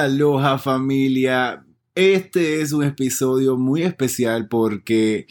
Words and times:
Aloha 0.00 0.56
familia. 0.56 1.66
Este 1.94 2.62
es 2.62 2.72
un 2.72 2.82
episodio 2.82 3.58
muy 3.58 3.82
especial 3.82 4.48
porque 4.48 5.26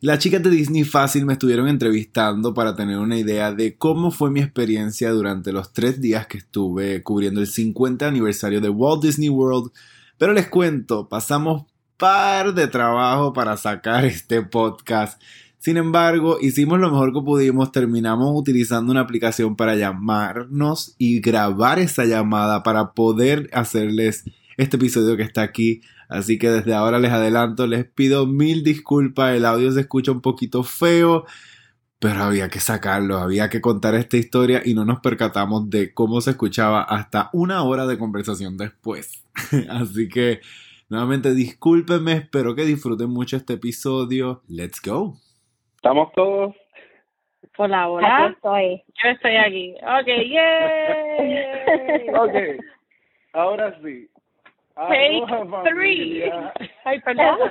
las 0.00 0.18
chicas 0.18 0.42
de 0.42 0.50
Disney 0.50 0.84
Fácil 0.84 1.24
me 1.24 1.32
estuvieron 1.32 1.66
entrevistando 1.66 2.52
para 2.52 2.76
tener 2.76 2.98
una 2.98 3.16
idea 3.16 3.52
de 3.52 3.78
cómo 3.78 4.10
fue 4.10 4.30
mi 4.30 4.40
experiencia 4.40 5.10
durante 5.12 5.50
los 5.50 5.72
tres 5.72 5.98
días 5.98 6.26
que 6.26 6.36
estuve 6.36 7.02
cubriendo 7.02 7.40
el 7.40 7.46
50 7.46 8.06
aniversario 8.06 8.60
de 8.60 8.68
Walt 8.68 9.02
Disney 9.02 9.30
World. 9.30 9.72
Pero 10.18 10.34
les 10.34 10.46
cuento, 10.48 11.08
pasamos 11.08 11.64
par 11.96 12.52
de 12.52 12.66
trabajo 12.66 13.32
para 13.32 13.56
sacar 13.56 14.04
este 14.04 14.42
podcast. 14.42 15.22
Sin 15.62 15.76
embargo, 15.76 16.38
hicimos 16.40 16.80
lo 16.80 16.90
mejor 16.90 17.12
que 17.12 17.20
pudimos, 17.20 17.70
terminamos 17.70 18.32
utilizando 18.34 18.90
una 18.90 19.02
aplicación 19.02 19.54
para 19.54 19.76
llamarnos 19.76 20.96
y 20.98 21.20
grabar 21.20 21.78
esa 21.78 22.04
llamada 22.04 22.64
para 22.64 22.94
poder 22.94 23.48
hacerles 23.52 24.24
este 24.56 24.76
episodio 24.76 25.16
que 25.16 25.22
está 25.22 25.42
aquí. 25.42 25.80
Así 26.08 26.36
que 26.36 26.50
desde 26.50 26.74
ahora 26.74 26.98
les 26.98 27.12
adelanto, 27.12 27.68
les 27.68 27.84
pido 27.84 28.26
mil 28.26 28.64
disculpas, 28.64 29.36
el 29.36 29.44
audio 29.44 29.70
se 29.70 29.82
escucha 29.82 30.10
un 30.10 30.20
poquito 30.20 30.64
feo, 30.64 31.26
pero 32.00 32.24
había 32.24 32.48
que 32.48 32.58
sacarlo, 32.58 33.18
había 33.18 33.48
que 33.48 33.60
contar 33.60 33.94
esta 33.94 34.16
historia 34.16 34.62
y 34.64 34.74
no 34.74 34.84
nos 34.84 34.98
percatamos 34.98 35.70
de 35.70 35.94
cómo 35.94 36.20
se 36.20 36.30
escuchaba 36.30 36.82
hasta 36.82 37.30
una 37.32 37.62
hora 37.62 37.86
de 37.86 37.98
conversación 37.98 38.56
después. 38.56 39.22
Así 39.70 40.08
que 40.08 40.40
nuevamente 40.88 41.32
discúlpenme, 41.34 42.14
espero 42.14 42.56
que 42.56 42.64
disfruten 42.64 43.10
mucho 43.10 43.36
este 43.36 43.52
episodio. 43.52 44.42
Let's 44.48 44.80
go. 44.84 45.20
¿Estamos 45.82 46.12
todos? 46.12 46.54
Hola, 47.58 47.88
hola. 47.88 48.26
Aquí 48.26 48.34
estoy. 48.34 48.84
Yo 49.02 49.08
estoy 49.10 49.36
aquí. 49.36 49.74
Ok, 49.82 50.06
yay. 50.06 52.08
ok, 52.14 52.34
ahora 53.32 53.76
sí. 53.82 54.08
Take 54.76 55.24
Aloha, 55.26 55.64
three. 55.64 56.20
familia. 56.20 56.52
Ay, 56.84 57.00
perdón. 57.00 57.24
I'm 57.24 57.50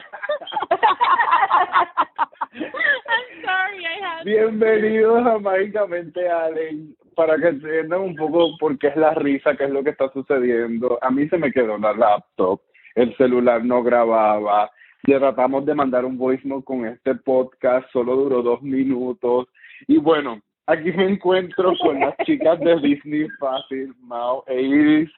sorry, 3.43 3.83
I 3.83 3.99
had 4.01 4.23
Bienvenidos 4.23 5.27
a 5.27 5.37
Mágicamente 5.37 6.29
Allen. 6.29 6.95
Para 7.17 7.35
que 7.35 7.49
entiendan 7.49 7.99
un 7.99 8.15
poco 8.15 8.57
por 8.59 8.79
qué 8.79 8.87
es 8.87 8.95
la 8.95 9.13
risa, 9.13 9.57
qué 9.57 9.65
es 9.65 9.71
lo 9.71 9.83
que 9.83 9.89
está 9.89 10.09
sucediendo. 10.13 10.97
A 11.01 11.11
mí 11.11 11.27
se 11.27 11.37
me 11.37 11.51
quedó 11.51 11.77
la 11.77 11.91
laptop, 11.91 12.61
el 12.95 13.13
celular 13.17 13.65
no 13.65 13.83
grababa. 13.83 14.71
Le 15.03 15.17
tratamos 15.17 15.65
de 15.65 15.73
mandar 15.73 16.05
un 16.05 16.17
voice 16.17 16.47
note 16.47 16.65
con 16.65 16.85
este 16.85 17.15
podcast, 17.15 17.89
solo 17.91 18.15
duró 18.15 18.41
dos 18.41 18.61
minutos. 18.61 19.47
Y 19.87 19.97
bueno, 19.97 20.39
aquí 20.67 20.91
me 20.91 21.09
encuentro 21.09 21.73
con 21.81 21.99
las 21.99 22.15
chicas 22.17 22.59
de 22.59 22.79
Disney 22.79 23.27
Fácil, 23.39 23.93
Mao 24.01 24.43
e 24.47 24.61
Iris. 24.61 25.09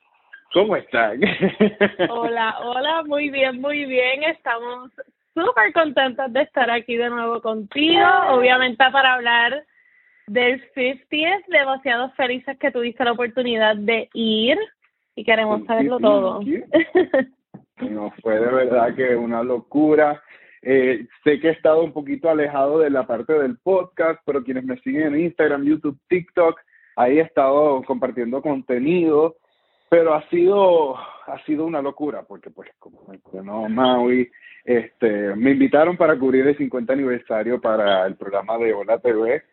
¿Cómo 0.54 0.76
están? 0.76 1.20
Hola, 2.10 2.56
hola, 2.64 3.04
muy 3.06 3.30
bien, 3.30 3.60
muy 3.60 3.86
bien. 3.86 4.24
Estamos 4.24 4.92
súper 5.34 5.74
contentas 5.74 6.32
de 6.32 6.44
estar 6.44 6.70
aquí 6.70 6.96
de 6.96 7.10
nuevo 7.10 7.42
contigo. 7.42 8.06
Obviamente 8.30 8.84
para 8.92 9.16
hablar 9.16 9.66
del 10.28 10.62
50th, 10.74 11.46
demasiado 11.48 12.12
felices 12.12 12.58
que 12.58 12.72
tuviste 12.72 13.04
la 13.04 13.14
oportunidad 13.14 13.76
de 13.76 14.10
ir 14.14 14.58
y 15.16 15.24
queremos 15.24 15.66
saberlo 15.66 16.00
todo. 16.00 16.42
No, 17.90 18.12
fue 18.22 18.40
de 18.40 18.48
verdad 18.48 18.96
que 18.96 19.16
una 19.16 19.44
locura. 19.44 20.22
Eh, 20.66 21.08
sé 21.24 21.40
que 21.42 21.50
he 21.50 21.52
estado 21.52 21.84
un 21.84 21.92
poquito 21.92 22.30
alejado 22.30 22.80
de 22.80 22.90
la 22.90 23.06
parte 23.06 23.34
del 23.34 23.58
podcast, 23.58 24.22
pero 24.26 24.44
quienes 24.44 24.64
me 24.64 24.78
siguen 24.78 25.14
en 25.14 25.20
Instagram, 25.22 25.66
YouTube, 25.66 26.00
TikTok, 26.08 26.58
ahí 26.96 27.20
he 27.20 27.22
estado 27.22 27.84
compartiendo 27.84 28.42
contenido, 28.42 29.36
pero 29.90 30.14
ha 30.14 30.28
sido 30.30 30.96
ha 30.96 31.40
sido 31.46 31.66
una 31.66 31.82
locura 31.82 32.24
porque 32.24 32.50
pues 32.50 32.70
como 32.80 33.02
mencionó 33.08 33.68
Maui, 33.68 34.30
este 34.64 35.36
me 35.36 35.52
invitaron 35.52 35.98
para 35.98 36.18
cubrir 36.18 36.48
el 36.48 36.58
50 36.58 36.94
aniversario 36.94 37.60
para 37.60 38.06
el 38.08 38.16
programa 38.16 38.58
de 38.58 38.74
Hola 38.74 39.00
TV. 39.00 39.44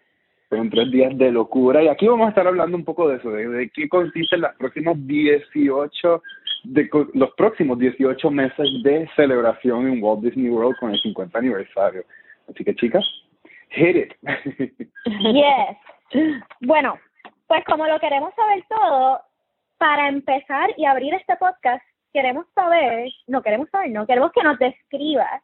Fueron 0.48 0.70
tres 0.70 0.90
días 0.90 1.16
de 1.16 1.30
locura 1.30 1.82
y 1.82 1.88
aquí 1.88 2.08
vamos 2.08 2.26
a 2.26 2.30
estar 2.30 2.46
hablando 2.46 2.76
un 2.76 2.84
poco 2.84 3.08
de 3.08 3.16
eso, 3.16 3.30
de, 3.30 3.48
de 3.48 3.70
qué 3.70 3.88
consisten 3.88 4.40
los 4.40 4.54
próximos 4.56 4.96
18 5.06 6.22
de 6.64 6.88
los 7.14 7.30
próximos 7.34 7.78
18 7.78 8.30
meses 8.30 8.68
de 8.82 9.08
celebración 9.16 9.88
en 9.88 10.02
Walt 10.02 10.22
Disney 10.22 10.50
World 10.50 10.76
con 10.78 10.90
el 10.90 11.00
50 11.00 11.38
aniversario. 11.38 12.04
Así 12.48 12.64
que 12.64 12.74
chicas, 12.74 13.04
hit 13.70 13.96
it. 13.96 14.14
Yes. 15.32 15.76
Bueno, 16.60 16.98
pues 17.46 17.64
como 17.64 17.86
lo 17.86 17.98
queremos 18.00 18.34
saber 18.34 18.64
todo, 18.68 19.20
para 19.78 20.08
empezar 20.08 20.70
y 20.76 20.84
abrir 20.84 21.14
este 21.14 21.36
podcast, 21.36 21.82
queremos 22.12 22.46
saber, 22.54 23.08
no 23.28 23.42
queremos 23.42 23.70
saber, 23.70 23.90
no, 23.90 24.06
queremos 24.06 24.32
que 24.32 24.42
nos 24.42 24.58
describas 24.58 25.42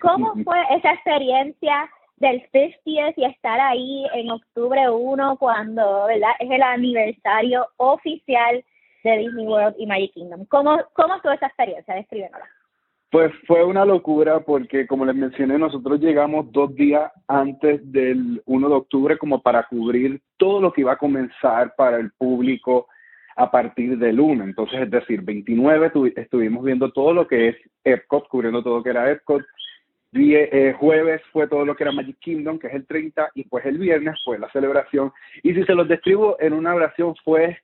cómo 0.00 0.34
fue 0.44 0.58
esa 0.70 0.92
experiencia 0.92 1.88
del 2.16 2.42
50th 2.52 3.14
y 3.16 3.24
estar 3.24 3.58
ahí 3.60 4.06
en 4.14 4.30
octubre 4.30 4.90
1 4.90 5.36
cuando, 5.38 6.06
¿verdad? 6.06 6.32
Es 6.38 6.50
el 6.50 6.62
aniversario 6.62 7.66
oficial 7.78 8.62
de 9.04 9.18
Disney 9.18 9.46
World 9.46 9.74
y 9.78 9.86
Magic 9.86 10.12
Kingdom. 10.12 10.44
¿Cómo, 10.46 10.78
cómo 10.92 11.18
fue 11.20 11.34
esa 11.34 11.46
experiencia? 11.46 11.94
Descríbenosla. 11.94 12.46
Pues 13.10 13.32
fue 13.46 13.64
una 13.64 13.84
locura 13.84 14.38
porque, 14.40 14.86
como 14.86 15.04
les 15.04 15.16
mencioné, 15.16 15.58
nosotros 15.58 15.98
llegamos 16.00 16.52
dos 16.52 16.72
días 16.76 17.10
antes 17.26 17.80
del 17.90 18.40
1 18.46 18.68
de 18.68 18.74
octubre 18.74 19.18
como 19.18 19.42
para 19.42 19.64
cubrir 19.64 20.20
todo 20.36 20.60
lo 20.60 20.72
que 20.72 20.82
iba 20.82 20.92
a 20.92 20.96
comenzar 20.98 21.74
para 21.76 21.96
el 21.96 22.12
público 22.12 22.86
a 23.34 23.50
partir 23.50 23.98
del 23.98 24.20
1. 24.20 24.44
Entonces, 24.44 24.82
es 24.82 24.90
decir, 24.90 25.22
29 25.22 25.90
tuvi- 25.92 26.12
estuvimos 26.16 26.62
viendo 26.64 26.92
todo 26.92 27.12
lo 27.12 27.26
que 27.26 27.48
es 27.48 27.56
Epcot, 27.82 28.28
cubriendo 28.28 28.62
todo 28.62 28.76
lo 28.76 28.82
que 28.84 28.90
era 28.90 29.10
Epcot. 29.10 29.42
Die- 30.12 30.36
eh, 30.52 30.72
jueves 30.78 31.20
fue 31.32 31.48
todo 31.48 31.64
lo 31.64 31.74
que 31.74 31.82
era 31.84 31.92
Magic 31.92 32.18
Kingdom, 32.20 32.58
que 32.60 32.68
es 32.68 32.74
el 32.74 32.86
30, 32.86 33.30
y 33.34 33.42
pues 33.44 33.66
el 33.66 33.78
viernes 33.78 34.20
fue 34.24 34.38
la 34.38 34.48
celebración. 34.50 35.10
Y 35.42 35.52
si 35.54 35.64
se 35.64 35.74
los 35.74 35.88
describo 35.88 36.36
en 36.38 36.52
una 36.52 36.74
oración 36.76 37.14
fue 37.24 37.58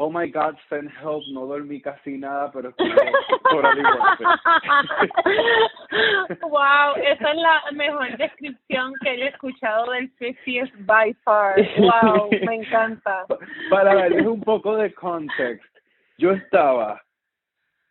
Oh 0.00 0.10
my 0.10 0.28
God, 0.28 0.56
send 0.70 0.90
help. 1.02 1.24
No 1.32 1.46
dormí 1.46 1.80
casi 1.80 2.18
nada, 2.18 2.52
pero 2.52 2.72
por 2.76 2.92
wow, 6.48 6.94
esa 7.02 7.32
es 7.32 7.36
la 7.36 7.62
mejor 7.72 8.16
descripción 8.16 8.92
que 9.02 9.10
he 9.10 9.26
escuchado 9.26 9.90
del 9.90 10.08
50th 10.18 10.70
by 10.86 11.12
far. 11.24 11.56
Wow, 11.78 12.30
me 12.30 12.54
encanta. 12.54 13.26
Para 13.70 13.96
darles 13.96 14.24
un 14.24 14.40
poco 14.40 14.76
de 14.76 14.94
context, 14.94 15.66
yo 16.16 16.30
estaba 16.30 17.02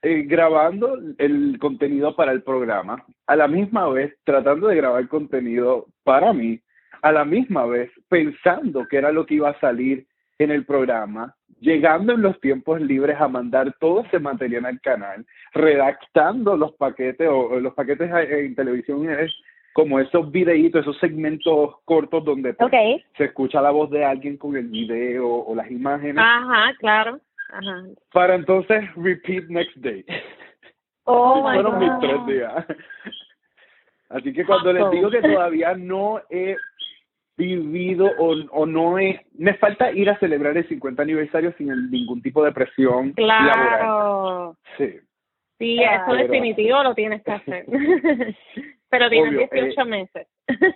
eh, 0.01 0.23
grabando 0.23 0.97
el 1.17 1.59
contenido 1.59 2.15
para 2.15 2.31
el 2.31 2.41
programa, 2.41 3.03
a 3.25 3.35
la 3.35 3.49
misma 3.49 3.89
vez 3.89 4.17
tratando 4.23 4.67
de 4.67 4.77
grabar 4.77 5.05
contenido 5.09 5.87
para 6.05 6.31
mí, 6.31 6.61
a 7.01 7.11
la 7.11 7.25
misma 7.25 7.65
vez 7.65 7.91
pensando 8.07 8.87
que 8.87 8.95
era 8.95 9.11
lo 9.11 9.25
que 9.25 9.33
iba 9.33 9.49
a 9.49 9.59
salir 9.59 10.07
en 10.39 10.51
el 10.51 10.65
programa, 10.65 11.35
llegando 11.59 12.13
en 12.13 12.21
los 12.21 12.39
tiempos 12.39 12.81
libres 12.81 13.19
a 13.19 13.27
mandar 13.27 13.73
todo 13.79 14.01
ese 14.01 14.19
material 14.19 14.65
al 14.65 14.79
canal, 14.81 15.25
redactando 15.53 16.55
los 16.55 16.73
paquetes 16.73 17.27
o, 17.27 17.49
o 17.49 17.59
los 17.59 17.73
paquetes 17.73 18.09
en 18.11 18.55
televisión 18.55 19.09
es 19.09 19.31
como 19.77 19.99
esos 19.99 20.31
videitos, 20.31 20.81
esos 20.81 20.97
segmentos 20.97 21.75
cortos 21.85 22.25
donde 22.25 22.55
pues, 22.55 22.71
se 23.15 23.25
escucha 23.25 23.61
la 23.61 23.69
voz 23.69 23.91
de 23.91 24.03
alguien 24.03 24.35
con 24.35 24.55
el 24.55 24.69
video 24.69 25.27
o 25.29 25.53
las 25.53 25.69
imágenes, 25.69 26.17
Ajá, 26.17 26.73
claro. 26.79 27.19
Ajá. 27.49 27.83
para 28.11 28.33
entonces 28.33 28.83
repeat 28.95 29.45
next 29.49 29.75
day. 29.77 30.03
Oh, 31.03 31.43
my 31.47 31.53
fueron 31.53 31.79
mis 31.79 31.91
tres 31.99 32.25
días. 32.25 32.65
Así 34.09 34.33
que 34.33 34.45
cuando 34.45 34.73
les 34.73 34.89
digo 34.89 35.11
que 35.11 35.21
todavía 35.21 35.75
no 35.75 36.21
he 36.31 36.55
vivido 37.37 38.11
o, 38.17 38.35
o 38.51 38.65
no 38.65 38.97
he, 38.99 39.25
me 39.37 39.53
falta 39.55 39.91
ir 39.91 40.09
a 40.09 40.17
celebrar 40.19 40.57
el 40.57 40.67
50 40.67 41.01
aniversario 41.01 41.53
sin 41.57 41.69
el- 41.69 41.91
ningún 41.91 42.21
tipo 42.21 42.43
de 42.43 42.51
presión 42.51 43.13
laboral. 43.15 43.53
Claro. 43.79 44.57
Sí. 44.77 44.95
Sí, 45.59 45.81
eso 45.81 46.03
Pero- 46.07 46.17
definitivo 46.17 46.83
lo 46.83 46.93
tienes 46.93 47.23
que 47.23 47.31
hacer. 47.31 47.65
Pero 48.89 49.09
tienes 49.09 49.29
Obvio, 49.29 49.47
18 49.51 49.81
eh, 49.81 49.85
meses. 49.85 50.27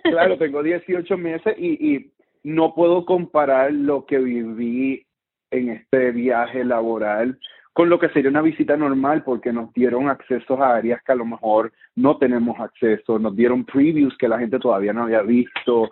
Claro, 0.02 0.36
tengo 0.38 0.62
18 0.62 1.16
meses 1.18 1.54
y, 1.58 1.94
y 1.96 2.12
no 2.44 2.74
puedo 2.74 3.04
comparar 3.04 3.72
lo 3.72 4.06
que 4.06 4.18
viví 4.18 5.06
en 5.50 5.70
este 5.70 6.10
viaje 6.12 6.64
laboral 6.64 7.38
con 7.74 7.88
lo 7.88 7.98
que 7.98 8.10
sería 8.10 8.30
una 8.30 8.42
visita 8.42 8.76
normal 8.76 9.22
porque 9.24 9.50
nos 9.52 9.72
dieron 9.72 10.08
accesos 10.08 10.60
a 10.60 10.74
áreas 10.76 11.02
que 11.04 11.12
a 11.12 11.16
lo 11.16 11.24
mejor 11.24 11.72
no 11.96 12.18
tenemos 12.18 12.58
acceso, 12.60 13.18
nos 13.18 13.34
dieron 13.34 13.64
previews 13.64 14.16
que 14.18 14.28
la 14.28 14.38
gente 14.38 14.58
todavía 14.58 14.92
no 14.92 15.04
había 15.04 15.22
visto. 15.22 15.90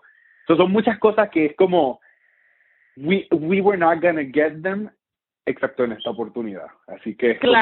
Son 0.56 0.70
muchas 0.70 0.99
cosas 0.99 1.29
que 1.31 1.47
es 1.47 1.56
como 1.56 2.00
we, 2.97 3.26
we 3.31 3.61
were 3.61 3.79
not 3.79 4.00
gonna 4.02 4.23
get 4.25 4.62
them 4.62 4.91
excepto 5.47 5.85
en 5.85 5.93
esta 5.93 6.11
oportunidad. 6.11 6.67
Así 6.87 7.17
que 7.17 7.38
como- 7.38 7.52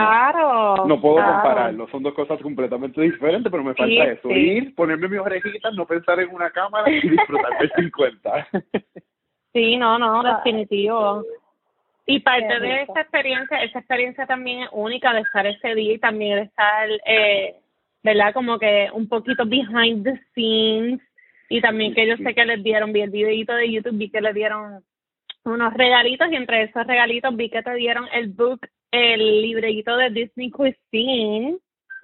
no 0.87 1.01
puedo 1.01 1.17
claro. 1.17 1.33
compararlo, 1.35 1.89
son 1.89 2.03
dos 2.03 2.15
cosas 2.15 2.41
completamente 2.43 3.01
diferentes, 3.01 3.51
pero 3.51 3.63
me 3.65 3.75
falta 3.75 3.87
Sí, 4.05 4.11
eso, 4.11 4.29
sí. 4.29 4.35
ir, 4.35 4.75
ponerme 4.75 5.09
mis 5.09 5.21
orejitas, 5.21 5.73
no 5.75 5.87
pensar 5.87 6.21
en 6.21 6.35
una 6.35 6.51
cámara 6.51 6.91
y 6.91 7.01
disfrutar 7.09 7.57
del 7.59 7.71
50. 7.77 8.49
Sí, 9.53 9.77
no, 9.77 9.99
no, 9.99 10.23
definitivo. 10.23 11.25
Y 12.07 12.21
parte 12.21 12.59
de 12.61 12.83
esa 12.83 13.01
experiencia, 13.03 13.63
esa 13.63 13.79
experiencia 13.81 14.27
también 14.27 14.63
es 14.65 14.69
única 14.73 15.13
de 15.13 15.21
estar 15.21 15.47
ese 15.47 15.75
día 15.75 15.95
y 15.95 15.99
también 15.99 16.37
de 16.37 16.43
estar, 16.43 16.89
eh, 17.07 17.57
¿verdad? 18.03 18.33
Como 18.33 18.59
que 18.59 18.89
un 18.93 19.09
poquito 19.09 19.45
behind 19.47 20.05
the 20.05 20.19
scenes 20.33 21.01
y 21.49 21.61
también 21.61 21.95
que 21.95 22.07
yo 22.07 22.17
sé 22.17 22.35
que 22.35 22.45
les 22.45 22.63
dieron, 22.63 22.93
vi 22.93 23.01
el 23.03 23.11
videito 23.11 23.55
de 23.55 23.71
YouTube, 23.73 23.97
vi 23.99 24.11
que 24.11 24.21
les 24.21 24.35
dieron 24.35 24.83
unos 25.45 25.75
regalitos 25.75 26.31
y 26.31 26.37
entre 26.37 26.63
esos 26.65 26.87
regalitos 26.87 27.35
vi 27.37 27.49
que 27.51 27.63
te 27.63 27.75
dieron 27.75 28.07
el 28.13 28.29
book, 28.29 28.61
el 28.91 29.43
librito 29.43 29.97
de 29.97 30.11
Disney 30.11 30.51
Cuisine. 30.51 31.57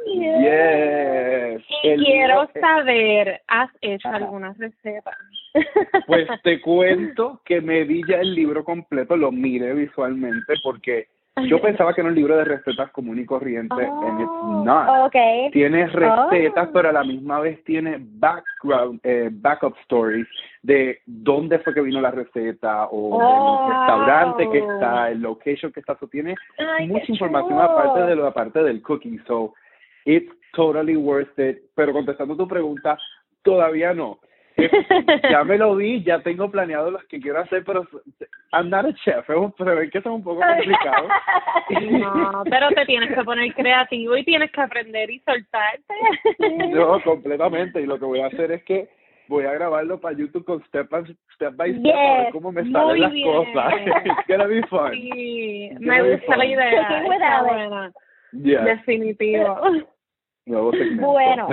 Yes. 0.06 1.62
Y 1.82 1.88
El 1.88 2.04
quiero 2.04 2.42
libro- 2.44 2.60
saber, 2.60 3.40
¿has 3.48 3.70
hecho 3.80 4.08
Ajá. 4.08 4.16
alguna 4.18 4.52
receta? 4.58 5.16
Pues 6.06 6.26
te 6.42 6.60
cuento 6.62 7.40
que 7.44 7.60
me 7.60 7.84
vi 7.84 8.02
ya 8.08 8.16
el 8.20 8.34
libro 8.34 8.64
completo, 8.64 9.16
lo 9.16 9.30
miré 9.30 9.72
visualmente 9.74 10.54
porque 10.62 11.06
yo 11.42 11.60
pensaba 11.60 11.92
que 11.92 12.00
era 12.00 12.08
un 12.10 12.14
libro 12.14 12.36
de 12.36 12.44
recetas 12.44 12.90
común 12.92 13.18
y 13.18 13.26
corriente, 13.26 13.74
and 13.84 14.20
it's 14.20 14.64
not. 14.64 15.06
Okay. 15.08 15.50
Tiene 15.50 15.86
recetas, 15.88 16.68
Oh. 16.68 16.72
pero 16.72 16.90
a 16.90 16.92
la 16.92 17.02
misma 17.02 17.40
vez 17.40 17.62
tiene 17.64 17.96
background, 18.00 19.00
eh, 19.02 19.30
backup 19.32 19.76
stories 19.82 20.26
de 20.62 21.00
dónde 21.06 21.58
fue 21.58 21.74
que 21.74 21.80
vino 21.80 22.00
la 22.00 22.12
receta 22.12 22.84
o 22.86 23.18
Oh. 23.18 23.66
el 23.66 23.76
restaurante 23.78 24.48
que 24.50 24.58
está, 24.58 25.10
el 25.10 25.20
location 25.22 25.72
que 25.72 25.80
está. 25.80 25.96
So, 25.98 26.06
tiene 26.06 26.36
Ay, 26.78 26.86
mucha 26.86 27.10
información 27.10 27.50
chulo. 27.58 27.62
aparte 27.62 28.02
de 28.02 28.16
lo 28.16 28.26
aparte 28.26 28.62
del 28.62 28.80
cooking. 28.80 29.20
So, 29.26 29.54
it's 30.04 30.32
totally 30.52 30.96
worth 30.96 31.36
it. 31.38 31.58
Pero 31.74 31.92
contestando 31.92 32.36
tu 32.36 32.46
pregunta, 32.46 32.96
todavía 33.42 33.92
no. 33.92 34.18
Eh, 34.56 34.70
ya 35.30 35.44
me 35.44 35.58
lo 35.58 35.74
vi, 35.76 36.02
ya 36.04 36.20
tengo 36.20 36.50
planeado 36.50 36.90
los 36.90 37.04
que 37.04 37.20
quiero 37.20 37.40
hacer, 37.40 37.64
pero 37.64 37.86
I'm 38.52 38.70
not 38.70 38.86
a 38.86 38.94
chef, 38.94 39.28
es 39.28 39.36
un, 39.36 39.52
pero 39.52 39.80
es 39.80 39.90
que 39.90 39.98
es 39.98 40.06
un 40.06 40.22
poco 40.22 40.40
complicado. 40.40 41.08
No, 41.80 42.44
pero 42.48 42.68
te 42.70 42.84
tienes 42.84 43.12
que 43.14 43.24
poner 43.24 43.52
creativo 43.54 44.16
y 44.16 44.24
tienes 44.24 44.50
que 44.52 44.60
aprender 44.60 45.10
y 45.10 45.18
soltarte. 45.20 45.94
No, 46.70 47.00
completamente. 47.02 47.80
Y 47.80 47.86
lo 47.86 47.98
que 47.98 48.04
voy 48.04 48.20
a 48.20 48.26
hacer 48.26 48.52
es 48.52 48.62
que 48.64 48.88
voy 49.28 49.44
a 49.44 49.52
grabarlo 49.52 49.98
para 49.98 50.16
YouTube 50.16 50.44
con 50.44 50.62
step 50.64 50.90
by 50.90 51.04
step, 51.34 51.56
by 51.56 51.72
step 51.78 51.94
a 51.94 52.22
ver 52.22 52.32
cómo 52.32 52.52
me 52.52 52.70
salen 52.70 53.00
las 53.00 53.12
bien. 53.12 53.32
cosas. 53.32 53.74
It's 54.04 54.28
gonna 54.28 54.46
be 54.46 54.62
fun. 54.64 54.92
Sí, 54.92 55.70
It's 55.72 55.80
me 55.80 56.16
gusta 56.16 56.36
la 56.36 56.44
idea. 56.44 56.82
Está 56.82 57.42
buena. 57.42 57.92
Definitivo. 58.32 59.58
Nuevo 60.46 60.72
segmento. 60.72 61.06
Bueno. 61.06 61.48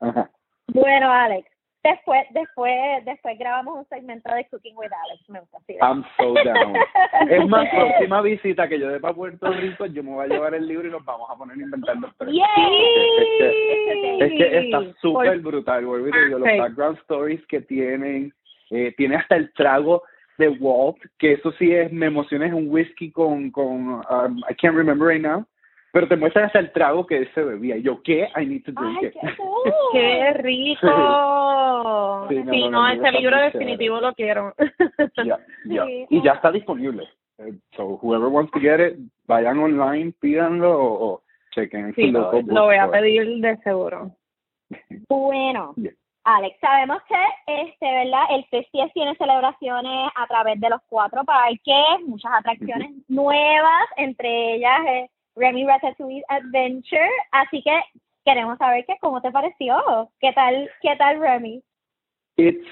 Ajá. 0.00 0.30
Bueno, 0.68 1.10
Alex, 1.10 1.50
después, 1.82 2.24
después, 2.30 3.04
después 3.04 3.38
grabamos 3.38 3.78
un 3.78 3.88
segmento 3.88 4.32
de 4.34 4.46
Cooking 4.46 4.76
with 4.76 4.90
Alex. 5.04 5.28
Me 5.28 5.40
gusta 5.40 5.58
así. 5.58 5.76
I'm 5.80 6.04
so 6.16 6.34
down. 6.44 6.76
Es 7.30 7.46
más, 7.48 7.68
próxima 7.70 8.22
visita 8.22 8.68
que 8.68 8.78
yo 8.78 8.88
dé 8.88 9.00
para 9.00 9.14
Puerto 9.14 9.50
Rico, 9.52 9.86
yo 9.86 10.02
me 10.02 10.12
voy 10.12 10.24
a 10.24 10.28
llevar 10.28 10.54
el 10.54 10.66
libro 10.66 10.88
y 10.88 10.90
nos 10.90 11.04
vamos 11.04 11.28
a 11.30 11.36
poner 11.36 11.56
a 11.56 11.60
inventar 11.60 11.96
los 11.96 12.16
tres. 12.16 12.34
Yay. 12.34 14.20
Es 14.20 14.32
que 14.32 14.58
está 14.58 14.80
súper 15.00 15.40
brutal, 15.40 15.84
vuelvo 15.84 16.08
y 16.08 16.10
te 16.10 16.24
digo, 16.26 16.38
los 16.38 16.58
background 16.58 16.98
stories 16.98 17.44
que 17.46 17.60
tienen, 17.60 18.32
eh, 18.70 18.92
tiene 18.96 19.16
hasta 19.16 19.36
el 19.36 19.52
trago 19.52 20.02
de 20.38 20.48
Walt, 20.48 20.98
que 21.18 21.32
eso 21.32 21.52
sí 21.52 21.72
es, 21.72 21.92
me 21.92 22.06
emociona, 22.06 22.46
es 22.46 22.52
un 22.52 22.68
whisky 22.68 23.10
con, 23.10 23.50
con 23.50 24.02
um, 24.10 24.38
I 24.48 24.54
can't 24.54 24.76
remember 24.76 25.06
right 25.06 25.22
now, 25.22 25.46
pero 25.92 26.08
te 26.08 26.16
muestran 26.16 26.46
hasta 26.46 26.58
el 26.58 26.72
trago 26.72 27.06
que 27.06 27.26
se 27.34 27.42
bebía. 27.44 27.76
Y 27.76 27.82
yo, 27.82 28.02
¿qué? 28.02 28.28
I 28.36 28.46
need 28.46 28.64
to 28.64 28.72
drink 28.72 28.98
Ay, 29.00 29.06
it. 29.08 29.12
qué 29.12 29.36
cool. 29.36 29.72
¡Qué 29.92 30.32
rico! 30.34 32.26
Sí, 32.28 32.36
Sí, 32.50 32.62
no, 32.62 32.70
no, 32.70 32.70
no, 32.70 32.88
ese 32.88 33.18
libro 33.18 33.36
definitivo 33.38 34.00
lo 34.00 34.12
quiero. 34.14 34.54
Ya, 35.24 35.38
ya. 35.66 35.84
Sí. 35.86 36.06
Y 36.10 36.22
ya 36.22 36.32
está 36.32 36.50
disponible. 36.50 37.04
Eh, 37.38 37.52
So, 37.76 37.98
whoever 38.02 38.28
wants 38.28 38.52
to 38.52 38.60
get 38.60 38.80
it, 38.80 38.98
vayan 39.26 39.58
online, 39.58 40.12
pídanlo 40.20 40.70
o, 40.78 41.04
o 41.14 41.22
chequen 41.54 41.86
en 41.86 41.94
Sí, 41.94 42.10
lo, 42.10 42.32
lo 42.42 42.64
voy 42.64 42.76
a 42.76 42.90
pedir 42.90 43.26
de 43.40 43.56
seguro. 43.58 44.10
Bueno, 45.08 45.74
Bien. 45.76 45.94
Alex, 46.24 46.56
sabemos 46.60 47.02
que, 47.08 47.64
este, 47.64 47.84
¿verdad? 47.92 48.22
El 48.30 48.44
FESTIES 48.44 48.92
tiene 48.94 49.14
celebraciones 49.16 50.10
a 50.14 50.26
través 50.28 50.58
de 50.60 50.70
los 50.70 50.80
cuatro 50.88 51.24
parques, 51.24 52.06
muchas 52.06 52.32
atracciones 52.32 52.90
nuevas, 53.08 53.82
entre 53.96 54.54
ellas 54.54 54.80
eh, 54.86 55.10
Remy 55.36 55.66
Ratatouille 55.66 56.22
Adventure, 56.28 57.10
así 57.32 57.62
que 57.62 57.78
queremos 58.24 58.58
saber 58.58 58.84
que 58.86 58.96
cómo 59.00 59.20
te 59.20 59.30
pareció, 59.30 60.10
qué 60.20 60.32
tal, 60.32 60.70
qué 60.80 60.94
tal 60.96 61.20
Remy. 61.20 61.62
It's 62.36 62.66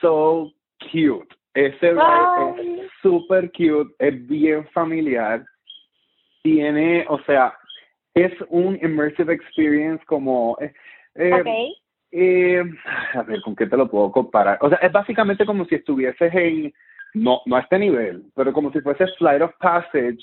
so 0.00 0.50
cute. 0.90 1.34
Ese 1.54 1.92
ride 1.92 2.00
Ay. 2.00 2.80
es 2.80 2.90
super 3.02 3.50
cute, 3.52 3.92
es 3.98 4.26
bien 4.28 4.66
familiar. 4.68 5.44
Tiene, 6.42 7.04
o 7.08 7.18
sea, 7.24 7.52
es 8.14 8.32
un 8.48 8.78
immersive 8.82 9.32
experience 9.34 10.04
como... 10.06 10.56
eh, 10.60 10.72
eh, 11.16 11.40
Okay. 11.40 11.74
eh, 12.12 12.62
a 13.14 13.22
ver, 13.22 13.42
¿con 13.42 13.56
qué 13.56 13.66
te 13.66 13.76
lo 13.76 13.90
puedo 13.90 14.12
comparar? 14.12 14.58
O 14.60 14.68
sea, 14.68 14.78
es 14.78 14.92
básicamente 14.92 15.44
como 15.44 15.64
si 15.64 15.76
estuvieses 15.76 16.32
en... 16.34 16.72
No, 17.14 17.42
no 17.46 17.56
a 17.56 17.60
este 17.60 17.78
nivel, 17.78 18.22
pero 18.36 18.52
como 18.52 18.70
si 18.70 18.80
fuese 18.80 19.04
Flight 19.18 19.42
of 19.42 19.52
Passage, 19.58 20.22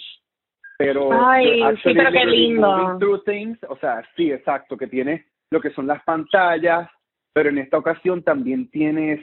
pero... 0.77 1.09
Ay, 1.12 1.62
sí, 1.83 1.94
pero 1.94 2.12
qué 2.12 2.25
lindo. 2.25 2.97
through 3.00 3.24
things. 3.24 3.57
O 3.69 3.77
sea, 3.77 4.03
sí, 4.15 4.31
exacto, 4.31 4.77
que 4.77 4.88
tiene 4.88 5.25
lo 5.50 5.59
que 5.59 5.71
son 5.71 5.88
las 5.88 6.03
pantallas, 6.03 6.89
pero 7.33 7.50
en 7.50 7.57
esta 7.57 7.77
ocasión 7.77 8.24
también 8.24 8.69
tienes, 8.69 9.19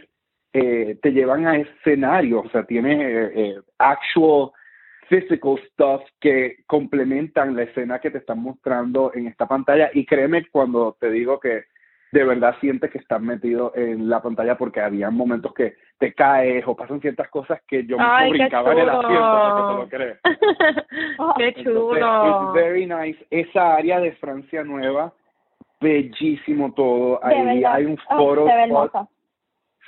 eh, 0.52 0.98
te 1.02 1.12
llevan 1.12 1.46
a 1.46 1.56
escenarios, 1.56 2.46
o 2.46 2.48
sea, 2.50 2.64
tienes 2.64 3.00
eh, 3.00 3.32
eh, 3.34 3.54
actual 3.78 4.50
physical 5.08 5.60
stuff 5.70 6.02
que 6.20 6.56
complementan 6.66 7.54
la 7.54 7.64
escena 7.64 7.98
que 7.98 8.10
te 8.10 8.18
están 8.18 8.40
mostrando 8.40 9.12
en 9.14 9.26
esta 9.26 9.46
pantalla 9.46 9.90
y 9.92 10.06
créeme 10.06 10.46
cuando 10.50 10.96
te 10.98 11.10
digo 11.10 11.38
que 11.38 11.64
de 12.14 12.22
verdad 12.24 12.54
sientes 12.60 12.92
que 12.92 12.98
estás 12.98 13.20
metido 13.20 13.72
en 13.74 14.08
la 14.08 14.22
pantalla 14.22 14.56
porque 14.56 14.80
había 14.80 15.10
momentos 15.10 15.52
que 15.52 15.74
te 15.98 16.14
caes 16.14 16.62
o 16.64 16.76
pasan 16.76 17.00
ciertas 17.00 17.28
cosas 17.28 17.60
que 17.66 17.84
yo 17.84 17.96
Ay, 17.98 18.30
qué 18.30 18.38
brincaba 18.38 18.70
en 18.72 18.78
el 18.78 18.88
asiento 18.88 19.68
te 19.68 19.74
lo 19.74 19.88
crees. 19.88 20.18
qué 21.36 21.48
Entonces, 21.48 21.64
chulo. 21.64 21.90
it's 22.28 22.54
very 22.54 22.86
nice. 22.86 23.18
Esa 23.30 23.74
área 23.74 23.98
de 23.98 24.12
Francia 24.12 24.62
Nueva, 24.62 25.12
bellísimo 25.80 26.72
todo. 26.72 27.18
De 27.24 27.34
Ahí 27.34 27.56
verdad. 27.56 27.74
hay 27.74 27.84
un 27.86 27.98
Oh, 28.10 28.16
foro 28.16 28.44
ve 28.44 28.64
spot. 28.64 28.92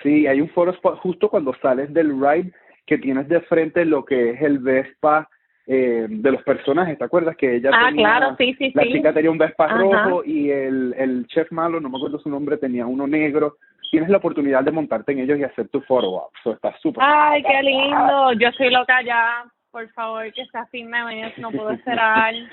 Sí, 0.03 0.27
hay 0.27 0.41
un 0.41 0.49
foro 0.51 0.73
spot 0.73 0.99
justo 0.99 1.29
cuando 1.31 1.55
sales 1.63 1.95
del 1.95 2.11
ride 2.21 2.53
que 2.87 2.99
tienes 2.99 3.29
de 3.29 3.41
frente 3.43 3.85
lo 3.85 4.05
que 4.05 4.31
es 4.31 4.43
el 4.43 4.59
Vespa 4.59 5.29
eh, 5.67 6.07
de 6.09 6.31
los 6.33 6.43
personajes. 6.43 6.97
¿Te 6.99 7.05
acuerdas 7.05 7.37
que 7.37 7.57
ella 7.57 7.71
Ah, 7.73 7.87
tenía, 7.89 8.07
claro, 8.19 8.37
sí, 8.39 8.55
sí, 8.59 8.71
la 8.75 8.83
sí. 8.85 8.93
chica 8.93 9.13
tenía 9.13 9.31
un 9.31 9.39
Vespa 9.39 9.65
Ajá. 9.67 9.79
rojo 9.79 10.23
y 10.25 10.51
el, 10.51 10.95
el 10.97 11.27
chef 11.27 11.51
malo, 11.51 11.81
no 11.81 11.89
me 11.89 11.97
acuerdo 11.99 12.19
su 12.19 12.29
nombre, 12.31 12.57
tenía 12.57 12.87
uno 12.87 13.07
negro. 13.07 13.57
Tienes 13.91 14.09
la 14.11 14.17
oportunidad 14.19 14.65
de 14.65 14.73
montarte 14.73 15.13
en 15.13 15.21
ellos 15.21 15.39
y 15.39 15.45
hacer 15.45 15.69
tu 15.69 15.81
photo 15.83 16.09
op. 16.11 16.33
So, 16.43 16.53
está 16.53 16.77
súper. 16.79 17.03
Ay, 17.07 17.43
qué 17.43 17.63
lindo. 17.63 18.33
Yo 18.35 18.51
soy 18.53 18.71
loca 18.71 19.01
ya. 19.03 19.45
Por 19.71 19.89
favor, 19.91 20.33
que 20.33 20.45
sea 20.47 20.67
fin 20.67 20.91
de 20.91 21.03
mes. 21.05 21.39
No 21.39 21.51
puedo 21.51 21.71
esperar. 21.71 22.35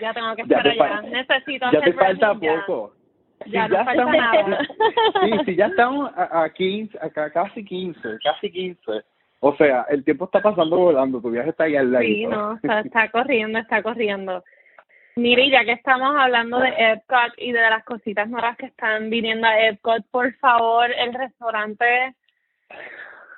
Ya 0.00 0.12
tengo 0.14 0.34
que 0.34 0.42
Ya 0.46 0.62
te 0.62 0.70
allá. 0.70 0.84
fal- 1.02 1.10
Necesito 1.10 1.70
ya 1.70 1.78
hacer 1.78 1.82
te 1.82 1.92
falta 1.92 2.34
ya. 2.40 2.56
poco. 2.66 2.94
Ya 3.46 3.66
Si 3.66 3.72
no 3.72 3.84
falta 3.84 3.92
estamos- 3.92 4.16
nada. 4.48 4.58
Sí, 5.22 5.30
sí, 5.44 5.56
ya 5.56 5.66
estamos 5.66 6.10
a, 6.16 6.42
a 6.44 6.50
15, 6.50 6.98
a 7.00 7.30
casi 7.30 7.64
15, 7.64 8.00
casi 8.24 8.50
15. 8.50 8.80
O 9.44 9.56
sea, 9.56 9.86
el 9.88 10.04
tiempo 10.04 10.26
está 10.26 10.40
pasando 10.40 10.76
volando, 10.76 11.20
tu 11.20 11.28
viaje 11.28 11.50
está 11.50 11.64
ahí 11.64 11.74
al 11.74 11.90
lado. 11.90 12.04
Sí, 12.04 12.26
no, 12.26 12.54
está, 12.54 12.80
está 12.80 13.08
corriendo, 13.10 13.58
está 13.58 13.82
corriendo. 13.82 14.44
Mire, 15.16 15.50
ya 15.50 15.64
que 15.64 15.72
estamos 15.72 16.14
hablando 16.16 16.60
de 16.60 16.68
Epcot 16.68 17.34
y 17.38 17.50
de 17.50 17.60
las 17.60 17.84
cositas 17.84 18.28
nuevas 18.30 18.56
que 18.56 18.66
están 18.66 19.10
viniendo 19.10 19.48
a 19.48 19.58
Epcot, 19.58 20.06
por 20.12 20.32
favor, 20.36 20.88
el 20.92 21.12
restaurante 21.12 22.14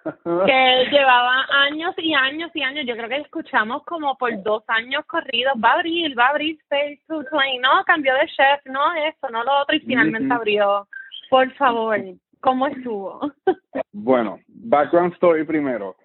que 0.05 0.89
llevaba 0.93 1.47
años 1.69 1.95
y 1.97 2.13
años 2.13 2.51
y 2.53 2.63
años, 2.63 2.85
yo 2.87 2.95
creo 2.95 3.09
que 3.09 3.17
escuchamos 3.17 3.83
como 3.85 4.15
por 4.19 4.43
dos 4.43 4.63
años 4.69 5.07
corridos, 5.07 5.55
va 5.55 5.71
a 5.71 5.75
abrir, 5.77 6.17
va 6.19 6.27
a 6.27 6.31
abrir 6.31 6.59
Space 6.65 7.01
to 7.09 7.25
Play, 7.31 7.59
no, 7.61 7.83
cambió 7.87 8.13
de 8.13 8.27
chef, 8.27 8.61
no 8.67 8.93
esto, 9.09 9.31
no 9.31 9.43
lo 9.43 9.63
otro, 9.63 9.75
y 9.75 9.81
finalmente 9.81 10.35
abrió. 10.35 10.87
Por 11.31 11.51
favor, 11.55 11.99
¿cómo 12.41 12.67
estuvo? 12.67 13.33
Bueno, 13.93 14.39
background 14.65 15.13
story 15.15 15.45
primero. 15.45 15.97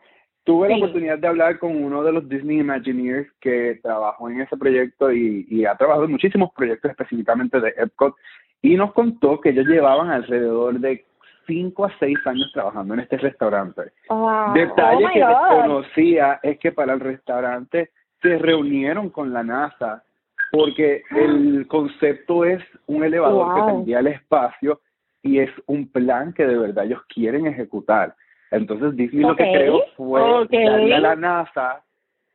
Tuve 0.44 0.70
la 0.70 0.78
oportunidad 0.78 1.20
de 1.20 1.28
hablar 1.28 1.60
con 1.60 1.84
uno 1.84 2.02
de 2.04 2.12
los 2.12 2.28
Disney 2.28 2.60
Imagineers 2.60 3.32
que 3.40 3.80
trabajó 3.84 4.30
en 4.30 4.42
ese 4.42 4.58
proyecto 4.58 5.12
y, 5.12 5.46
y 5.50 5.66
ha 5.66 5.76
trabajado 5.76 6.06
en 6.06 6.12
muchísimos 6.12 6.52
proyectos 6.56 6.90
específicamente 6.92 7.60
de 7.60 7.74
Epcot 7.78 8.16
y 8.62 8.76
nos 8.76 8.94
contó 8.94 9.40
que 9.40 9.50
ellos 9.50 9.68
llevaban 9.68 10.10
alrededor 10.10 10.80
de 10.80 11.06
cinco 11.46 11.86
a 11.86 11.92
seis 12.00 12.18
años 12.26 12.52
trabajando 12.54 12.94
en 12.94 13.02
este 13.02 13.18
restaurante. 13.18 13.92
Wow. 14.10 14.54
Detalle 14.54 15.06
Oh 15.06 15.14
que 15.14 15.20
desconocía 15.20 16.40
es 16.44 16.60
que 16.60 16.72
para 16.72 16.94
el 16.94 17.00
restaurante 17.00 17.92
se 18.22 18.38
reunieron 18.38 19.10
con 19.10 19.34
la 19.34 19.44
NASA 19.44 20.04
porque 20.52 21.04
el 21.12 21.68
concepto 21.68 22.46
es 22.46 22.64
un 22.88 23.04
elevador 23.04 23.56
que 23.56 23.72
tendría 23.72 24.00
el 24.00 24.08
espacio 24.08 24.82
y 25.22 25.40
es 25.40 25.50
un 25.66 25.92
plan 25.92 26.34
que 26.34 26.46
de 26.46 26.58
verdad 26.58 26.86
ellos 26.86 27.02
quieren 27.14 27.46
ejecutar. 27.46 28.16
Entonces 28.52 28.96
Disney 28.96 29.22
lo 29.24 29.36
que 29.36 29.44
creó 29.44 29.84
fue 29.96 30.22
Ok. 30.22 30.52
darle 30.52 30.96
a 30.96 31.00
la 31.00 31.16
NASA 31.16 31.84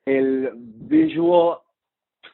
el 0.06 0.50
visual 0.54 1.58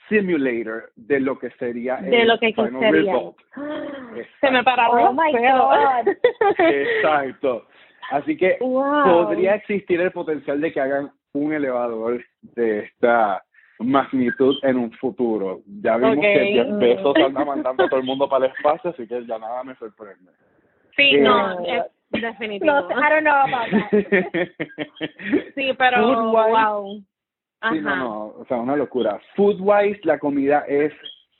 simulator 0.08 0.90
de 0.96 1.20
lo 1.20 1.38
que 1.38 1.50
sería 1.52 1.96
de 1.98 2.22
el 2.22 2.28
lo 2.28 2.38
que 2.38 2.52
final 2.52 2.80
sería. 2.80 3.12
result. 3.12 3.36
Se 4.40 4.50
me 4.50 4.62
pararon 4.64 4.98
Oh 5.06 5.12
my. 5.12 5.32
God. 5.32 6.14
Exacto. 6.58 7.66
Así 8.10 8.36
que 8.36 8.56
Wow. 8.60 9.04
podría 9.04 9.54
existir 9.54 10.00
el 10.00 10.10
potencial 10.12 10.60
de 10.60 10.72
que 10.72 10.80
hagan 10.80 11.12
un 11.32 11.52
elevador 11.52 12.24
de 12.42 12.80
esta 12.80 13.42
magnitud 13.78 14.56
en 14.62 14.76
un 14.76 14.92
futuro. 14.92 15.60
Ya 15.80 15.96
vimos 15.96 16.16
que 16.20 16.46
Jeff 16.52 16.68
Bezos 16.78 17.16
anda 17.16 17.44
mandando 17.44 17.84
a 17.84 17.88
todo 17.88 18.00
el 18.00 18.06
mundo 18.06 18.28
para 18.28 18.46
el 18.46 18.52
espacio, 18.52 18.90
así 18.90 19.06
que 19.06 19.24
ya 19.24 19.38
nada 19.38 19.62
me 19.64 19.74
sorprende. 19.76 20.32
Sí, 20.96 21.14
Eh, 21.14 21.20
no, 21.20 21.60
es 21.64 21.84
definitivo. 22.10 22.72
No, 22.72 22.88
sé, 22.88 22.94
I 22.94 23.08
don't 23.10 23.24
know 23.24 23.34
about 23.34 23.70
that. 23.70 23.90
Sí, 25.54 25.72
pero 25.76 25.98
Food-wise, 25.98 26.50
wow. 26.50 27.02
Ajá. 27.60 27.74
Sí, 27.74 27.80
no, 27.80 27.96
no, 27.96 28.24
o 28.38 28.44
sea, 28.46 28.56
una 28.56 28.76
locura. 28.76 29.20
Food-wise, 29.36 30.00
la 30.04 30.18
comida 30.18 30.64
es 30.66 30.92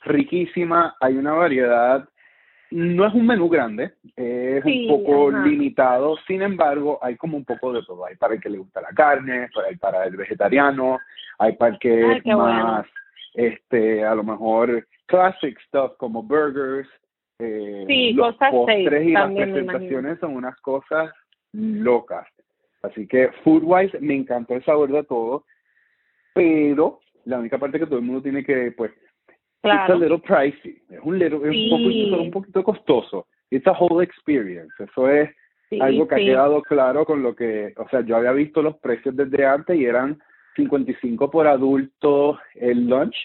riquísima, 0.03 0.95
hay 0.99 1.15
una 1.17 1.33
variedad. 1.33 2.07
No 2.69 3.05
es 3.05 3.13
un 3.13 3.25
menú 3.25 3.49
grande, 3.49 3.91
es 4.15 4.63
Sí, 4.63 4.87
un 4.87 5.03
poco 5.03 5.29
ajá. 5.29 5.45
limitado, 5.45 6.15
sin 6.25 6.41
embargo, 6.41 6.99
hay 7.01 7.17
como 7.17 7.35
un 7.35 7.43
poco 7.43 7.73
de 7.73 7.83
todo. 7.83 8.05
Hay 8.05 8.15
para 8.15 8.35
el 8.35 8.41
que 8.41 8.49
le 8.49 8.59
gusta 8.59 8.79
la 8.79 8.89
carne, 8.89 9.49
para 9.53 9.67
el, 9.69 9.77
para 9.77 10.05
el 10.05 10.15
vegetariano, 10.15 10.99
hay 11.37 11.53
para 11.57 11.73
el 11.73 11.79
que 11.79 11.91
Ay, 12.05 12.17
es 12.17 12.23
bueno. 12.23 12.37
más, 12.37 12.85
este, 13.33 14.05
a 14.05 14.15
lo 14.15 14.23
mejor, 14.23 14.87
classic 15.07 15.59
stuff 15.67 15.97
como 15.97 16.23
burgers. 16.23 16.87
Eh, 17.41 17.83
Sí, 17.87 18.13
los 18.13 18.33
cosas 18.35 18.51
postres 18.51 18.83
safe 18.91 19.05
y 19.05 19.11
las 19.11 19.31
presentaciones 19.31 20.19
son 20.19 20.35
unas 20.35 20.59
cosas 20.61 21.11
locas. 21.53 22.27
Así 22.83 23.07
que 23.07 23.29
food-wise 23.43 23.99
me 23.99 24.15
encantó 24.15 24.55
el 24.55 24.63
sabor 24.63 24.91
de 24.91 25.03
todo 25.03 25.45
pero 26.33 26.99
la 27.25 27.39
única 27.39 27.57
parte 27.57 27.79
que 27.79 27.85
todo 27.85 27.99
el 27.99 28.05
mundo 28.05 28.21
tiene 28.21 28.43
que, 28.43 28.71
pues, 28.71 28.91
it's 28.91 29.05
a 29.63 29.85
Claro. 29.85 29.99
little 29.99 30.19
pricey, 30.19 30.81
es 30.89 30.99
un, 31.03 31.19
little, 31.19 31.39
es 31.47 31.51
Sí. 31.51 31.69
un, 31.71 31.83
poquito, 31.83 32.21
un 32.21 32.31
poquito 32.31 32.63
costoso. 32.63 33.27
It's 33.51 33.67
a 33.67 33.73
whole 33.73 34.03
experience. 34.03 34.73
Eso 34.79 35.09
es 35.09 35.29
Sí, 35.69 35.79
algo 35.79 36.07
que 36.07 36.15
sí. 36.15 36.21
ha 36.21 36.25
quedado 36.25 36.61
claro 36.63 37.05
con 37.05 37.21
lo 37.21 37.35
que, 37.35 37.73
o 37.77 37.87
sea, 37.89 38.01
yo 38.01 38.17
había 38.17 38.31
visto 38.31 38.61
los 38.61 38.77
precios 38.79 39.15
desde 39.15 39.45
antes 39.45 39.77
y 39.77 39.85
eran 39.85 40.21
55 40.55 41.29
por 41.29 41.47
adulto 41.47 42.39
el 42.55 42.87
lunch, 42.87 43.15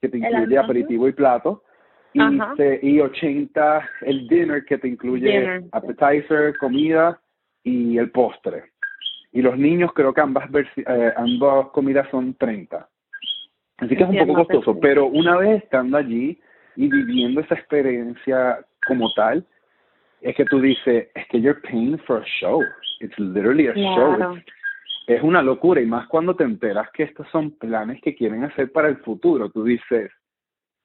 que 0.00 0.08
te 0.08 0.18
incluye 0.18 0.58
aperitivo 0.58 1.08
y 1.08 1.12
plato, 1.12 1.64
y, 2.12 2.20
se- 2.56 2.80
y 2.82 3.00
80 3.00 3.88
el 4.02 4.26
dinner, 4.28 4.64
que 4.64 4.78
te 4.78 4.88
incluye 4.88 5.26
Dinner. 5.30 5.62
appetizer, 5.72 6.56
comida 6.58 7.20
y 7.62 7.98
el 7.98 8.10
postre. 8.10 8.64
Y 9.32 9.42
los 9.42 9.58
niños 9.58 9.92
creo 9.94 10.12
que 10.14 10.20
ambas 10.20 10.50
versi- 10.50 10.84
eh, 10.86 11.12
ambas 11.16 11.68
comidas 11.68 12.08
son 12.10 12.34
30. 12.34 12.88
Así 13.78 13.94
que 13.94 14.02
es 14.02 14.08
un 14.08 14.16
poco 14.26 14.34
costoso, 14.46 14.80
pero 14.80 15.06
una 15.06 15.36
vez 15.36 15.62
estando 15.62 15.96
allí 15.98 16.40
y 16.76 16.88
viviendo 16.88 17.40
esa 17.40 17.54
experiencia 17.54 18.58
como 18.86 19.12
tal, 19.14 19.44
es 20.20 20.34
que 20.34 20.44
tú 20.46 20.60
dices, 20.60 21.08
es 21.14 21.26
que 21.28 21.40
you're 21.40 21.60
paying 21.60 21.98
for 22.00 22.22
a 22.22 22.24
show. 22.40 22.62
It's 23.00 23.16
literally 23.18 23.68
a 23.68 23.74
show. 23.74 24.14
It's- 24.36 24.44
es 25.06 25.22
una 25.22 25.42
locura 25.42 25.80
y 25.80 25.86
más 25.86 26.06
cuando 26.08 26.34
te 26.34 26.44
enteras 26.44 26.90
que 26.92 27.04
estos 27.04 27.26
son 27.30 27.52
planes 27.52 28.00
que 28.02 28.14
quieren 28.14 28.44
hacer 28.44 28.72
para 28.72 28.88
el 28.88 28.96
futuro. 28.98 29.48
Tú 29.50 29.62
dices, 29.64 30.10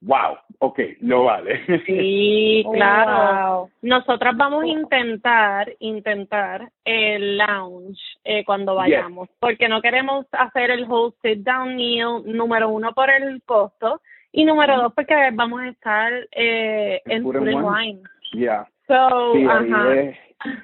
wow, 0.05 0.38
ok, 0.60 0.79
lo 1.01 1.24
vale. 1.25 1.62
Sí, 1.86 2.63
claro. 2.74 3.60
Wow. 3.62 3.69
Nosotras 3.81 4.36
vamos 4.38 4.63
a 4.63 4.67
intentar, 4.67 5.72
intentar 5.79 6.69
el 6.86 7.38
lounge 7.38 8.00
eh, 8.24 8.43
cuando 8.45 8.74
Yes. 8.74 8.77
vayamos, 8.77 9.29
porque 9.39 9.67
no 9.67 9.81
queremos 9.81 10.25
hacer 10.31 10.72
el 10.72 10.86
whole 10.86 11.13
sit 11.22 11.39
down 11.39 11.75
meal, 11.75 12.22
número 12.25 12.69
uno 12.69 12.93
por 12.93 13.10
el 13.10 13.41
costo, 13.43 14.01
y 14.31 14.45
número 14.45 14.77
dos 14.81 14.93
porque 14.95 15.15
vamos 15.33 15.62
a 15.62 15.67
estar 15.69 16.12
eh, 16.31 17.01
En 17.05 17.24
Food 17.24 17.38
and 17.48 17.63
Wine. 17.63 18.01
Ya. 18.33 18.67
So, 18.88 19.33
Sí, 19.33 19.45
ajá. 19.45 19.93
es- 19.93 20.17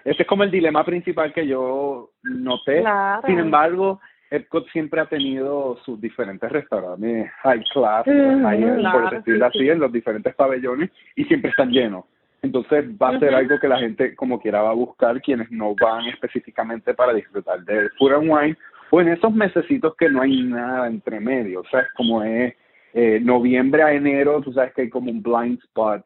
ese 0.03 0.24
es 0.24 0.27
como 0.27 0.43
el 0.43 0.51
dilema 0.51 0.84
principal 0.84 1.31
que 1.31 1.48
yo 1.48 2.10
noté. 2.24 2.81
Claro. 2.81 3.22
Sin 3.27 3.39
embargo, 3.39 4.01
Epcot 4.32 4.68
siempre 4.70 5.02
ha 5.02 5.06
tenido 5.06 5.78
sus 5.86 6.00
diferentes 6.00 6.52
restaurantes 6.52 7.30
high 7.44 7.64
class, 7.74 8.06
Mm, 8.06 8.44
high 8.44 8.64
end, 8.64 8.80
claro, 8.80 9.02
por 9.02 9.12
decirlo 9.12 9.50
sí, 9.52 9.58
así, 9.58 9.70
en 9.70 9.80
los 9.80 9.92
diferentes 9.92 10.36
pabellones 10.36 10.92
y 11.16 11.26
siempre 11.26 11.52
están 11.52 11.72
llenos. 11.72 12.06
Entonces 12.42 12.86
va 13.02 13.10
a 13.10 13.20
ser 13.20 13.36
algo 13.36 13.60
que 13.60 13.68
la 13.68 13.80
gente 13.80 14.16
como 14.16 14.40
quiera 14.40 14.62
va 14.62 14.70
a 14.70 14.74
buscar 14.74 15.22
quienes 15.22 15.52
no 15.52 15.76
van 15.76 16.06
específicamente 16.06 16.94
para 16.94 17.14
disfrutar 17.14 17.64
del 17.66 17.90
food 17.98 18.14
and 18.14 18.30
wine 18.30 18.58
o 18.92 19.02
en 19.02 19.10
esos 19.10 19.34
mesecitos 19.34 19.96
que 19.98 20.10
no 20.10 20.22
hay 20.22 20.42
nada 20.44 20.88
entre 20.88 21.20
medio, 21.20 21.62
o 21.62 21.66
sea, 21.66 21.82
es 21.82 21.92
como 21.96 22.24
es 22.24 22.56
eh, 22.94 23.20
noviembre 23.22 23.84
a 23.84 23.94
enero, 23.94 24.42
tú 24.42 24.52
sabes 24.54 24.74
que 24.74 24.84
hay 24.84 24.90
como 24.90 25.12
un 25.12 25.22
blind 25.22 25.60
spot 25.66 26.04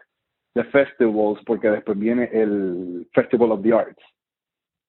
de 0.53 0.63
festivals 0.65 1.39
porque 1.45 1.69
después 1.69 1.97
viene 1.97 2.29
el 2.33 3.07
Festival 3.13 3.51
of 3.51 3.63
the 3.63 3.73
Arts. 3.73 4.03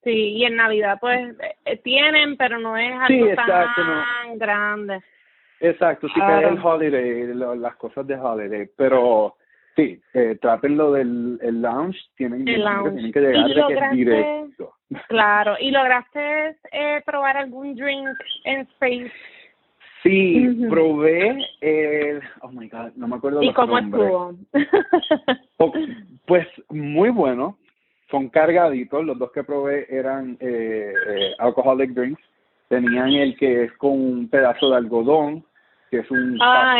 Sí, 0.04 0.10
y 0.36 0.44
en 0.44 0.56
Navidad 0.56 0.98
pues 1.00 1.34
eh, 1.64 1.76
tienen, 1.78 2.36
pero 2.36 2.58
no 2.58 2.76
es 2.76 2.92
algo 2.92 3.06
Sí, 3.08 3.20
exacto, 3.30 3.82
tan 3.82 3.86
no. 4.32 4.36
grande. 4.36 5.00
Exacto, 5.60 6.08
sí 6.08 6.14
que 6.14 6.20
Claro. 6.20 6.48
es 6.48 6.52
el 6.58 6.64
holiday, 6.66 7.34
lo- 7.34 7.54
las 7.54 7.74
cosas 7.76 8.06
de 8.06 8.14
holiday, 8.16 8.68
pero 8.76 9.34
sí, 9.76 9.98
eh, 10.12 10.36
trátenlo 10.40 10.92
del 10.92 11.38
el 11.42 11.62
lounge, 11.62 11.98
tienen, 12.16 12.46
El 12.46 12.62
lounge. 12.64 12.90
tienen 12.92 13.12
que 13.12 13.20
llegar 13.20 13.50
¿Y 13.50 13.54
de 13.54 13.64
que 13.66 13.94
directo. 13.96 14.74
Claro, 15.08 15.56
¿y 15.58 15.70
lograste 15.70 16.56
eh, 16.70 17.02
probar 17.06 17.38
algún 17.38 17.74
drink 17.74 18.08
en 18.44 18.60
Space? 18.60 19.10
Sí, 20.02 20.54
probé 20.68 21.46
el, 21.62 22.20
oh 22.42 22.50
my 22.52 22.68
god, 22.68 22.90
no 22.96 23.08
me 23.08 23.16
acuerdo 23.16 23.42
¿Y 23.42 23.46
los 23.46 23.54
cómo 23.54 23.80
nombres. 23.80 24.04
estuvo? 24.04 24.34
Po- 25.56 25.72
Pues 26.26 26.46
muy 26.68 27.08
bueno, 27.08 27.56
son 28.10 28.28
cargaditos, 28.28 29.04
los 29.04 29.18
dos 29.18 29.32
que 29.32 29.44
probé 29.44 29.86
eran 29.88 30.36
eh, 30.40 30.92
eh, 31.08 31.32
alcoholic 31.38 31.90
drinks, 31.90 32.22
tenían 32.68 33.12
el 33.12 33.36
que 33.36 33.64
es 33.64 33.72
con 33.74 33.92
un 33.92 34.28
pedazo 34.28 34.70
de 34.70 34.76
algodón, 34.76 35.44
que 35.90 35.98
es 35.98 36.10
un 36.10 36.38
Ah, 36.40 36.76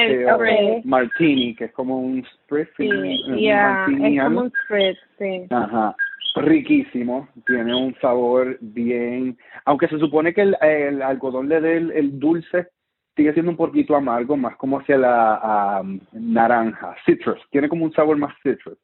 martini, 0.84 1.54
que 1.54 1.66
es 1.66 1.72
como 1.72 2.00
un 2.00 2.24
spritz, 2.24 2.70
sí, 2.76 2.88
un 2.88 3.54
martini 3.54 4.18
es 4.18 4.24
como 4.24 4.40
un 4.40 4.52
spritz, 4.64 4.98
sí. 5.18 5.46
Ajá, 5.50 5.94
riquísimo, 6.36 7.28
tiene 7.46 7.74
un 7.74 7.94
sabor 8.00 8.58
bien, 8.60 9.36
aunque 9.64 9.88
se 9.88 9.98
supone 9.98 10.34
que 10.34 10.42
el, 10.42 10.56
el 10.60 11.02
algodón 11.02 11.48
le 11.48 11.60
dé 11.60 11.76
el, 11.76 11.92
el 11.92 12.18
dulce, 12.18 12.68
sigue 13.16 13.32
siendo 13.32 13.52
un 13.52 13.56
poquito 13.56 13.94
amargo, 13.94 14.36
más 14.36 14.56
como 14.56 14.80
hacia 14.80 14.98
la 14.98 15.82
naranja, 16.12 16.96
citrus, 17.06 17.40
tiene 17.50 17.68
como 17.68 17.84
un 17.84 17.92
sabor 17.92 18.16
más 18.16 18.34
citrus. 18.42 18.78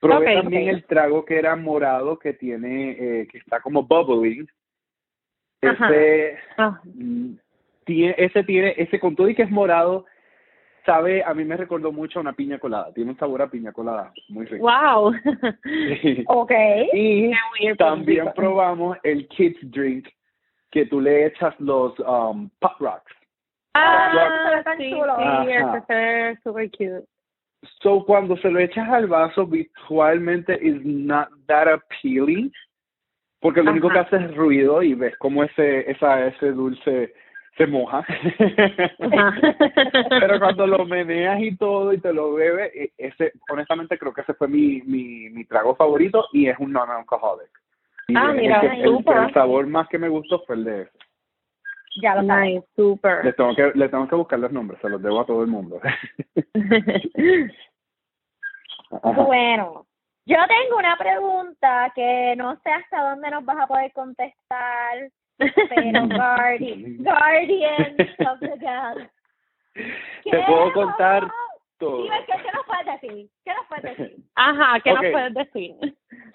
Probé 0.00 0.34
también 0.34 0.68
el 0.68 0.84
trago 0.84 1.24
que 1.24 1.38
era 1.38 1.56
morado, 1.56 2.18
que 2.18 2.32
tiene, 2.32 2.90
eh, 2.90 3.28
que 3.30 3.38
está 3.38 3.60
como 3.60 3.82
bubbling. 3.82 4.48
Ese, 5.60 6.38
Ah, 6.56 6.80
mm, 6.84 7.32
tiene, 7.84 8.14
ese 8.16 8.44
tiene, 8.44 8.74
ese 8.76 9.00
con 9.00 9.16
todo 9.16 9.28
y 9.28 9.34
que 9.34 9.42
es 9.42 9.50
morado, 9.50 10.06
sabe, 10.86 11.24
a 11.24 11.34
mí 11.34 11.44
me 11.44 11.56
recordó 11.56 11.90
mucho 11.90 12.18
a 12.18 12.22
una 12.22 12.32
piña 12.32 12.58
colada, 12.58 12.92
tiene 12.94 13.10
un 13.10 13.18
sabor 13.18 13.42
a 13.42 13.50
piña 13.50 13.72
colada, 13.72 14.12
muy 14.28 14.46
rico. 14.46 14.64
wow. 14.64 15.12
Ok. 16.28 16.52
Y 16.92 17.32
también 17.76 18.30
probamos 18.36 18.96
el 19.02 19.26
kids 19.28 19.58
drink 19.70 20.08
que 20.70 20.86
tú 20.86 21.00
le 21.00 21.26
echas 21.26 21.58
los 21.58 21.98
um, 22.00 22.48
pop 22.60 22.78
rocks. 22.78 23.12
ah, 23.74 24.62
sí, 24.76 24.90
chulo. 24.90 25.16
sí, 25.16 26.40
super 26.44 26.70
cute. 26.70 27.04
So 27.82 28.04
cuando 28.04 28.36
se 28.36 28.50
lo 28.50 28.58
echas 28.60 28.88
al 28.88 29.06
vaso 29.06 29.46
visualmente 29.46 30.58
is 30.62 30.76
not 30.84 31.28
that 31.46 31.68
appealing 31.68 32.52
porque 33.40 33.62
lo 33.62 33.70
único 33.70 33.88
que 33.88 33.98
hace 33.98 34.16
es 34.16 34.34
ruido 34.34 34.82
y 34.82 34.94
ves 34.94 35.16
cómo 35.18 35.44
ese 35.44 35.90
esa 35.90 36.26
ese 36.26 36.52
dulce 36.52 37.14
se 37.56 37.66
moja. 37.66 38.04
Pero 40.10 40.38
cuando 40.38 40.66
lo 40.66 40.84
meneas 40.84 41.40
y 41.40 41.56
todo 41.56 41.92
y 41.92 41.98
te 41.98 42.12
lo 42.12 42.34
bebes, 42.34 42.72
e- 42.74 42.92
ese 42.98 43.32
honestamente 43.50 43.98
creo 43.98 44.12
que 44.12 44.22
ese 44.22 44.34
fue 44.34 44.48
mi 44.48 44.82
mi 44.82 45.28
mi 45.30 45.44
trago 45.44 45.74
favorito 45.74 46.24
y 46.32 46.48
es 46.48 46.58
un 46.58 46.72
non-alcoholic. 46.72 47.50
Y 48.08 48.16
Ah, 48.16 48.30
el 48.30 48.36
mira, 48.36 48.74
el- 48.74 48.96
súper. 48.96 49.24
el 49.24 49.34
sabor 49.34 49.66
más 49.66 49.88
que 49.88 49.98
me 49.98 50.08
gustó 50.08 50.40
fue 50.46 50.56
el 50.56 50.64
de 50.64 50.82
ese. 50.82 50.98
Ya 52.00 52.14
lo 52.14 52.26
sabes. 52.26 52.54
Nice, 52.54 52.66
super. 52.76 53.24
Les 53.24 53.34
tengo 53.36 53.54
que, 53.54 53.72
les 53.74 53.90
tengo 53.90 54.08
que 54.08 54.14
buscar 54.14 54.38
los 54.38 54.52
nombres, 54.52 54.80
se 54.80 54.88
los 54.88 55.02
debo 55.02 55.20
a 55.20 55.26
todo 55.26 55.42
el 55.42 55.48
mundo. 55.48 55.80
Bueno, 58.90 59.86
yo 60.24 60.36
tengo 60.48 60.78
una 60.78 60.96
pregunta 60.96 61.92
que 61.94 62.34
no 62.36 62.56
sé 62.62 62.70
hasta 62.70 63.10
dónde 63.10 63.30
nos 63.30 63.44
vas 63.44 63.58
a 63.58 63.66
poder 63.66 63.92
contestar, 63.92 65.10
pero 65.36 65.48
Guardian, 66.08 66.96
Guardian 66.98 67.96
of 68.26 68.40
the 68.40 68.56
Galaxy. 68.58 69.10
Te 70.24 70.42
puedo 70.46 70.72
contar 70.72 71.28
todo. 71.78 72.02
Dime, 72.02 72.16
¿qué, 72.26 72.32
¿qué 72.42 72.50
nos 72.52 72.66
puedes 72.66 72.86
decir? 73.00 73.30
¿Qué 73.44 73.54
nos 73.54 73.66
puedes 73.66 73.98
decir? 73.98 74.16
Ajá, 74.34 74.80
¿qué 74.80 74.92
Ok. 74.92 75.02
nos 75.02 75.12
puedes 75.12 75.34
decir? 75.34 75.74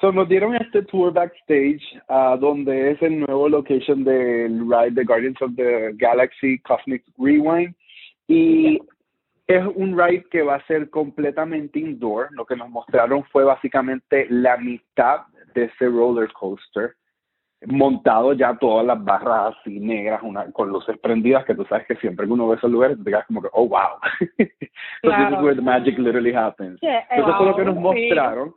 So 0.04 0.12
nos 0.12 0.28
dieron 0.28 0.54
este 0.54 0.82
tour 0.82 1.14
backstage, 1.14 1.82
uh, 2.10 2.36
donde 2.38 2.92
es 2.92 3.02
el 3.02 3.22
nuevo 3.22 3.48
location 3.48 4.04
del 4.04 4.70
ride 4.70 4.92
de 4.92 5.06
Guardians 5.06 5.42
of 5.42 5.56
the 5.56 5.94
Galaxy 5.94 6.60
Cosmic 6.60 7.06
Rewind. 7.18 7.74
Y 8.28 8.82
es 9.48 9.66
un 9.76 9.98
ride 9.98 10.26
que 10.30 10.42
va 10.42 10.56
a 10.56 10.68
ser 10.68 10.90
completamente 10.90 11.80
indoor. 11.80 12.28
Lo 12.34 12.46
que 12.46 12.58
nos 12.58 12.70
mostraron 12.70 13.24
fue 13.32 13.46
básicamente 13.46 14.28
la 14.30 14.58
mitad 14.58 15.22
de 15.56 15.64
ese 15.64 15.86
roller 15.86 16.30
coaster 16.34 16.96
montado 17.66 18.34
ya 18.34 18.58
todas 18.58 18.86
las 18.86 19.02
barras 19.02 19.56
así 19.56 19.80
negras 19.80 20.22
una, 20.22 20.52
con 20.52 20.68
luces 20.68 21.00
prendidas 21.00 21.46
que 21.46 21.56
tú 21.56 21.64
sabes 21.64 21.88
que 21.88 21.96
siempre 21.96 22.26
que 22.26 22.34
uno 22.34 22.50
ve 22.50 22.58
esos 22.58 22.70
lugares 22.70 22.98
te 23.02 23.10
quedas 23.10 23.26
como 23.26 23.42
que 23.42 23.48
oh 23.54 23.70
wow. 23.70 24.02
So 25.02 25.12
this 25.12 25.30
is 25.32 25.42
where 25.42 25.56
the 25.56 25.62
magic 25.62 25.98
literally 25.98 26.34
happens. 26.34 26.78
Eso 26.82 27.38
fue 27.38 27.46
lo 27.46 27.56
que 27.56 27.64
nos 27.64 27.78
mostraron. 27.78 28.54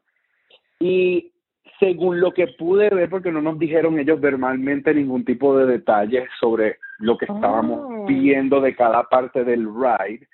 Y 0.81 1.33
según 1.78 2.21
lo 2.21 2.33
que 2.33 2.47
pude 2.59 2.88
ver 2.90 3.11
porque 3.11 3.33
no 3.33 3.42
nos 3.42 3.59
dijeron 3.59 3.99
ellos 3.99 4.21
verbalmente 4.21 4.95
ningún 4.95 5.25
tipo 5.25 5.56
de 5.56 5.66
detalles 5.66 6.28
sobre 6.40 6.78
lo 6.99 7.18
que 7.18 7.26
estábamos 7.26 7.80
Oh. 7.85 8.06
viendo 8.06 8.61
de 8.61 8.75
cada 8.75 9.04
parte 9.04 9.45
del 9.45 9.66
ride 9.66 10.26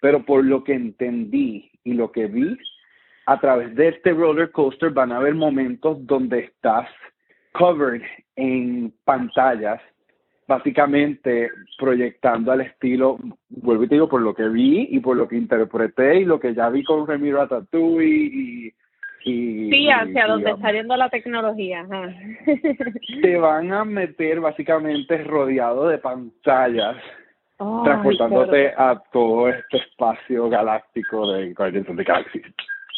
pero 0.00 0.24
por 0.24 0.44
lo 0.44 0.64
que 0.64 0.74
entendí 0.74 1.70
y 1.84 1.92
lo 1.94 2.10
que 2.10 2.26
vi 2.26 2.56
a 3.26 3.38
través 3.38 3.74
de 3.76 3.88
este 3.88 4.12
roller 4.12 4.50
coaster 4.50 4.90
van 4.90 5.12
a 5.12 5.18
haber 5.18 5.34
momentos 5.34 6.04
donde 6.06 6.40
estás 6.40 6.88
covered 7.52 8.02
en 8.36 8.92
pantallas, 9.04 9.80
básicamente 10.48 11.50
proyectando 11.78 12.52
al 12.52 12.62
estilo, 12.62 13.18
vuelvo 13.48 13.84
y 13.84 13.88
te 13.88 13.94
digo, 13.96 14.08
por 14.08 14.22
lo 14.22 14.34
que 14.34 14.48
vi 14.48 14.88
y 14.90 15.00
por 15.00 15.16
lo 15.16 15.28
que 15.28 15.36
interpreté 15.36 16.20
y 16.20 16.24
lo 16.24 16.40
que 16.40 16.54
ya 16.54 16.68
vi 16.70 16.82
con 16.82 17.06
Remy 17.06 17.32
Ratatouille 17.32 18.30
y... 18.32 18.74
y 19.24 19.70
Sí, 19.70 19.88
hacia 19.90 20.26
y, 20.26 20.28
donde 20.28 20.50
está 20.50 20.72
yendo 20.72 20.96
la 20.96 21.08
tecnología. 21.08 21.80
ajá. 21.80 22.14
te 23.22 23.36
van 23.38 23.72
a 23.72 23.84
meter 23.84 24.40
básicamente 24.40 25.18
rodeado 25.24 25.88
de 25.88 25.98
pantallas 25.98 26.96
transportándote 27.84 28.68
a 28.76 29.02
todo 29.12 29.48
este 29.48 29.76
espacio 29.78 30.48
galáctico 30.48 31.30
de 31.32 31.52
Guardians 31.52 31.88
of 31.90 31.96
the 31.96 32.04
Galaxy. 32.04 32.40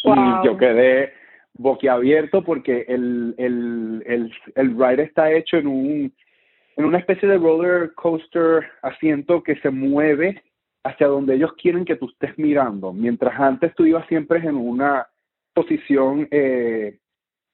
Wow. 0.04 0.14
Y 0.14 0.46
yo 0.46 0.56
quedé 0.56 1.12
boquiabierto 1.54 2.42
porque 2.42 2.84
el, 2.88 3.34
el, 3.38 4.02
el, 4.06 4.32
el 4.54 4.78
ride 4.78 5.02
está 5.02 5.32
hecho 5.32 5.56
en 5.56 5.66
un 5.66 6.12
en 6.76 6.84
una 6.86 6.98
especie 6.98 7.28
de 7.28 7.36
roller 7.36 7.92
coaster 7.94 8.64
asiento 8.80 9.42
que 9.42 9.56
se 9.56 9.70
mueve 9.70 10.42
hacia 10.84 11.06
donde 11.06 11.34
ellos 11.34 11.52
quieren 11.54 11.84
que 11.84 11.96
tú 11.96 12.08
estés 12.08 12.36
mirando, 12.38 12.92
mientras 12.92 13.38
antes 13.38 13.74
tú 13.74 13.84
ibas 13.84 14.06
siempre 14.08 14.38
en 14.38 14.56
una 14.56 15.06
posición 15.54 16.28
eh, 16.30 16.98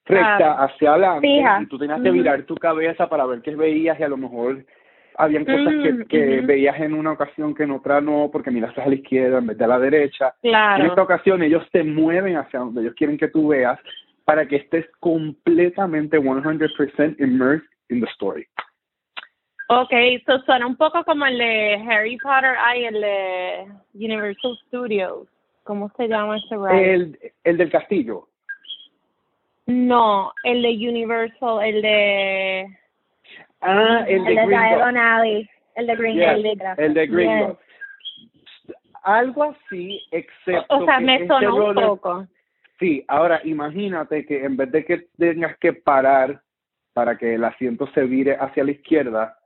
recta 0.05 0.37
Claro. 0.37 0.63
hacia 0.63 0.91
adelante 0.93 1.29
Fija. 1.29 1.61
y 1.63 1.67
tú 1.67 1.79
tenías 1.79 2.01
que 2.01 2.09
Ujú. 2.09 2.19
virar 2.19 2.43
tu 2.45 2.55
cabeza 2.55 3.09
para 3.09 3.27
ver 3.27 3.43
qué 3.43 3.55
veías 3.55 3.99
y 4.01 4.03
a 4.03 4.09
lo 4.09 4.17
mejor 4.17 4.65
habían 5.17 5.45
cosas 5.45 5.75
que, 5.83 5.93
Mm, 5.93 6.05
que 6.07 6.41
veías 6.43 6.81
en 6.81 6.95
una 6.95 7.13
ocasión 7.13 7.55
que 7.55 7.65
en 7.65 7.73
otra 7.73 8.01
no, 8.01 8.31
porque 8.33 8.53
miraste 8.53 8.81
a 8.81 8.87
la 8.87 8.95
izquierda 8.95 9.39
en 9.39 9.49
vez 9.49 9.59
de 9.59 9.65
a 9.65 9.69
la 9.69 9.79
derecha. 9.79 10.35
En 10.43 10.87
esta 10.87 11.03
ocasión 11.03 11.43
ellos 11.43 11.65
te 11.73 11.83
mueven 11.83 12.37
hacia 12.37 12.61
donde 12.61 12.83
ellos 12.83 12.95
quieren 12.95 13.19
que 13.19 13.29
tú 13.29 13.49
veas 13.49 13.79
para 14.25 14.47
que 14.47 14.57
estés 14.57 14.87
completamente 15.01 16.19
100% 16.21 17.17
immersed 17.19 17.67
in 17.89 18.01
the 18.01 18.07
story. 18.13 18.47
Ok, 19.71 19.91
eso 19.93 20.39
suena 20.47 20.67
un 20.67 20.77
poco 20.77 21.05
como 21.05 21.27
el 21.27 21.37
de 21.37 21.75
Harry 21.89 22.17
Potter, 22.17 22.55
ay, 22.59 22.85
el 22.87 23.01
de 23.01 23.67
Universal 23.95 24.57
Studios. 24.67 25.29
¿Cómo 25.69 25.91
se 25.99 26.09
llama 26.09 26.39
ese 26.39 26.57
ride? 26.57 26.95
El, 26.95 27.19
el 27.45 27.59
del 27.59 27.71
castillo. 27.71 28.27
No, 29.67 30.33
el 30.43 30.63
de 30.63 30.71
Universal, 30.89 31.63
el 31.63 31.83
de... 31.83 32.79
Ah, 33.61 34.03
el 34.09 34.25
de 34.25 34.31
el 34.31 34.35
de 34.37 34.47
Green 34.47 34.97
Alley, 34.97 35.51
el 35.75 35.87
de 35.87 35.97
Green 35.97 36.17
Yes, 36.17 36.27
Alley. 36.27 36.59
el 36.79 36.95
de 36.95 37.07
Yes. 37.07 37.15
Gringotts. 37.15 37.61
Algo 39.03 39.43
así, 39.45 40.01
excepto 40.11 40.75
O 40.79 40.85
sea, 40.87 40.97
que 40.99 41.05
me 41.05 41.15
este 41.17 41.29
sonó 41.29 41.55
un 41.57 41.61
roller- 41.75 41.87
poco. 41.87 42.27
Sí, 42.79 43.05
ahora 43.09 43.43
imagínate 43.45 44.25
que 44.25 44.43
en 44.45 44.57
vez 44.57 44.73
de 44.73 44.87
que 44.87 45.09
tengas 45.19 45.55
que 45.59 45.75
parar 45.75 46.41
para 46.95 47.19
que 47.19 47.35
el 47.35 47.45
asiento 47.45 47.87
se 47.89 48.05
vire 48.05 48.37
hacia 48.41 48.65
la 48.65 48.71
izquierda, 48.71 49.37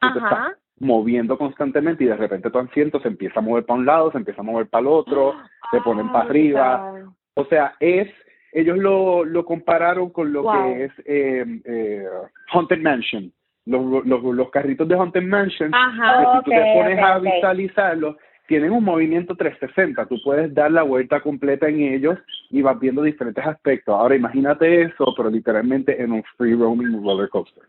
tú 0.00 0.10
te 0.14 0.18
estás 0.20 0.32
Ajá. 0.32 0.56
Moviendo 0.80 1.36
constantemente 1.38 2.02
y 2.04 2.06
de 2.08 2.16
repente 2.16 2.50
tu 2.50 2.58
asiento 2.58 3.00
se 3.00 3.08
empieza 3.08 3.38
a 3.38 3.42
mover 3.42 3.64
para 3.64 3.78
un 3.78 3.86
lado, 3.86 4.10
se 4.10 4.18
empieza 4.18 4.40
a 4.40 4.44
mover 4.44 4.66
para 4.66 4.80
el 4.82 4.88
otro, 4.88 5.34
se 5.70 5.80
ponen 5.82 6.10
para 6.10 6.24
Ah, 6.24 6.28
arriba. 6.28 6.92
O 7.34 7.44
sea, 7.44 7.74
es, 7.80 8.08
ellos 8.52 8.78
lo, 8.78 9.24
lo 9.24 9.44
compararon 9.44 10.10
con 10.10 10.32
lo 10.32 10.42
Wow. 10.42 10.52
que 10.52 10.84
es 10.84 10.92
eh, 11.04 11.44
eh, 11.64 12.04
Haunted 12.52 12.80
Mansion. 12.80 13.30
Los, 13.66 14.04
los, 14.06 14.22
los 14.24 14.50
carritos 14.50 14.88
de 14.88 14.94
Haunted 14.96 15.22
Mansion, 15.22 15.72
Ajá. 15.74 16.18
que 16.18 16.38
si 16.38 16.44
tú 16.44 16.50
te 16.50 16.72
pones 16.74 16.98
a 16.98 17.18
ok. 17.18 17.24
visualizarlos, 17.24 18.16
tienen 18.48 18.72
un 18.72 18.82
movimiento 18.82 19.36
360. 19.36 20.06
Tú 20.06 20.16
puedes 20.24 20.52
dar 20.54 20.72
la 20.72 20.82
vuelta 20.82 21.20
completa 21.20 21.68
en 21.68 21.80
ellos 21.82 22.18
y 22.48 22.62
vas 22.62 22.80
viendo 22.80 23.02
diferentes 23.02 23.46
aspectos. 23.46 23.94
Ahora 23.94 24.16
imagínate 24.16 24.82
eso, 24.82 25.12
pero 25.16 25.30
literalmente 25.30 26.02
en 26.02 26.10
un 26.12 26.24
free 26.36 26.54
roaming 26.54 27.04
roller 27.04 27.28
coaster. 27.28 27.62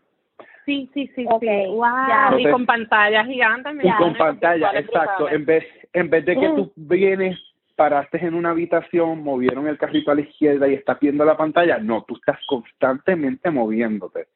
Sí, 0.64 0.88
sí, 0.94 1.10
sí, 1.16 1.24
Ok, 1.28 1.40
sí. 1.42 1.66
Wow. 1.68 1.80
ya. 2.08 2.30
y 2.38 2.50
con 2.50 2.64
pantalla 2.66 3.24
gigante. 3.24 3.70
Y 3.82 3.90
con 3.92 4.14
pantalla, 4.14 4.70
exacto. 4.78 5.28
En 5.28 5.44
vez, 5.44 5.64
en 5.92 6.08
vez 6.08 6.24
de 6.24 6.38
que 6.38 6.48
Mm. 6.48 6.56
tú 6.56 6.72
vienes, 6.76 7.38
paraste 7.76 8.24
en 8.24 8.34
una 8.34 8.50
habitación, 8.50 9.22
movieron 9.24 9.66
el 9.66 9.76
carrito 9.78 10.10
a 10.10 10.14
la 10.14 10.20
izquierda 10.20 10.68
y 10.68 10.74
estás 10.74 11.00
viendo 11.00 11.24
la 11.24 11.36
pantalla, 11.36 11.78
no, 11.78 12.04
tú 12.04 12.14
estás 12.16 12.38
constantemente 12.46 13.50
moviéndote. 13.50 14.26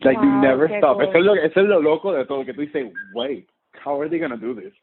Like 0.00 0.20
you 0.20 0.28
never 0.40 0.70
stop. 0.72 0.96
cool. 0.96 1.04
Eso 1.08 1.18
es, 1.18 1.24
lo, 1.24 1.34
eso 1.36 1.60
es 1.60 1.66
lo 1.66 1.80
loco 1.80 2.12
de 2.12 2.24
todo, 2.26 2.44
que 2.44 2.52
tú 2.52 2.60
dices, 2.62 2.92
wait, 3.12 3.48
how 3.86 4.00
are 4.00 4.08
they 4.10 4.18
gonna 4.18 4.36
do 4.36 4.54
this? 4.54 4.74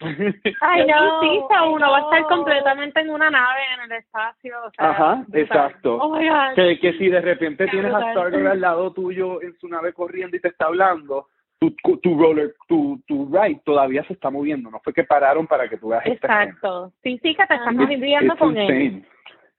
Ay, 0.61 0.85
no. 0.87 1.19
Ay, 1.21 1.39
uno 1.69 1.91
va 1.91 1.97
a 1.97 2.01
estar 2.01 2.23
completamente 2.29 3.01
en 3.01 3.09
una 3.09 3.29
nave 3.29 3.59
en 3.75 3.91
el 3.91 3.97
espacio. 3.99 4.55
O 4.65 4.71
sea, 4.71 4.89
Ajá, 4.91 5.25
exacto. 5.33 5.97
Oh 5.97 6.15
my 6.15 6.27
God. 6.27 6.55
que, 6.55 6.79
que 6.79 6.93
si 6.93 7.09
de 7.09 7.19
repente 7.21 7.65
Qué 7.65 7.71
tienes 7.71 7.93
a. 7.93 8.09
Star-Lord 8.09 8.47
al 8.47 8.61
lado 8.61 8.93
tuyo 8.93 9.41
en 9.41 9.53
su 9.59 9.67
nave 9.67 9.91
corriendo 9.93 10.37
y 10.37 10.39
te 10.39 10.47
está 10.47 10.67
hablando, 10.67 11.27
tu, 11.59 11.71
tu 11.97 12.17
roller, 12.17 12.55
tu, 12.67 13.01
tu 13.07 13.25
ride 13.31 13.61
todavía 13.65 14.03
se 14.05 14.13
está 14.13 14.29
moviendo. 14.29 14.71
No 14.71 14.79
fue 14.79 14.93
que 14.93 15.03
pararon 15.03 15.47
para 15.47 15.67
que 15.67 15.77
tú 15.77 15.89
veas 15.89 16.05
esta. 16.05 16.43
Exacto. 16.43 16.93
Sí, 17.03 17.19
sí, 17.21 17.35
que 17.35 17.45
te 17.45 17.55
estás 17.55 17.73
moviendo 17.73 18.35
con 18.37 18.57
él. 18.57 18.69
insane. 18.71 19.05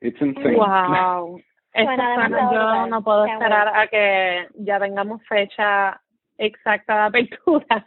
It's 0.01 0.21
insane. 0.21 0.57
Wow. 0.57 1.41
Eso 1.73 1.85
Suena 1.87 2.15
suena- 2.15 2.53
yo 2.53 2.87
no 2.87 3.03
puedo 3.03 3.25
Qué 3.25 3.33
esperar 3.33 3.69
a 3.69 3.87
que 3.89 4.47
ya 4.59 4.79
tengamos 4.79 5.21
fecha 5.27 6.01
exacta 6.39 6.95
de 6.95 7.01
apertura. 7.01 7.87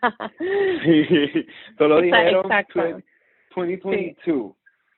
Sí, 0.84 1.46
solo 1.78 2.02
dijeron 2.02 2.46
exacto. 2.46 2.82
2022. 3.56 4.54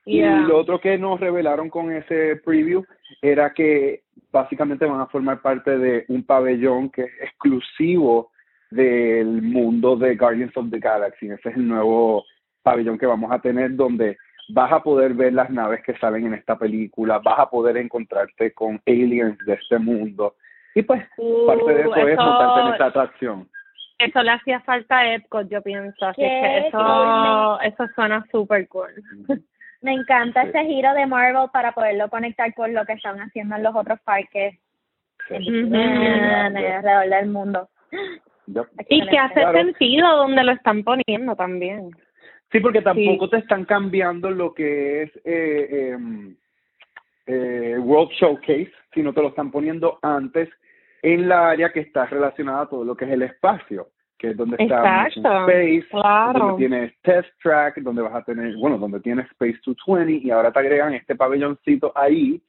Yeah. 0.05 0.41
Y 0.41 0.47
lo 0.47 0.57
otro 0.57 0.79
que 0.79 0.97
nos 0.97 1.19
revelaron 1.19 1.69
con 1.69 1.91
ese 1.91 2.37
preview 2.43 2.83
era 3.21 3.53
que 3.53 4.03
básicamente 4.31 4.85
van 4.85 5.01
a 5.01 5.07
formar 5.07 5.41
parte 5.41 5.77
de 5.77 6.05
un 6.07 6.23
pabellón 6.23 6.89
que 6.89 7.03
es 7.03 7.11
exclusivo 7.21 8.31
del 8.71 9.41
mundo 9.41 9.95
de 9.95 10.15
Guardians 10.15 10.55
of 10.57 10.69
the 10.69 10.79
Galaxy. 10.79 11.27
Ese 11.27 11.49
es 11.49 11.55
el 11.55 11.67
nuevo 11.67 12.25
pabellón 12.63 12.97
que 12.97 13.05
vamos 13.05 13.31
a 13.31 13.39
tener 13.39 13.75
donde 13.75 14.17
vas 14.49 14.71
a 14.71 14.81
poder 14.81 15.13
ver 15.13 15.33
las 15.33 15.49
naves 15.49 15.83
que 15.83 15.95
salen 15.97 16.25
en 16.27 16.33
esta 16.33 16.57
película, 16.57 17.19
vas 17.19 17.39
a 17.39 17.49
poder 17.49 17.77
encontrarte 17.77 18.51
con 18.51 18.81
aliens 18.85 19.37
de 19.45 19.53
este 19.53 19.77
mundo. 19.77 20.35
Y 20.75 20.81
pues 20.83 21.01
parte 21.47 21.73
de 21.73 21.87
Uh, 21.87 21.93
eso, 21.93 22.07
es 22.07 22.13
eso- 22.13 22.23
montarte 22.23 22.61
en 22.67 22.73
esa 22.75 22.85
atracción. 22.85 23.49
Eso 23.97 24.23
le 24.23 24.31
hacía 24.31 24.59
falta 24.61 24.99
a 24.99 25.13
Epcot, 25.15 25.49
yo 25.49 25.61
pienso. 25.61 26.05
Así 26.05 26.21
que 26.21 26.57
eso, 26.67 26.77
cool. 26.77 27.65
eso 27.65 27.87
suena 27.95 28.25
súper 28.31 28.67
cool. 28.69 28.91
Me 29.81 29.93
encanta 29.93 30.43
Sí. 30.43 30.49
ese 30.49 30.65
giro 30.65 30.93
de 30.93 31.05
Marvel 31.05 31.49
para 31.53 31.71
poderlo 31.73 32.09
conectar 32.09 32.53
con 32.53 32.73
lo 32.73 32.85
que 32.85 32.93
están 32.93 33.19
haciendo 33.19 33.55
en 33.55 33.63
los 33.63 33.75
otros 33.75 33.99
parques 34.01 34.55
Sí. 35.27 35.35
Eh, 35.35 36.49
de 36.51 36.67
alrededor 36.73 37.09
del 37.09 37.29
mundo. 37.29 37.69
Yep. 38.47 38.65
Y 38.89 39.05
que 39.07 39.17
hace 39.19 39.33
Claro. 39.41 39.59
sentido 39.59 40.17
donde 40.17 40.43
lo 40.43 40.53
están 40.53 40.83
poniendo 40.83 41.35
también. 41.35 41.91
Sí, 42.51 42.59
porque 42.61 42.81
tampoco 42.81 43.25
Sí. 43.25 43.31
te 43.31 43.37
están 43.37 43.63
cambiando 43.65 44.31
lo 44.31 44.55
que 44.55 45.03
es 45.03 45.11
eh, 45.23 45.91
em, 45.93 46.35
eh, 47.27 47.75
World 47.77 48.09
Showcase, 48.13 48.71
sino 48.93 49.13
te 49.13 49.21
lo 49.21 49.29
están 49.29 49.51
poniendo 49.51 49.99
antes 50.01 50.49
en 51.01 51.29
la 51.29 51.49
área 51.49 51.71
que 51.71 51.81
está 51.81 52.05
relacionada 52.05 52.61
a 52.61 52.69
todo 52.69 52.83
lo 52.83 52.95
que 52.95 53.05
es 53.05 53.11
el 53.11 53.21
espacio, 53.21 53.87
que 54.17 54.31
es 54.31 54.37
donde 54.37 54.57
está 54.59 55.05
Exacto, 55.07 55.49
Space, 55.49 55.87
claro. 55.89 56.39
donde 56.39 56.57
tienes 56.57 57.01
Test 57.01 57.29
Track, 57.41 57.77
donde 57.77 58.01
vas 58.01 58.15
a 58.15 58.23
tener, 58.23 58.55
bueno, 58.57 58.77
donde 58.77 58.99
tienes 58.99 59.25
Space 59.31 59.59
220 59.65 60.27
y 60.27 60.31
ahora 60.31 60.51
te 60.51 60.59
agregan 60.59 60.93
este 60.93 61.15
pabelloncito 61.15 61.91
ahí 61.95 62.41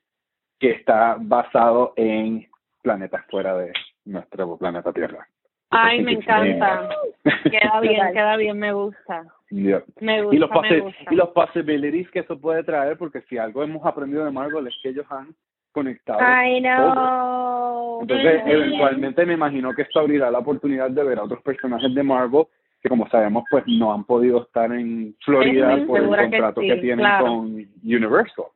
que 0.59 0.73
está 0.73 1.17
basado 1.21 1.95
en 1.97 2.47
planetas 2.83 3.25
fuera 3.31 3.57
de 3.57 3.73
nuestro 4.05 4.57
planeta 4.57 4.93
Tierra. 4.93 5.27
Ay, 5.71 6.03
me 6.03 6.13
insane. 6.13 6.57
encanta. 6.57 6.97
Queda 7.45 7.81
bien, 7.81 8.13
queda 8.13 8.37
bien, 8.37 8.59
me 8.59 8.73
gusta. 8.73 9.25
Me 9.51 10.23
gusta, 10.23 10.37
y 10.37 10.39
los, 10.39 10.51
me 10.51 10.81
gusta. 10.81 11.05
y 11.11 11.15
los 11.15 11.29
possibilities 11.31 12.11
que 12.11 12.21
eso 12.21 12.41
puede 12.41 12.65
traer, 12.65 12.97
porque 12.99 13.21
si 13.23 13.39
algo 13.39 13.63
hemos 13.63 13.85
aprendido 13.87 14.25
de 14.25 14.31
Marvel 14.31 14.67
es 14.67 14.75
que 14.83 14.91
ellos 14.91 15.07
han 15.11 15.35
conectados. 15.73 16.23
I 16.23 16.61
know. 16.61 17.99
Entonces, 18.03 18.43
eventualmente 18.47 19.27
me 19.27 19.35
imagino 19.35 19.75
que 19.75 19.83
esto 19.83 20.01
abrirá 20.01 20.31
la 20.31 20.39
oportunidad 20.39 20.91
de 20.91 21.05
ver 21.05 21.19
a 21.19 21.25
otros 21.25 21.43
personajes 21.43 21.95
de 21.95 22.03
Marvel 22.03 22.47
que, 22.83 22.89
como 22.89 23.09
sabemos, 23.09 23.45
pues 23.51 23.65
no 23.67 23.93
han 23.93 24.05
podido 24.05 24.43
estar 24.43 24.73
en 24.73 25.15
Florida 25.25 25.77
por 25.87 25.99
el 25.99 26.11
que 26.11 26.17
contrato 26.17 26.61
sí, 26.63 26.67
que 26.67 26.77
tienen 26.77 27.05
claro. 27.05 27.27
con 27.27 27.67
Universal. 27.85 28.47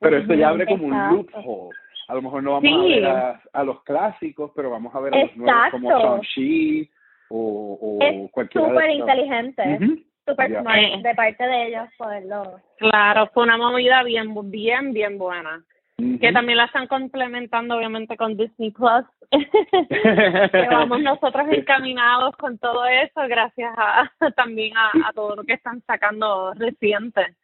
Pero 0.00 0.16
esto 0.16 0.34
ya 0.34 0.48
abre 0.48 0.64
como 0.64 0.86
un 0.86 0.94
Exacto. 0.94 1.36
loophole. 1.36 1.76
A 2.08 2.14
lo 2.14 2.22
mejor 2.22 2.42
no 2.42 2.52
vamos 2.52 2.72
a 2.72 2.84
ver 2.86 3.06
a, 3.06 3.40
a 3.52 3.64
los 3.64 3.82
clásicos, 3.84 4.50
pero 4.56 4.70
vamos 4.70 4.94
a 4.94 5.00
ver 5.00 5.14
a 5.14 5.18
los 5.18 5.36
nuevos 5.36 5.70
como. 5.70 5.90
Shang-Chi 5.90 6.90
o, 7.28 7.78
o 7.80 7.98
Es 8.02 8.16
de 8.34 8.48
súper 8.52 8.90
inteligente, 8.90 9.62
Ujú. 9.80 10.02
súper 10.26 10.60
smart 10.60 11.02
de 11.02 11.14
parte 11.14 11.44
de 11.44 11.66
ellos 11.68 11.88
poderlo. 11.96 12.60
Claro, 12.78 13.28
fue 13.32 13.44
una 13.44 13.56
movida 13.56 14.02
bien, 14.02 14.34
bien, 14.50 14.92
bien 14.92 15.18
buena. 15.18 15.62
Que 16.20 16.32
también 16.32 16.58
la 16.58 16.64
están 16.64 16.86
complementando 16.86 17.76
obviamente 17.76 18.16
con 18.16 18.36
Disney 18.36 18.70
Plus. 18.70 19.04
que 19.30 20.66
vamos 20.68 21.00
nosotros 21.02 21.46
encaminados 21.50 22.36
con 22.36 22.58
todo 22.58 22.84
eso 22.86 23.20
gracias 23.28 23.72
a 23.76 24.10
también 24.36 24.76
a, 24.76 24.90
a 25.08 25.12
todo 25.12 25.36
lo 25.36 25.44
que 25.44 25.54
están 25.54 25.80
sacando 25.82 26.52
reciente. 26.54 27.34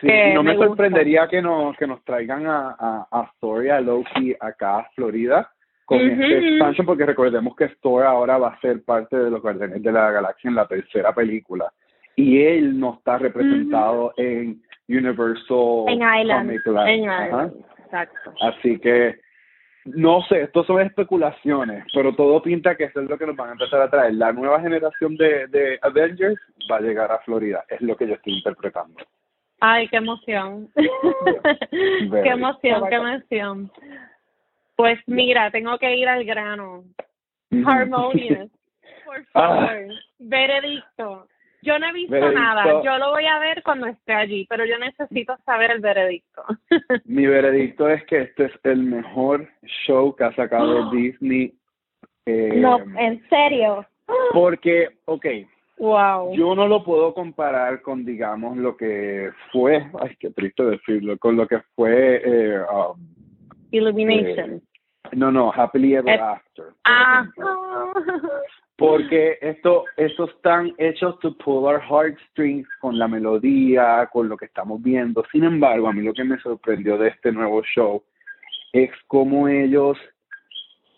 Sí, 0.00 0.08
no 0.34 0.42
me, 0.42 0.56
sorprendería 0.56 1.28
que 1.28 1.42
nos, 1.42 1.76
que 1.76 1.86
nos 1.86 2.02
traigan 2.04 2.46
a, 2.46 2.74
a, 2.78 3.08
a 3.10 3.32
Thor 3.38 3.66
y 3.66 3.68
a 3.68 3.80
Loki 3.80 4.34
acá 4.40 4.78
a 4.78 4.88
Florida 4.94 5.50
con 5.84 5.98
Ujú, 5.98 6.22
este 6.22 6.38
expansion, 6.38 6.86
porque 6.86 7.04
recordemos 7.04 7.56
que 7.56 7.68
Thor 7.82 8.04
ahora 8.04 8.38
va 8.38 8.50
a 8.50 8.60
ser 8.60 8.82
parte 8.84 9.16
de 9.16 9.28
los 9.28 9.42
Guardianes 9.42 9.82
de 9.82 9.92
la 9.92 10.12
Galaxia 10.12 10.48
en 10.48 10.54
la 10.54 10.66
tercera 10.66 11.12
película. 11.12 11.70
Y 12.14 12.40
él 12.42 12.78
no 12.78 12.94
está 12.94 13.18
representado 13.18 14.12
en 14.16 14.62
Universal 14.88 15.86
En 15.88 16.00
Island. 16.00 16.46
Comic 16.46 16.66
Land. 16.66 16.88
En 16.88 17.08
Ajá. 17.08 17.50
Exacto. 17.90 18.32
Así 18.40 18.78
que, 18.78 19.18
no 19.84 20.22
sé, 20.28 20.42
esto 20.42 20.62
son 20.64 20.80
especulaciones, 20.80 21.84
pero 21.92 22.14
todo 22.14 22.40
pinta 22.40 22.76
que 22.76 22.84
eso 22.84 23.00
es 23.00 23.08
lo 23.08 23.18
que 23.18 23.26
nos 23.26 23.34
van 23.34 23.48
a 23.48 23.52
empezar 23.52 23.80
a 23.82 23.90
traer. 23.90 24.14
La 24.14 24.32
nueva 24.32 24.60
generación 24.60 25.16
de, 25.16 25.48
de 25.48 25.78
Avengers 25.82 26.38
va 26.70 26.76
a 26.76 26.80
llegar 26.80 27.10
a 27.10 27.18
Florida, 27.20 27.64
es 27.68 27.80
lo 27.80 27.96
que 27.96 28.06
yo 28.06 28.14
estoy 28.14 28.34
interpretando. 28.34 28.94
Ay, 29.60 29.88
qué 29.88 29.96
emoción. 29.96 30.70
Qué 30.74 32.28
emoción, 32.30 32.82
qué 32.88 32.94
emoción. 32.94 33.70
Pues 34.76 34.98
mira, 35.06 35.50
tengo 35.50 35.76
que 35.78 35.96
ir 35.96 36.08
al 36.08 36.24
grano. 36.24 36.84
Harmonious. 37.66 38.50
Por 39.04 39.18
Ah. 39.34 39.66
favor. 39.66 39.88
Veredicto. 40.18 41.26
Yo 41.62 41.78
no 41.78 41.86
he 41.88 41.92
visto 41.92 42.12
Veredicto. 42.12 42.40
nada. 42.40 42.82
Yo 42.82 42.98
lo 42.98 43.10
voy 43.10 43.26
a 43.26 43.38
ver 43.38 43.62
cuando 43.62 43.86
esté 43.86 44.12
allí, 44.14 44.46
pero 44.48 44.64
yo 44.64 44.78
necesito 44.78 45.36
saber 45.44 45.70
el 45.72 45.80
veredicto. 45.80 46.42
Mi 47.04 47.26
veredicto 47.26 47.88
es 47.88 48.02
que 48.06 48.22
este 48.22 48.46
es 48.46 48.52
el 48.64 48.82
mejor 48.82 49.48
show 49.86 50.14
que 50.16 50.24
ha 50.24 50.34
sacado 50.34 50.90
Disney. 50.92 51.54
Eh, 52.26 52.54
No, 52.56 52.78
en 52.98 53.22
serio. 53.28 53.84
Porque, 54.32 54.88
ok, 55.04 55.26
wow. 55.78 56.34
yo 56.34 56.54
no 56.54 56.66
lo 56.66 56.82
puedo 56.84 57.12
comparar 57.14 57.80
con, 57.82 58.04
digamos, 58.04 58.56
lo 58.56 58.76
que 58.76 59.30
fue, 59.52 59.86
ay, 60.00 60.16
qué 60.18 60.30
triste 60.30 60.62
decirlo, 60.64 61.16
con 61.18 61.36
lo 61.36 61.46
que 61.46 61.60
fue, 61.74 62.22
eh, 62.24 62.60
um, 62.72 62.98
Illumination. 63.70 64.60
no, 65.12 65.30
no, 65.30 65.52
Happily 65.54 65.94
Ever 65.94 66.14
Eh, 66.18 66.20
After. 66.22 66.64
ah. 66.84 67.26
Porque 68.80 69.36
esto, 69.42 69.84
estos 69.98 70.30
están 70.30 70.72
hechos 70.78 71.18
to 71.18 71.36
pull 71.36 71.66
our 71.66 71.82
heartstrings 71.82 72.66
con 72.80 72.98
la 72.98 73.08
melodía, 73.08 74.08
con 74.10 74.30
lo 74.30 74.38
que 74.38 74.46
estamos 74.46 74.82
viendo. 74.82 75.22
Sin 75.30 75.44
embargo, 75.44 75.86
a 75.86 75.92
mí 75.92 76.00
lo 76.00 76.14
que 76.14 76.24
me 76.24 76.38
sorprendió 76.38 76.96
de 76.96 77.08
este 77.08 77.30
nuevo 77.30 77.62
show 77.62 78.02
es 78.72 78.90
cómo 79.06 79.48
ellos 79.48 79.98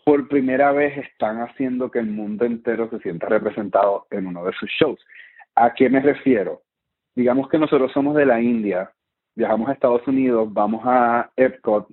por 0.04 0.28
primera 0.28 0.70
vez 0.70 0.96
están 0.96 1.40
haciendo 1.40 1.90
que 1.90 1.98
el 1.98 2.06
mundo 2.06 2.44
entero 2.44 2.88
se 2.88 3.00
sienta 3.00 3.28
representado 3.28 4.06
en 4.12 4.28
uno 4.28 4.44
de 4.44 4.52
sus 4.52 4.70
shows. 4.70 5.00
¿A 5.56 5.74
qué 5.74 5.90
me 5.90 5.98
refiero? 5.98 6.62
Digamos 7.16 7.48
que 7.48 7.58
nosotros 7.58 7.90
somos 7.90 8.14
de 8.14 8.26
la 8.26 8.40
India, 8.40 8.92
viajamos 9.34 9.68
a 9.68 9.72
Estados 9.72 10.06
Unidos, 10.06 10.48
vamos 10.52 10.82
a 10.84 11.32
Epcot, 11.34 11.88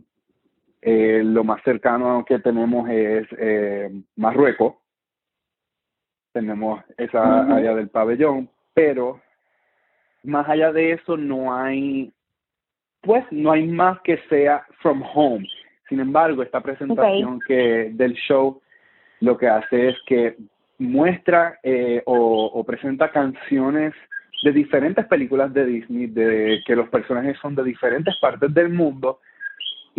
eh, 0.83 1.23
lo 1.25 1.43
más 1.43 1.63
cercano 1.63 2.23
que 2.27 2.37
tenemos 2.37 2.87
es 2.91 3.27
eh, 3.39 3.89
Marruecos, 4.17 4.75
tenemos 6.31 6.81
esa 6.97 7.43
área 7.43 7.73
del 7.73 7.89
pabellón, 7.89 8.49
pero 8.73 9.19
más 10.23 10.47
allá 10.47 10.71
de 10.71 10.93
eso 10.93 11.17
no 11.17 11.55
hay, 11.55 12.11
pues 13.01 13.23
no 13.31 13.51
hay 13.51 13.67
más 13.67 13.99
que 14.01 14.17
sea 14.29 14.65
from 14.81 15.03
home. 15.13 15.47
Sin 15.87 15.99
embargo, 15.99 16.43
esta 16.43 16.61
presentación 16.61 17.39
que 17.47 17.91
del 17.93 18.13
show 18.13 18.61
lo 19.21 19.37
que 19.37 19.47
hace 19.47 19.89
es 19.89 19.95
que 20.05 20.37
muestra 20.77 21.59
eh, 21.63 22.01
o, 22.05 22.45
o 22.45 22.63
presenta 22.63 23.11
canciones 23.11 23.93
de 24.43 24.51
diferentes 24.51 25.05
películas 25.07 25.53
de 25.53 25.65
Disney, 25.65 26.07
de 26.07 26.61
que 26.65 26.75
los 26.75 26.89
personajes 26.89 27.37
son 27.41 27.55
de 27.55 27.63
diferentes 27.63 28.15
partes 28.21 28.53
del 28.53 28.69
mundo. 28.69 29.19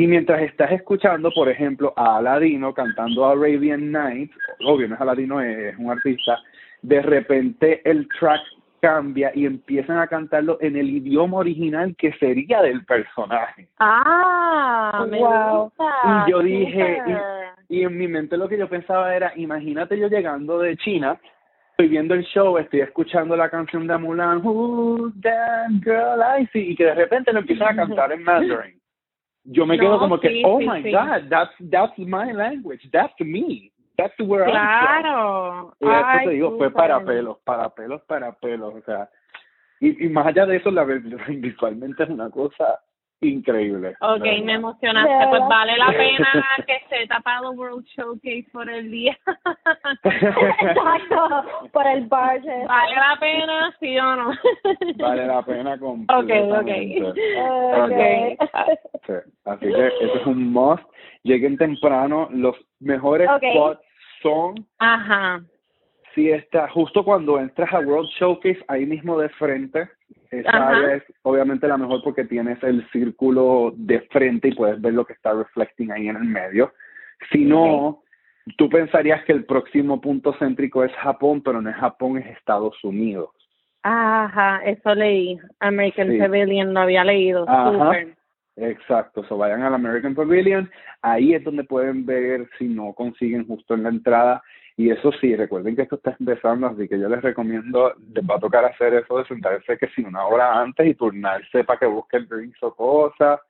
Y 0.00 0.06
mientras 0.06 0.40
estás 0.40 0.72
escuchando, 0.72 1.30
por 1.30 1.50
ejemplo, 1.50 1.92
a 1.94 2.16
Aladino 2.16 2.72
cantando 2.72 3.26
Arabian 3.26 3.92
Nights, 3.92 4.34
obvio, 4.64 4.88
no 4.88 4.94
es 4.94 5.00
Aladino, 5.02 5.42
es 5.42 5.76
un 5.76 5.90
artista, 5.90 6.38
de 6.80 7.02
repente 7.02 7.82
el 7.84 8.08
track 8.18 8.40
cambia 8.80 9.30
y 9.34 9.44
empiezan 9.44 9.98
a 9.98 10.06
cantarlo 10.06 10.56
en 10.62 10.76
el 10.76 10.88
idioma 10.88 11.36
original 11.36 11.94
que 11.98 12.14
sería 12.14 12.62
del 12.62 12.82
personaje. 12.86 13.68
Ah, 13.78 15.04
me 15.06 15.18
Wow. 15.18 15.64
gusta. 15.64 16.24
Y 16.26 16.30
yo 16.30 16.38
dije. 16.40 17.02
Y 17.68 17.82
en 17.82 17.98
mi 17.98 18.08
mente 18.08 18.38
lo 18.38 18.48
que 18.48 18.56
yo 18.56 18.70
pensaba 18.70 19.14
era, 19.14 19.34
imagínate 19.36 19.98
yo 19.98 20.08
llegando 20.08 20.60
de 20.60 20.78
China, 20.78 21.20
estoy 21.72 21.88
viendo 21.88 22.14
el 22.14 22.24
show, 22.24 22.56
estoy 22.56 22.80
escuchando 22.80 23.36
la 23.36 23.50
canción 23.50 23.86
de 23.86 23.98
Mulan, 23.98 24.40
Who's 24.42 25.12
that 25.20 25.68
girl 25.82 26.22
I 26.22 26.46
see, 26.54 26.70
y 26.70 26.74
que 26.74 26.86
de 26.86 26.94
repente 26.94 27.34
lo 27.34 27.40
empiezan 27.40 27.78
a 27.78 27.86
cantar 27.86 28.12
en 28.12 28.22
Mandarin. 28.22 28.79
Yo 29.44 29.66
me 29.66 29.78
quedo 29.78 29.92
No, 29.92 29.98
como 29.98 30.20
que, 30.20 30.42
oh 30.44 30.60
sí, 30.60 30.66
my 30.66 30.82
sí. 30.82 30.92
God, 30.92 31.28
that's, 31.28 31.52
that's 31.70 31.98
my 31.98 32.32
language, 32.32 32.88
that's 32.92 33.14
me, 33.20 33.72
that's 33.96 34.14
where 34.20 34.44
I'm 34.44 34.52
from. 34.52 35.72
Claro. 35.80 36.20
Y 36.22 36.24
te 36.26 36.30
digo, 36.34 36.58
fue 36.58 36.70
para 36.70 37.02
pelos, 37.04 37.38
para 37.44 37.70
pelos, 37.70 38.02
para 38.02 38.32
pelos, 38.32 38.74
o 38.74 38.82
sea, 38.82 39.08
y, 39.80 40.06
y 40.06 40.08
más 40.10 40.26
allá 40.26 40.46
de 40.46 40.56
eso, 40.56 40.70
la 40.70 40.84
visualmente 41.28 42.02
es 42.02 42.10
una 42.10 42.30
cosa 42.30 42.80
increíble. 43.20 43.94
Ok, 44.00 44.22
me 44.44 44.54
emocionaste. 44.54 45.28
Pues 45.28 45.42
vale 45.48 45.76
la 45.76 45.86
pena 45.96 46.32
que 46.66 46.76
esté 46.76 47.06
tapado 47.06 47.52
World 47.52 47.84
Showcase 47.86 48.46
por 48.52 48.68
el 48.68 48.90
día. 48.90 49.16
Exacto, 50.04 51.44
por 51.72 51.86
el 51.86 52.06
budget. 52.06 52.66
¿Vale 52.66 52.94
la 52.96 53.16
pena, 53.20 53.76
sí 53.80 53.98
o 53.98 54.16
no? 54.16 54.30
Vale 54.96 55.26
la 55.26 55.42
pena 55.42 55.74
Ok, 55.74 55.80
completamente. 55.80 57.02
ok. 57.02 57.18
Okay. 57.84 58.36
Sí, 59.06 59.12
Así 59.44 59.66
que 59.66 59.86
eso 59.86 60.14
es 60.16 60.26
un 60.26 60.52
must. 60.52 60.82
Lleguen 61.22 61.56
temprano. 61.58 62.28
Los 62.30 62.56
mejores 62.80 63.28
Ok. 63.28 63.42
spots 63.52 63.80
son 64.22 64.54
Ajá. 64.78 65.42
si 66.14 66.30
está 66.30 66.68
justo 66.68 67.04
cuando 67.04 67.38
entras 67.38 67.72
a 67.72 67.80
World 67.80 68.08
Showcase, 68.18 68.62
ahí 68.68 68.86
mismo 68.86 69.18
de 69.18 69.28
frente. 69.30 69.88
Esa 70.30 70.48
Ajá. 70.50 70.68
área 70.68 70.94
es 70.96 71.02
obviamente 71.22 71.66
la 71.66 71.76
mejor 71.76 72.02
porque 72.04 72.24
tienes 72.24 72.62
el 72.62 72.88
círculo 72.90 73.72
de 73.76 74.00
frente 74.12 74.48
y 74.48 74.54
puedes 74.54 74.80
ver 74.80 74.94
lo 74.94 75.04
que 75.04 75.12
está 75.12 75.32
reflecting 75.32 75.90
ahí 75.90 76.08
en 76.08 76.16
el 76.16 76.24
medio. 76.24 76.72
Si 77.32 77.44
no, 77.44 78.02
tú 78.56 78.68
pensarías 78.68 79.24
que 79.24 79.32
el 79.32 79.44
próximo 79.44 80.00
punto 80.00 80.34
céntrico 80.38 80.84
es 80.84 80.92
Japón, 80.94 81.42
pero 81.42 81.60
no 81.60 81.68
es 81.68 81.76
Japón, 81.76 82.18
es 82.18 82.26
Estados 82.36 82.82
Unidos. 82.84 83.30
Ajá, 83.82 84.60
eso 84.64 84.94
leí. 84.94 85.38
American 85.58 86.10
Sí. 86.10 86.18
Pavilion 86.18 86.74
lo 86.74 86.80
había 86.80 87.04
leído. 87.04 87.44
Ajá. 87.48 87.92
Exacto, 88.56 89.24
so 89.24 89.38
vayan 89.38 89.62
al 89.62 89.74
American 89.74 90.14
Pavilion, 90.14 90.70
ahí 91.02 91.34
es 91.34 91.42
donde 91.42 91.64
pueden 91.64 92.04
ver 92.04 92.48
si 92.58 92.68
no 92.68 92.92
consiguen 92.92 93.46
justo 93.46 93.74
en 93.74 93.84
la 93.84 93.88
entrada. 93.88 94.42
Y 94.76 94.90
eso 94.90 95.12
sí, 95.20 95.36
recuerden 95.36 95.76
que 95.76 95.82
esto 95.82 95.96
está 95.96 96.16
empezando, 96.18 96.66
así 96.68 96.88
que 96.88 96.98
yo 96.98 97.08
les 97.08 97.22
recomiendo, 97.22 97.92
les 98.14 98.24
va 98.24 98.36
a 98.36 98.40
tocar 98.40 98.64
hacer 98.64 98.94
eso 98.94 99.18
de 99.18 99.24
sentarse 99.26 99.76
que 99.76 99.88
si 99.88 100.02
una 100.02 100.24
hora 100.24 100.60
antes 100.60 100.86
y 100.86 100.94
turnarse 100.94 101.64
para 101.64 101.78
que 101.78 101.86
busquen 101.86 102.26
drinks 102.28 102.62
o 102.62 102.74
cosas. 102.74 103.40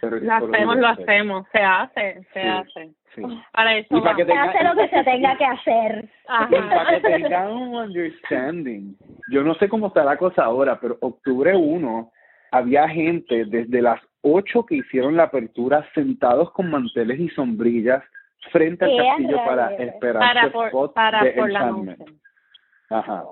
Pero 0.00 0.18
Lo 0.18 0.32
hacemos, 0.32 0.76
lo 0.76 0.86
hacemos. 0.88 1.46
Se 1.50 1.58
hace, 1.58 2.22
se 2.32 2.40
Sí. 2.40 2.48
hace. 2.48 2.90
Sí. 3.14 3.22
Para 3.52 3.76
eso 3.76 3.98
Y 3.98 4.00
para 4.00 4.16
que. 4.16 4.24
Se 4.24 4.32
hace 4.32 4.64
lo 4.64 4.74
que 4.76 4.88
se 4.88 5.04
tenga 5.04 5.36
que 5.36 5.44
hacer. 5.44 6.04
Y 6.04 6.26
para 6.26 6.48
que 6.48 6.56
Ajá. 6.56 7.00
tengan 7.02 7.50
un 7.50 7.74
understanding. 7.74 8.96
Yo 9.30 9.42
no 9.42 9.54
sé 9.56 9.68
cómo 9.68 9.88
está 9.88 10.04
la 10.04 10.16
cosa 10.16 10.44
ahora, 10.44 10.78
pero 10.80 10.96
octubre 11.00 11.54
1 11.54 12.10
había 12.52 12.88
gente 12.88 13.44
desde 13.46 13.82
las 13.82 14.00
8 14.22 14.64
que 14.66 14.76
hicieron 14.76 15.16
la 15.16 15.24
apertura 15.24 15.86
sentados 15.94 16.52
con 16.52 16.70
manteles 16.70 17.18
y 17.18 17.28
sombrillas 17.30 18.02
frente 18.50 18.84
al 18.84 18.90
¡Qué 18.90 18.96
castillo 18.96 19.44
para 19.44 19.74
esperar 19.76 20.20
Para 20.20 20.44
su 20.46 20.52
por, 20.52 20.66
spot 20.66 20.94
para 20.94 21.24
de 21.24 21.30
por 21.32 21.50
la. 21.50 21.96
Ajá. 22.90 23.24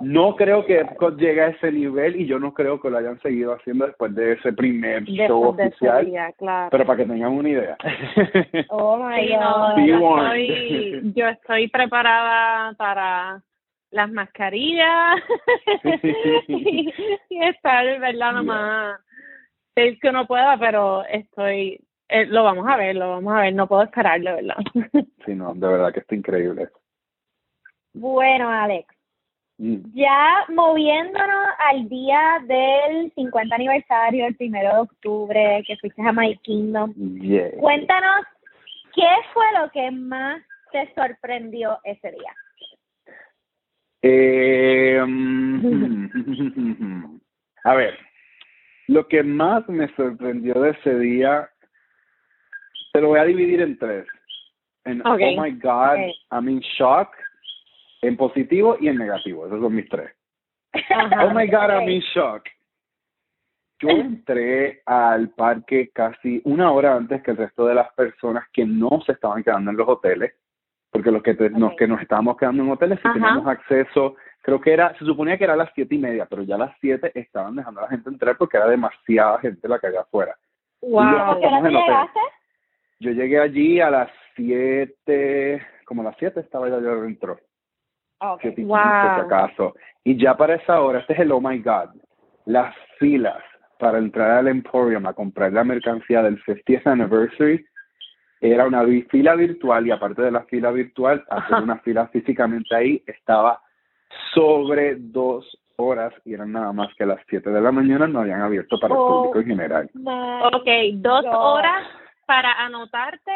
No 0.00 0.36
creo 0.36 0.66
que 0.66 0.80
Epcot 0.80 1.16
llegue 1.16 1.40
a 1.40 1.48
ese 1.48 1.72
nivel 1.72 2.20
y 2.20 2.26
yo 2.26 2.38
no 2.38 2.52
creo 2.52 2.78
que 2.80 2.90
lo 2.90 2.98
hayan 2.98 3.18
seguido 3.20 3.54
haciendo 3.54 3.86
después 3.86 4.14
de 4.14 4.32
ese 4.32 4.52
primer 4.52 5.04
show 5.04 5.56
Después 5.56 5.68
oficial. 5.68 6.04
día, 6.04 6.32
claro. 6.36 6.68
Pero 6.70 6.84
para 6.84 6.98
que 6.98 7.06
tengan 7.06 7.32
una 7.32 7.48
idea. 7.48 7.76
Oh 8.68 8.98
my 8.98 9.30
no, 9.32 9.74
God. 9.74 9.86
Yo, 9.86 10.18
estoy, 10.18 11.12
yo 11.14 11.28
estoy 11.28 11.68
preparada 11.68 12.74
para 12.74 13.42
las 13.90 14.10
mascarillas 14.12 15.22
y, 16.48 16.92
y 17.30 17.44
estar, 17.44 17.98
¿verdad? 17.98 18.32
Nomás 18.34 19.00
es 19.76 20.00
que 20.00 20.08
uno 20.08 20.26
pueda, 20.26 20.58
pero 20.58 21.04
estoy, 21.04 21.78
eh, 22.08 22.26
lo 22.26 22.44
vamos 22.44 22.66
a 22.68 22.76
ver, 22.76 22.96
lo 22.96 23.10
vamos 23.10 23.34
a 23.34 23.40
ver, 23.42 23.54
no 23.54 23.66
puedo 23.66 23.82
esperarlo, 23.82 24.34
¿verdad? 24.34 24.56
sí, 25.26 25.34
no, 25.34 25.54
de 25.54 25.66
verdad 25.66 25.92
que 25.92 26.00
está 26.00 26.14
increíble. 26.14 26.68
Bueno, 27.94 28.48
Alex, 28.50 28.96
Mm. 29.58 29.76
ya 29.94 30.44
moviéndonos 30.50 31.46
al 31.70 31.88
día 31.88 32.44
del 32.46 33.10
50 33.14 33.54
aniversario, 33.54 34.26
el 34.26 34.36
primero 34.36 34.68
de 34.74 34.80
octubre, 34.80 35.64
que 35.66 35.76
fuiste 35.78 36.02
a 36.02 36.12
My 36.12 36.36
Kingdom, 36.42 36.92
Yeah. 37.22 37.52
cuéntanos, 37.58 38.26
¿qué 38.94 39.08
fue 39.32 39.44
lo 39.58 39.70
que 39.70 39.90
más 39.90 40.42
te 40.72 40.92
sorprendió 40.94 41.78
ese 41.84 42.10
día? 42.10 42.34
Eh, 44.02 45.02
mm, 45.06 45.60
a 47.64 47.74
ver, 47.74 47.98
lo 48.88 49.08
que 49.08 49.22
más 49.22 49.66
me 49.70 49.88
sorprendió 49.96 50.60
de 50.60 50.70
ese 50.72 50.98
día, 50.98 51.48
te 52.96 53.02
lo 53.02 53.08
voy 53.08 53.18
a 53.20 53.24
dividir 53.24 53.60
en 53.60 53.78
tres. 53.78 54.06
En. 54.84 55.06
Oh 55.06 55.16
my 55.16 55.50
God. 55.52 55.98
I'm 56.30 56.48
in 56.48 56.60
shock, 56.78 57.10
en 58.02 58.16
positivo 58.16 58.76
y 58.80 58.88
en 58.88 58.96
negativo. 58.96 59.46
Esos 59.46 59.60
son 59.60 59.74
mis 59.74 59.88
tres. 59.88 60.10
Ajá. 60.72 61.26
Oh 61.26 61.30
my 61.34 61.46
God. 61.46 61.70
I'm 61.70 61.88
in 61.88 62.00
shock. 62.14 62.44
Yo 63.80 63.90
entré 63.90 64.80
al 64.86 65.28
parque 65.30 65.90
casi 65.92 66.40
una 66.44 66.72
hora 66.72 66.94
antes 66.96 67.22
que 67.22 67.32
el 67.32 67.36
resto 67.36 67.66
de 67.66 67.74
las 67.74 67.92
personas 67.92 68.44
que 68.52 68.64
no 68.64 69.02
se 69.04 69.12
estaban 69.12 69.44
quedando 69.44 69.70
en 69.70 69.76
los 69.76 69.86
hoteles, 69.86 70.32
porque 70.90 71.10
los 71.10 71.22
que, 71.22 71.34
te- 71.34 71.50
los 71.50 71.72
Ok. 71.72 71.78
que 71.80 71.86
nos 71.86 72.00
estábamos 72.00 72.38
quedando 72.38 72.62
en 72.62 72.70
hoteles 72.70 72.98
sí 73.02 73.08
Ajá. 73.08 73.12
teníamos 73.12 73.46
acceso, 73.46 74.16
creo 74.40 74.60
que 74.62 74.72
era, 74.72 74.96
se 74.98 75.04
suponía 75.04 75.36
que 75.36 75.44
era 75.44 75.52
a 75.52 75.56
las 75.56 75.70
siete 75.74 75.94
y 75.94 75.98
media, 75.98 76.24
pero 76.24 76.42
ya 76.42 76.54
a 76.54 76.58
las 76.58 76.74
siete 76.80 77.12
estaban 77.14 77.56
dejando 77.56 77.80
a 77.80 77.82
la 77.82 77.90
gente 77.90 78.08
entrar 78.08 78.38
porque 78.38 78.56
era 78.56 78.66
demasiada 78.66 79.38
gente 79.40 79.68
la 79.68 79.78
que 79.78 79.88
había 79.88 80.00
afuera. 80.00 80.34
Wow. 80.80 81.00
¿A 81.02 81.38
qué 81.38 81.46
hora 81.46 81.68
llegaste? 81.68 82.20
Yo 83.00 83.10
llegué 83.10 83.38
allí 83.40 83.80
a 83.80 83.90
las 83.90 84.10
siete, 84.34 85.62
como 85.84 86.02
a 86.02 86.06
las 86.06 86.16
siete 86.18 86.40
estaba 86.40 86.68
ya 86.68 86.80
yo 86.80 87.02
dentro. 87.02 87.38
Ok. 88.20 88.40
siete 88.42 88.62
y 88.62 88.64
Wow. 88.64 88.78
si 88.78 89.20
acaso. 89.20 89.74
Y 90.04 90.16
ya 90.16 90.36
para 90.36 90.54
esa 90.54 90.80
hora, 90.80 91.00
este 91.00 91.12
es 91.14 91.20
el 91.20 91.32
oh 91.32 91.40
my 91.40 91.58
god, 91.58 91.90
las 92.46 92.74
filas 92.98 93.42
para 93.78 93.98
entrar 93.98 94.30
al 94.30 94.48
Emporium 94.48 95.06
a 95.06 95.12
comprar 95.12 95.52
la 95.52 95.64
mercancía 95.64 96.22
del 96.22 96.42
50th 96.44 96.86
anniversary 96.86 97.62
era 98.40 98.66
una 98.66 98.82
fila 99.10 99.34
virtual 99.34 99.86
y 99.86 99.90
aparte 99.90 100.22
de 100.22 100.30
la 100.30 100.44
fila 100.44 100.70
virtual, 100.70 101.24
hacer 101.28 101.62
una 101.62 101.78
fila 101.80 102.06
físicamente 102.08 102.74
ahí 102.74 103.02
estaba 103.06 103.60
sobre 104.34 104.96
dos 104.96 105.44
horas 105.76 106.12
y 106.24 106.34
eran 106.34 106.52
nada 106.52 106.72
más 106.72 106.88
que 106.96 107.04
las 107.04 107.18
siete 107.28 107.50
de 107.50 107.60
la 107.60 107.72
mañana, 107.72 108.06
no 108.06 108.20
habían 108.20 108.40
abierto 108.42 108.78
para 108.80 108.94
el 108.94 109.00
Oh. 109.00 109.06
público 109.24 109.40
en 109.40 109.46
general. 109.46 109.90
Ok, 110.54 110.68
dos 110.94 111.24
horas 111.30 111.86
para 112.26 112.52
anotarte 112.64 113.32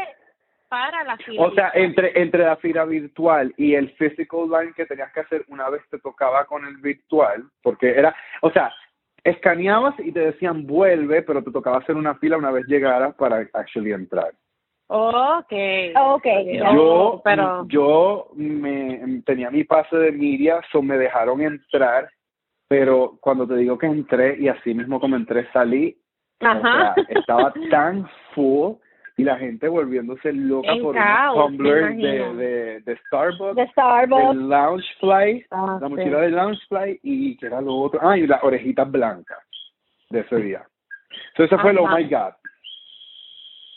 para 0.69 1.03
la 1.03 1.17
fila. 1.17 1.43
O 1.43 1.51
sea, 1.53 1.73
entre, 1.75 2.21
entre 2.21 2.45
la 2.45 2.57
fila 2.57 2.85
virtual 2.85 3.53
y 3.57 3.75
el 3.75 3.91
physical 3.93 4.49
line 4.49 4.73
que 4.77 4.87
tenías 4.87 5.13
que 5.13 5.21
hacer 5.21 5.45
una 5.49 5.69
vez 5.69 5.83
te 5.91 5.99
tocaba 5.99 6.45
con 6.45 6.65
el 6.65 6.77
virtual, 6.77 7.45
porque 7.63 7.91
era, 7.91 8.15
o 8.43 8.51
sea, 8.53 8.73
escaneabas 9.25 9.95
y 9.99 10.13
te 10.13 10.21
decían 10.21 10.67
vuelve, 10.67 11.23
pero 11.23 11.43
te 11.43 11.51
tocaba 11.51 11.79
hacer 11.79 11.97
una 11.97 12.15
fila 12.15 12.37
una 12.39 12.53
vez 12.53 12.67
llegaras 12.67 13.15
para 13.17 13.47
actually 13.53 13.93
entrar. 13.93 14.33
Okay. 14.93 15.93
Ok, 15.97 16.25
ya. 16.53 16.73
Yo, 16.73 16.83
Oh, 16.83 17.23
pero- 17.23 17.65
yo 17.69 18.29
me 18.35 19.23
tenía 19.25 19.51
mi 19.51 19.65
pase 19.65 19.97
de 19.97 20.13
media, 20.13 20.61
so 20.73 20.83
me 20.83 20.97
dejaron 20.99 21.41
entrar, 21.43 22.11
pero 22.69 23.17
cuando 23.21 23.47
te 23.47 23.57
digo 23.57 23.79
que 23.79 23.87
entré 23.87 24.37
y 24.39 24.49
así 24.49 24.75
mismo 24.75 24.99
como 25.01 25.17
entré 25.17 25.47
salí, 25.53 25.97
Ajá. 26.41 26.93
o 26.93 26.95
sea, 26.95 27.05
estaba 27.09 27.53
tan 27.71 28.09
full 28.35 28.75
y 29.17 29.25
la 29.25 29.37
gente 29.37 29.69
volviéndose 29.69 30.33
loca 30.33 30.73
En 30.73 30.83
por 30.83 30.95
caos, 30.95 31.37
unos 31.37 31.47
tumblers 31.49 31.97
de, 31.99 32.35
de, 32.37 32.81
de 32.81 32.97
Starbucks, 33.07 33.57
De 33.57 33.67
Starbucks. 33.69 34.29
del 34.39 34.49
Loungefly, 34.49 35.47
Ah, 35.51 35.79
la 35.81 35.89
sí. 35.89 35.95
mochila 35.95 36.21
del 36.21 36.35
Loungefly 36.37 37.01
y 37.03 37.37
que 37.37 37.47
era 37.47 37.61
lo 37.61 37.75
otro, 37.77 38.01
ah, 38.03 38.17
y 38.17 38.27
las 38.27 38.43
orejitas 38.43 38.91
blancas 38.91 39.39
de 40.09 40.21
ese 40.21 40.37
día. 40.37 40.63
Entonces 41.33 41.53
ese 41.53 41.59
fue 41.61 41.73
el 41.73 41.79
Oh. 41.79 41.89
My 41.89 42.05
God. 42.05 42.33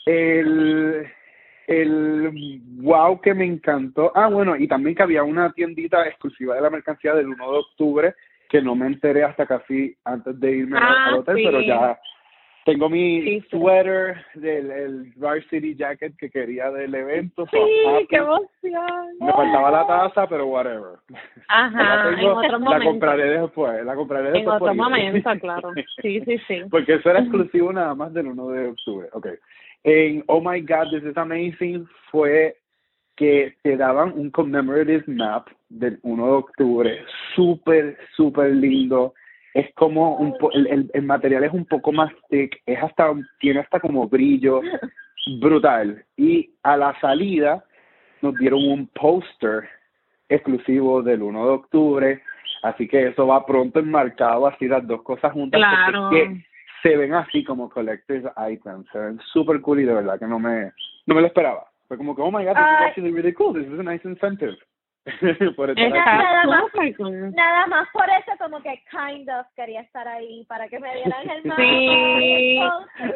El, 0.06 1.06
el 1.66 2.60
wow 2.82 3.20
que 3.20 3.34
me 3.34 3.44
encantó, 3.44 4.12
ah, 4.14 4.28
bueno, 4.28 4.56
y 4.56 4.68
también 4.68 4.94
que 4.94 5.02
había 5.02 5.22
una 5.22 5.50
tiendita 5.52 6.06
exclusiva 6.06 6.54
de 6.54 6.60
la 6.60 6.70
mercancía 6.70 7.14
del 7.14 7.28
1 7.28 7.52
de 7.52 7.58
octubre 7.58 8.14
que 8.48 8.60
no 8.60 8.74
me 8.74 8.86
enteré 8.86 9.24
hasta 9.24 9.46
casi 9.46 9.96
antes 10.04 10.38
de 10.38 10.52
irme 10.52 10.76
al- 10.78 10.84
Ah, 10.84 11.06
al 11.08 11.14
hotel, 11.14 11.36
sí. 11.36 11.42
pero 11.44 11.60
ya 11.62 11.98
tengo 12.64 12.88
mi 12.88 13.20
Sí, 13.22 13.40
sí. 13.40 13.46
sweater 13.50 14.16
del 14.34 14.70
el 14.70 15.12
varsity 15.16 15.74
jacket 15.74 16.16
que 16.16 16.30
quería 16.30 16.70
del 16.70 16.94
evento. 16.94 17.46
Sí, 17.50 17.58
qué 18.08 18.16
emoción. 18.16 19.06
Me 19.20 19.32
faltaba 19.32 19.70
la 19.70 19.86
taza, 19.86 20.26
pero 20.26 20.46
whatever. 20.46 20.96
Ajá, 21.48 21.82
La 22.06 22.10
en 22.10 22.16
tengo, 22.16 22.34
otro 22.36 22.50
la 22.50 22.58
momento. 22.58 22.84
compraré 22.86 23.40
después, 23.40 23.84
la 23.84 23.94
compraré 23.94 24.28
En 24.28 24.32
después. 24.34 24.54
otro 24.56 24.66
por 24.66 24.76
eBay. 24.76 24.90
momento, 25.10 25.30
claro. 25.40 25.70
Sí, 26.02 26.20
sí, 26.24 26.38
sí. 26.48 26.62
Porque 26.70 26.94
eso 26.94 27.10
era 27.10 27.20
exclusivo 27.20 27.72
nada 27.72 27.94
más 27.94 28.12
del 28.14 28.26
1 28.28 28.48
de 28.48 28.68
octubre. 28.68 29.08
Ok. 29.12 29.26
En 29.84 30.24
Oh 30.28 30.40
My 30.40 30.60
God, 30.60 30.90
This 30.90 31.04
is 31.04 31.16
Amazing 31.16 31.86
fue 32.10 32.56
que 33.16 33.54
te 33.62 33.76
daban 33.76 34.12
un 34.18 34.30
commemorative 34.30 35.04
map 35.06 35.46
del 35.68 35.98
1 36.02 36.26
de 36.26 36.32
octubre. 36.32 37.04
Súper, 37.34 37.96
súper 38.16 38.50
lindo. 38.52 39.14
Es 39.54 39.72
como 39.74 40.16
un 40.16 40.36
po- 40.38 40.50
el, 40.52 40.66
el, 40.66 40.90
el 40.92 41.02
material 41.02 41.44
es 41.44 41.52
un 41.52 41.64
poco 41.64 41.92
más 41.92 42.12
thick, 42.28 42.60
es 42.66 42.82
hasta 42.82 43.12
tiene 43.40 43.60
hasta 43.60 43.80
como 43.80 44.08
brillo 44.08 44.60
brutal. 45.40 46.04
Y 46.16 46.50
a 46.62 46.76
la 46.76 46.98
salida 47.00 47.64
nos 48.20 48.34
dieron 48.36 48.64
un 48.68 48.86
póster 48.88 49.68
exclusivo 50.28 51.02
del 51.02 51.22
1 51.22 51.44
de 51.46 51.52
octubre, 51.52 52.22
así 52.62 52.88
que 52.88 53.08
eso 53.08 53.26
va 53.26 53.44
pronto 53.46 53.78
enmarcado 53.78 54.46
así 54.46 54.66
las 54.66 54.86
dos 54.86 55.02
cosas 55.02 55.32
juntas 55.32 55.58
Claro. 55.58 56.10
es 56.10 56.28
que 56.28 56.44
se 56.82 56.96
ven 56.96 57.14
así 57.14 57.44
como 57.44 57.68
collector's 57.70 58.24
items, 58.50 58.86
se 58.92 58.98
ven 58.98 59.20
super 59.32 59.60
cool 59.60 59.80
y 59.80 59.84
de 59.84 59.94
verdad 59.94 60.18
que 60.18 60.26
no 60.26 60.38
me 60.38 60.72
no 61.06 61.14
me 61.14 61.20
lo 61.20 61.26
esperaba. 61.26 61.66
Fue 61.86 61.98
como 61.98 62.16
que, 62.16 62.22
oh 62.22 62.30
my 62.32 62.44
god, 62.44 62.54
this 62.54 62.62
is 62.64 62.86
actually 62.86 63.10
really 63.12 63.32
cool, 63.34 63.52
this 63.54 63.66
is 63.70 63.78
a 63.78 63.82
nice 63.82 64.00
incentive. 64.08 64.56
Por 65.56 65.68
estar 65.70 65.90
Nada 65.90 66.46
más. 66.46 66.64
Nada 67.34 67.88
por 67.92 68.04
eso 68.08 68.32
como 68.38 68.62
que 68.62 68.82
kind 68.90 69.28
of 69.28 69.46
quería 69.54 69.82
estar 69.82 70.08
ahí 70.08 70.44
para 70.48 70.66
que 70.68 70.80
me 70.80 70.94
dieran 70.94 71.28
el 71.28 71.44
mapa, 71.44 71.62
Sí. 71.62 72.58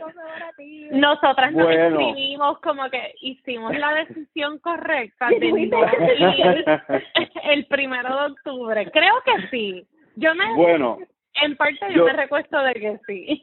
conmemorativo. 0.00 0.96
Nosotras 0.98 1.52
nos 1.52 1.64
Bueno. 1.64 2.00
escribimos 2.00 2.60
como 2.60 2.90
que 2.90 3.14
hicimos 3.22 3.74
la 3.78 3.94
decisión 3.94 4.58
correcta 4.58 5.28
de 5.28 5.70
el 7.44 7.66
primero 7.66 8.16
de 8.16 8.26
octubre. 8.32 8.90
Creo 8.90 9.14
que 9.24 9.48
sí. 9.48 9.86
Yo 10.16 10.34
me, 10.34 10.54
Bueno, 10.56 10.98
en 11.42 11.56
parte 11.56 11.78
yo, 11.90 11.96
yo- 11.98 12.04
me 12.04 12.12
recuesto 12.12 12.58
de 12.60 12.74
que 12.74 12.98
sí. 13.06 13.40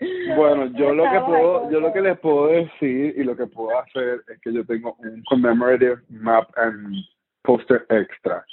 Bueno, 0.36 0.66
yo 0.76 0.94
lo 0.94 1.10
que 1.10 1.20
puedo, 1.20 1.70
yo 1.70 1.80
lo 1.80 1.92
que 1.92 2.00
les 2.00 2.18
puedo 2.20 2.46
decir 2.48 3.14
y 3.18 3.22
lo 3.24 3.36
que 3.36 3.46
puedo 3.46 3.78
hacer 3.78 4.20
es 4.32 4.40
que 4.40 4.52
yo 4.52 4.64
tengo 4.64 4.96
un 5.00 5.22
commemorative 5.28 5.96
map 6.08 6.48
and 6.56 6.94
poster 7.42 7.86
extra. 7.90 8.44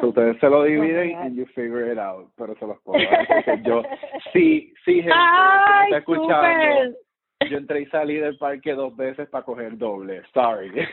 So, 0.00 0.08
ustedes 0.08 0.38
se 0.40 0.48
lo 0.48 0.62
dividen 0.64 0.98
Oh 0.98 1.04
my 1.04 1.12
God. 1.14 1.22
and 1.26 1.36
you 1.36 1.46
figure 1.54 1.90
it 1.90 1.98
out, 1.98 2.30
pero 2.36 2.54
se 2.56 2.66
los 2.66 2.78
puedo 2.82 3.02
dar 3.02 3.62
yo 3.62 3.82
sí, 4.32 4.72
sí, 4.84 4.96
gente, 4.96 5.12
Ay, 5.14 5.84
está 5.86 5.98
escuchando. 5.98 6.96
Yo 7.48 7.56
entré 7.56 7.80
y 7.80 7.86
salí 7.86 8.16
del 8.16 8.36
parque 8.36 8.74
dos 8.74 8.94
veces 8.94 9.26
para 9.30 9.42
coger 9.44 9.78
doble. 9.78 10.22
Sorry. 10.34 10.68
Muy 10.70 10.82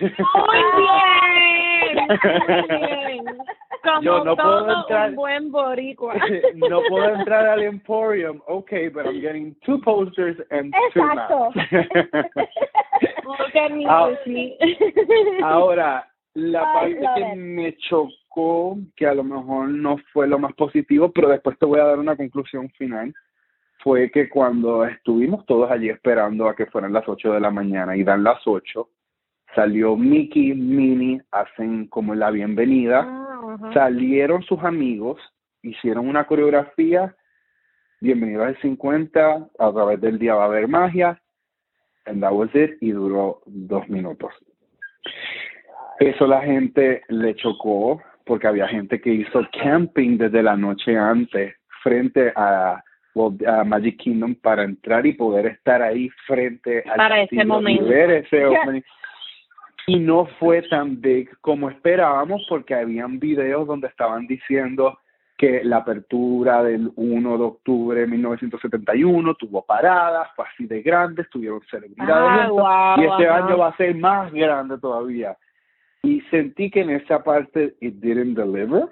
bien. 0.78 2.08
Muy 2.08 2.78
bien. 2.80 3.26
Como 3.84 4.02
Yo 4.02 4.24
no 4.24 4.36
puedo 4.38 4.60
todo 4.66 4.82
entrar- 4.84 5.10
un 5.10 5.16
buen 5.18 5.52
boricua. 5.52 6.14
no 6.56 6.82
puedo 6.88 7.14
entrar 7.16 7.46
al 7.48 7.64
Emporium, 7.64 8.42
okay, 8.48 8.88
but 8.88 9.06
I'm 9.06 9.20
getting 9.20 9.54
two 9.66 9.80
posters 9.82 10.38
and 10.50 10.74
two 10.94 11.02
Exacto. 11.02 11.52
maps. 11.54 12.36
Me, 13.72 13.86
Ah, 13.86 14.08
Lucy. 14.08 14.58
Ahora, 15.44 16.08
la 16.38 16.82
Ay, 16.82 16.96
parte 16.96 17.22
que 17.22 17.36
me 17.36 17.78
chocó, 17.78 18.78
que 18.96 19.08
a 19.08 19.14
lo 19.14 19.24
mejor 19.24 19.70
no 19.70 19.98
fue 20.14 20.28
lo 20.28 20.40
más 20.40 20.54
positivo, 20.54 21.12
pero 21.12 21.30
después 21.30 21.58
te 21.58 21.66
voy 21.66 21.80
a 21.80 21.86
dar 21.86 22.00
una 22.00 22.16
conclusión 22.16 22.70
final, 22.72 23.14
fue 23.84 24.12
que 24.12 24.30
cuando 24.30 24.86
estuvimos 24.86 25.46
todos 25.46 25.72
allí 25.72 25.90
esperando 25.90 26.48
a 26.48 26.56
que 26.56 26.66
fueran 26.68 26.94
las 26.94 27.08
8 27.08 27.34
de 27.34 27.40
la 27.40 27.52
mañana 27.52 27.96
y 27.96 28.04
dan 28.04 28.24
las 28.24 28.40
8, 28.46 28.90
salió 29.56 29.96
Mickey, 29.96 30.54
Minnie, 30.54 31.22
hacen 31.32 31.88
como 31.88 32.14
la 32.16 32.32
bienvenida 32.32 33.28
Ah. 33.60 33.72
Salieron 33.74 34.44
sus 34.44 34.64
amigos, 34.64 35.20
hicieron 35.62 36.08
una 36.08 36.26
coreografía, 36.26 37.16
bienvenido 38.02 38.44
al 38.44 38.60
50, 38.62 39.50
a 39.58 39.72
través 39.72 40.02
del 40.02 40.20
día 40.20 40.36
va 40.36 40.44
a 40.44 40.48
haber 40.48 40.68
magia, 40.68 41.22
and 42.06 42.22
that 42.22 42.32
was 42.32 42.54
it, 42.54 42.78
y 42.82 42.92
duró 42.92 43.42
dos 43.46 43.88
minutos. 43.90 44.34
Eso 46.00 46.28
la 46.28 46.42
gente 46.42 47.02
le 47.10 47.36
chocó, 47.36 48.02
porque 48.26 48.48
había 48.48 48.68
gente 48.68 49.02
que 49.02 49.12
hizo 49.12 49.42
camping 49.62 50.18
desde 50.18 50.44
la 50.44 50.56
noche 50.56 50.98
antes, 50.98 51.56
frente 51.82 52.32
a, 52.36 52.84
Magic 53.66 53.98
Kingdom, 53.98 54.36
para 54.36 54.64
entrar 54.64 55.04
y 55.08 55.14
poder 55.14 55.48
estar 55.48 55.82
ahí 55.82 56.08
frente 56.28 56.84
al 56.88 56.98
Para 56.98 57.22
ese 57.22 57.36
y 57.36 57.46
momento. 57.46 57.86
ver 57.86 58.12
ese 58.12 58.46
opening. 58.46 58.82
Y 59.88 59.98
no 60.00 60.26
fue 60.40 60.62
tan 60.64 61.02
big 61.02 61.36
como 61.42 61.70
esperábamos 61.70 62.46
porque 62.48 62.76
habían 62.76 63.18
videos 63.20 63.66
donde 63.66 63.88
estaban 63.88 64.28
diciendo 64.28 65.00
que 65.38 65.64
la 65.64 65.78
apertura 65.78 66.64
del 66.64 66.92
1 66.96 67.38
de 67.38 67.44
octubre 67.44 68.02
de 68.02 68.08
1971 68.08 69.36
tuvo 69.36 69.64
paradas, 69.66 70.28
fue 70.36 70.46
así 70.52 70.66
de 70.66 70.82
grande, 70.82 71.22
estuvieron 71.22 71.62
celebridades 71.70 72.52
Ah, 72.60 72.96
y 73.00 73.06
este 73.06 73.30
año 73.30 73.58
va 73.60 73.70
a 73.70 73.78
ser 73.78 73.96
más 73.96 74.32
grande 74.34 74.78
todavía. 74.80 75.36
Y 76.04 76.22
sentí 76.30 76.70
que 76.70 76.82
en 76.82 76.92
esa 76.92 77.24
parte 77.24 77.76
it 77.82 77.96
didn't 77.96 78.38
deliver, 78.38 78.88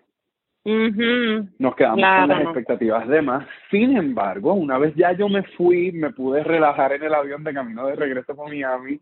nos 0.66 1.76
quedamos 1.76 2.00
Claro, 2.00 2.28
con 2.28 2.30
las 2.30 2.44
expectativas 2.46 3.08
de 3.08 3.22
más. 3.22 3.48
Sin 3.70 3.96
embargo, 3.96 4.54
una 4.54 4.80
vez 4.80 4.96
ya 4.96 5.12
yo 5.12 5.30
me 5.30 5.44
fui, 5.44 5.92
me 5.92 6.10
pude 6.10 6.44
relajar 6.44 6.94
en 6.94 7.04
el 7.04 7.14
avión 7.14 7.44
de 7.44 7.54
camino 7.54 7.86
de 7.86 7.96
regreso 7.96 8.32
a 8.32 8.48
Miami, 8.48 9.00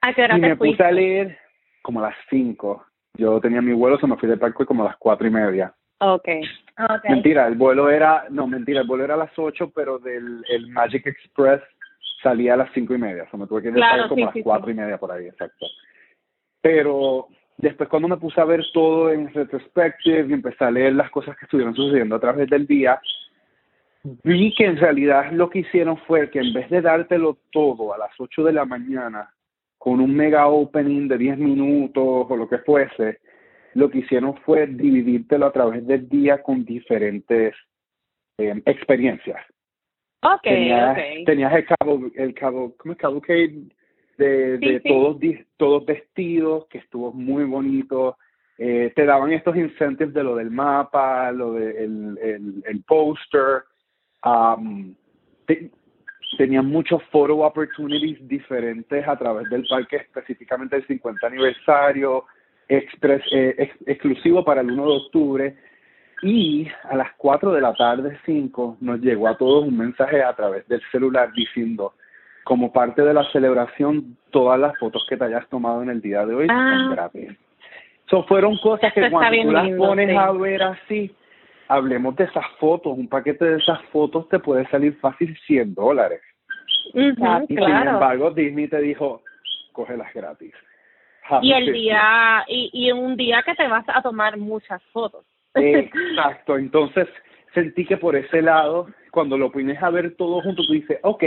¿A 0.00 0.12
qué 0.14 0.24
hora 0.24 0.38
y 0.38 0.40
te 0.40 0.48
me 0.48 0.56
fuiste? 0.56 0.76
puse 0.76 0.88
a 0.88 0.92
leer 0.92 1.38
como 1.82 2.00
a 2.00 2.08
las 2.08 2.16
5. 2.30 2.84
Yo 3.14 3.40
tenía 3.40 3.60
mi 3.60 3.72
vuelo, 3.72 3.98
se 3.98 4.06
me 4.06 4.16
fui 4.16 4.28
del 4.28 4.38
parque 4.38 4.64
como 4.64 4.82
a 4.82 4.86
las 4.86 4.96
cuatro 4.96 5.26
y 5.26 5.30
media. 5.30 5.74
Okay. 5.98 6.42
Okay. 6.78 7.10
Mentira, 7.10 7.46
el 7.46 7.54
vuelo 7.54 7.90
era, 7.90 8.24
no, 8.30 8.46
mentira, 8.46 8.80
el 8.80 8.86
vuelo 8.86 9.04
era 9.04 9.14
a 9.14 9.18
las 9.18 9.38
8, 9.38 9.72
pero 9.74 9.98
del 9.98 10.44
el 10.48 10.68
Magic 10.68 11.06
Express 11.06 11.62
salía 12.22 12.54
a 12.54 12.58
las 12.58 12.70
cinco 12.72 12.94
y 12.94 12.98
media. 12.98 13.24
O 13.24 13.30
sea, 13.30 13.38
me 13.38 13.46
tuve 13.46 13.62
que 13.62 13.68
ir 13.68 13.74
Claro, 13.74 14.02
parque 14.02 14.08
como 14.08 14.16
sí, 14.16 14.22
a 14.22 14.26
las 14.26 14.34
sí, 14.34 14.42
cuatro 14.42 14.66
sí. 14.66 14.72
y 14.72 14.74
media 14.74 14.98
por 14.98 15.12
ahí, 15.12 15.26
exacto. 15.26 15.66
Pero 16.66 17.28
después 17.56 17.88
cuando 17.88 18.08
me 18.08 18.16
puse 18.16 18.40
a 18.40 18.44
ver 18.44 18.60
todo 18.72 19.12
en 19.12 19.32
retrospective 19.32 20.26
y 20.28 20.32
empecé 20.32 20.64
a 20.64 20.70
leer 20.72 20.94
las 20.94 21.10
cosas 21.10 21.36
que 21.36 21.44
estuvieron 21.44 21.76
sucediendo 21.76 22.16
a 22.16 22.20
través 22.20 22.50
del 22.50 22.66
día, 22.66 23.00
vi 24.24 24.52
que 24.52 24.64
en 24.64 24.76
realidad 24.76 25.30
lo 25.30 25.48
que 25.48 25.60
hicieron 25.60 25.96
fue 26.08 26.28
que 26.28 26.40
en 26.40 26.52
vez 26.52 26.68
de 26.68 26.82
dártelo 26.82 27.38
todo 27.52 27.94
a 27.94 27.98
las 27.98 28.10
8 28.18 28.42
de 28.42 28.52
la 28.52 28.64
mañana 28.64 29.30
con 29.78 30.00
un 30.00 30.12
mega 30.12 30.48
opening 30.48 31.06
de 31.06 31.18
10 31.18 31.38
minutos 31.38 32.26
o 32.28 32.36
lo 32.36 32.48
que 32.48 32.58
fuese, 32.58 33.20
lo 33.74 33.88
que 33.88 33.98
hicieron 33.98 34.36
fue 34.38 34.66
dividírtelo 34.66 35.46
a 35.46 35.52
través 35.52 35.86
del 35.86 36.08
día 36.08 36.42
con 36.42 36.64
diferentes 36.64 37.54
eh, 38.38 38.60
experiencias. 38.66 39.40
Okay, 40.20 40.52
tenías, 40.52 40.90
okay. 40.90 41.24
tenías 41.26 41.54
el 41.54 41.64
cabo, 41.66 42.00
el 42.16 42.34
cabo, 42.34 42.74
¿cómo 42.76 42.92
es 42.92 42.98
cavalcade? 42.98 43.68
De, 44.16 44.58
Sí, 44.58 44.66
de 44.66 44.80
sí. 44.80 44.88
todos 44.88 45.18
todos 45.56 45.84
vestidos, 45.86 46.66
que 46.68 46.78
estuvo 46.78 47.12
muy 47.12 47.44
bonito. 47.44 48.16
Eh, 48.58 48.92
te 48.96 49.04
daban 49.04 49.32
estos 49.32 49.54
incentives 49.56 50.14
de 50.14 50.22
lo 50.24 50.36
del 50.36 50.50
mapa, 50.50 51.30
lo 51.32 51.52
del 51.52 52.18
el, 52.18 52.64
el 52.66 52.82
póster. 52.84 53.64
Um, 54.24 54.94
te- 55.44 55.70
tenían 56.38 56.66
muchos 56.66 57.02
photo 57.12 57.36
opportunities 57.38 58.26
diferentes 58.26 59.06
a 59.06 59.16
través 59.16 59.48
del 59.50 59.64
parque, 59.68 59.96
específicamente 59.96 60.76
el 60.76 60.86
50 60.86 61.26
aniversario, 61.26 62.24
eh, 62.68 63.54
ex- 63.58 63.76
exclusivo 63.86 64.44
para 64.44 64.62
el 64.62 64.70
1 64.70 64.82
de 64.86 64.96
octubre. 64.96 65.56
Y 66.22 66.66
a 66.84 66.96
las 66.96 67.12
4 67.18 67.52
de 67.52 67.60
la 67.60 67.74
tarde, 67.74 68.18
5, 68.24 68.78
nos 68.80 69.00
llegó 69.00 69.28
a 69.28 69.36
todos 69.36 69.66
un 69.66 69.76
mensaje 69.76 70.22
a 70.22 70.34
través 70.34 70.66
del 70.66 70.80
celular 70.90 71.30
diciendo, 71.34 71.92
como 72.46 72.72
parte 72.72 73.02
de 73.02 73.12
la 73.12 73.24
celebración, 73.32 74.16
todas 74.30 74.56
las 74.60 74.78
fotos 74.78 75.04
que 75.08 75.16
te 75.16 75.24
hayas 75.24 75.48
tomado 75.48 75.82
en 75.82 75.90
el 75.90 76.00
día 76.00 76.24
de 76.24 76.32
hoy 76.32 76.46
Ah. 76.48 76.76
son 76.78 76.92
gratis. 76.92 77.36
So, 78.08 78.22
fueron 78.22 78.56
cosas 78.58 78.84
Esto 78.90 79.00
que 79.00 79.10
cuando 79.10 79.42
tú 79.42 79.50
las 79.50 79.70
pones 79.70 80.10
sí. 80.10 80.16
a 80.16 80.30
ver 80.30 80.62
así, 80.62 81.16
hablemos 81.66 82.14
de 82.14 82.22
esas 82.22 82.46
fotos, 82.60 82.96
un 82.96 83.08
paquete 83.08 83.44
de 83.44 83.56
esas 83.56 83.82
fotos 83.86 84.28
te 84.28 84.38
puede 84.38 84.64
salir 84.68 84.96
fácil 85.00 85.36
100 85.44 85.74
dólares. 85.74 86.20
Y 86.94 87.10
sin 87.16 87.58
embargo, 87.58 88.30
Disney 88.30 88.68
te 88.68 88.80
dijo, 88.80 89.22
cógelas 89.72 90.14
gratis. 90.14 90.54
Y 91.42 91.52
el 91.52 91.72
día, 91.72 92.44
y, 92.46 92.70
y 92.72 92.92
un 92.92 93.16
día 93.16 93.42
que 93.42 93.56
te 93.56 93.66
vas 93.66 93.84
a 93.88 94.00
tomar 94.02 94.36
muchas 94.36 94.80
fotos. 94.92 95.24
Exacto, 95.52 96.56
entonces 96.58 97.08
sentí 97.54 97.84
que 97.84 97.96
por 97.96 98.14
ese 98.14 98.40
lado, 98.40 98.86
cuando 99.10 99.36
lo 99.36 99.50
pones 99.50 99.82
a 99.82 99.90
ver 99.90 100.14
todo 100.14 100.40
junto, 100.42 100.62
tú 100.64 100.74
dices, 100.74 101.00
ok, 101.02 101.24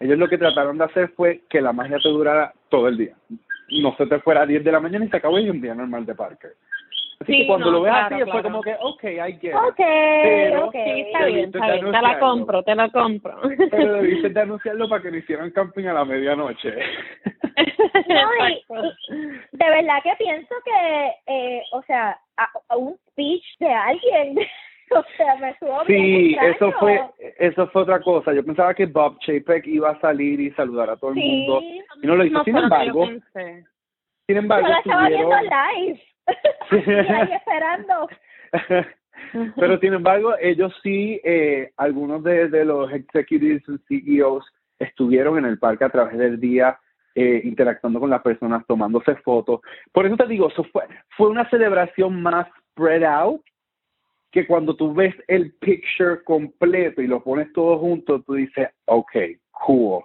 ellos 0.00 0.18
lo 0.18 0.28
que 0.28 0.38
trataron 0.38 0.78
de 0.78 0.84
hacer 0.84 1.08
fue 1.16 1.42
que 1.48 1.60
la 1.60 1.72
magia 1.72 1.98
te 2.02 2.08
durara 2.08 2.52
todo 2.68 2.88
el 2.88 2.96
día. 2.98 3.14
No 3.82 3.94
se 3.96 4.06
te 4.06 4.18
fuera 4.20 4.42
a 4.42 4.46
10 4.46 4.62
de 4.64 4.72
la 4.72 4.80
mañana 4.80 5.04
y 5.04 5.08
se 5.08 5.16
acabó 5.16 5.38
y 5.38 5.48
un 5.48 5.60
día 5.60 5.74
normal 5.74 6.04
de 6.06 6.14
Parker. 6.14 6.52
Así 7.20 7.32
Sí, 7.32 7.38
que 7.42 7.46
cuando 7.46 7.66
no, 7.66 7.72
lo 7.72 7.82
ves 7.82 7.92
claro, 7.92 8.16
así, 8.16 8.24
fue 8.24 8.30
claro. 8.32 8.42
como 8.42 8.60
que, 8.62 8.74
ok, 8.80 9.04
I 9.04 9.32
get 9.40 9.50
it. 9.50 9.54
Okay, 9.70 10.22
Pero- 10.22 10.66
okay. 10.66 10.84
Sí, 10.94 11.00
está 11.06 11.24
bien, 11.26 11.44
está 11.46 11.72
bien. 11.72 11.84
Te 11.92 12.02
la 12.02 12.18
compro, 12.18 12.62
te 12.64 12.74
la 12.74 12.88
compro. 12.90 13.40
Pero 13.70 13.92
debiste 13.94 14.28
de 14.30 14.40
anunciarlo 14.40 14.88
para 14.88 15.00
que 15.02 15.10
no 15.12 15.16
hicieran 15.18 15.50
camping 15.52 15.84
a 15.86 15.92
la 15.94 16.04
medianoche. 16.04 16.74
No, 18.08 18.48
y-. 18.48 18.64
De 19.52 19.70
verdad 19.70 20.02
que 20.02 20.12
pienso 20.18 20.54
que, 20.64 21.12
eh, 21.26 21.62
o 21.72 21.82
sea, 21.82 22.18
a, 22.36 22.48
a 22.68 22.76
un 22.76 22.96
speech 23.10 23.44
de 23.60 23.72
alguien, 23.72 24.36
o 24.90 25.04
sea, 25.16 25.36
me 25.36 25.56
Sí, 25.86 26.36
eso 26.40 26.72
fue, 26.78 27.00
eso 27.38 27.66
fue 27.68 27.82
otra 27.82 28.00
cosa. 28.00 28.32
Yo 28.32 28.44
pensaba 28.44 28.74
que 28.74 28.86
Bob 28.86 29.18
Chapek 29.20 29.66
iba 29.66 29.90
a 29.90 30.00
salir 30.00 30.40
y 30.40 30.50
saludar 30.52 30.90
a 30.90 30.96
todo 30.96 31.10
el 31.10 31.16
Sí. 31.16 31.22
mundo. 31.22 31.60
Y 32.02 32.06
no 32.06 32.16
lo 32.16 32.24
hizo. 32.24 32.38
No 32.38 32.44
Sin 32.44 32.56
embargo, 32.56 33.08
sin 34.26 34.36
embargo, 34.36 34.68
Yo 34.68 34.74
estaba 34.78 35.08
viendo 35.08 35.36
live. 35.40 36.02
ahí 37.10 37.32
esperando. 37.32 38.08
Pero 39.56 39.78
sin 39.78 39.94
embargo, 39.94 40.34
ellos 40.40 40.72
sí, 40.82 41.20
eh, 41.24 41.72
algunos 41.76 42.22
de, 42.22 42.48
de 42.48 42.64
los 42.64 42.92
executives 42.92 43.62
y 43.88 44.00
CEOs 44.00 44.44
estuvieron 44.78 45.38
en 45.38 45.44
el 45.46 45.58
parque 45.58 45.84
a 45.84 45.90
través 45.90 46.18
del 46.18 46.40
día 46.40 46.78
eh, 47.14 47.42
interactuando 47.44 48.00
con 48.00 48.10
las 48.10 48.22
personas, 48.22 48.66
tomándose 48.66 49.14
fotos. 49.16 49.60
Por 49.92 50.06
eso 50.06 50.16
te 50.16 50.26
digo, 50.26 50.48
eso 50.48 50.64
fue, 50.64 50.84
fue 51.16 51.28
una 51.28 51.48
celebración 51.48 52.22
más 52.22 52.48
spread 52.72 53.04
out 53.04 53.40
que 54.34 54.48
cuando 54.48 54.74
tú 54.74 54.92
ves 54.92 55.14
el 55.28 55.52
picture 55.60 56.24
completo 56.24 57.00
y 57.00 57.06
lo 57.06 57.22
pones 57.22 57.52
todo 57.52 57.78
junto, 57.78 58.20
tú 58.22 58.34
dices, 58.34 58.68
ok, 58.86 59.12
cool. 59.52 60.02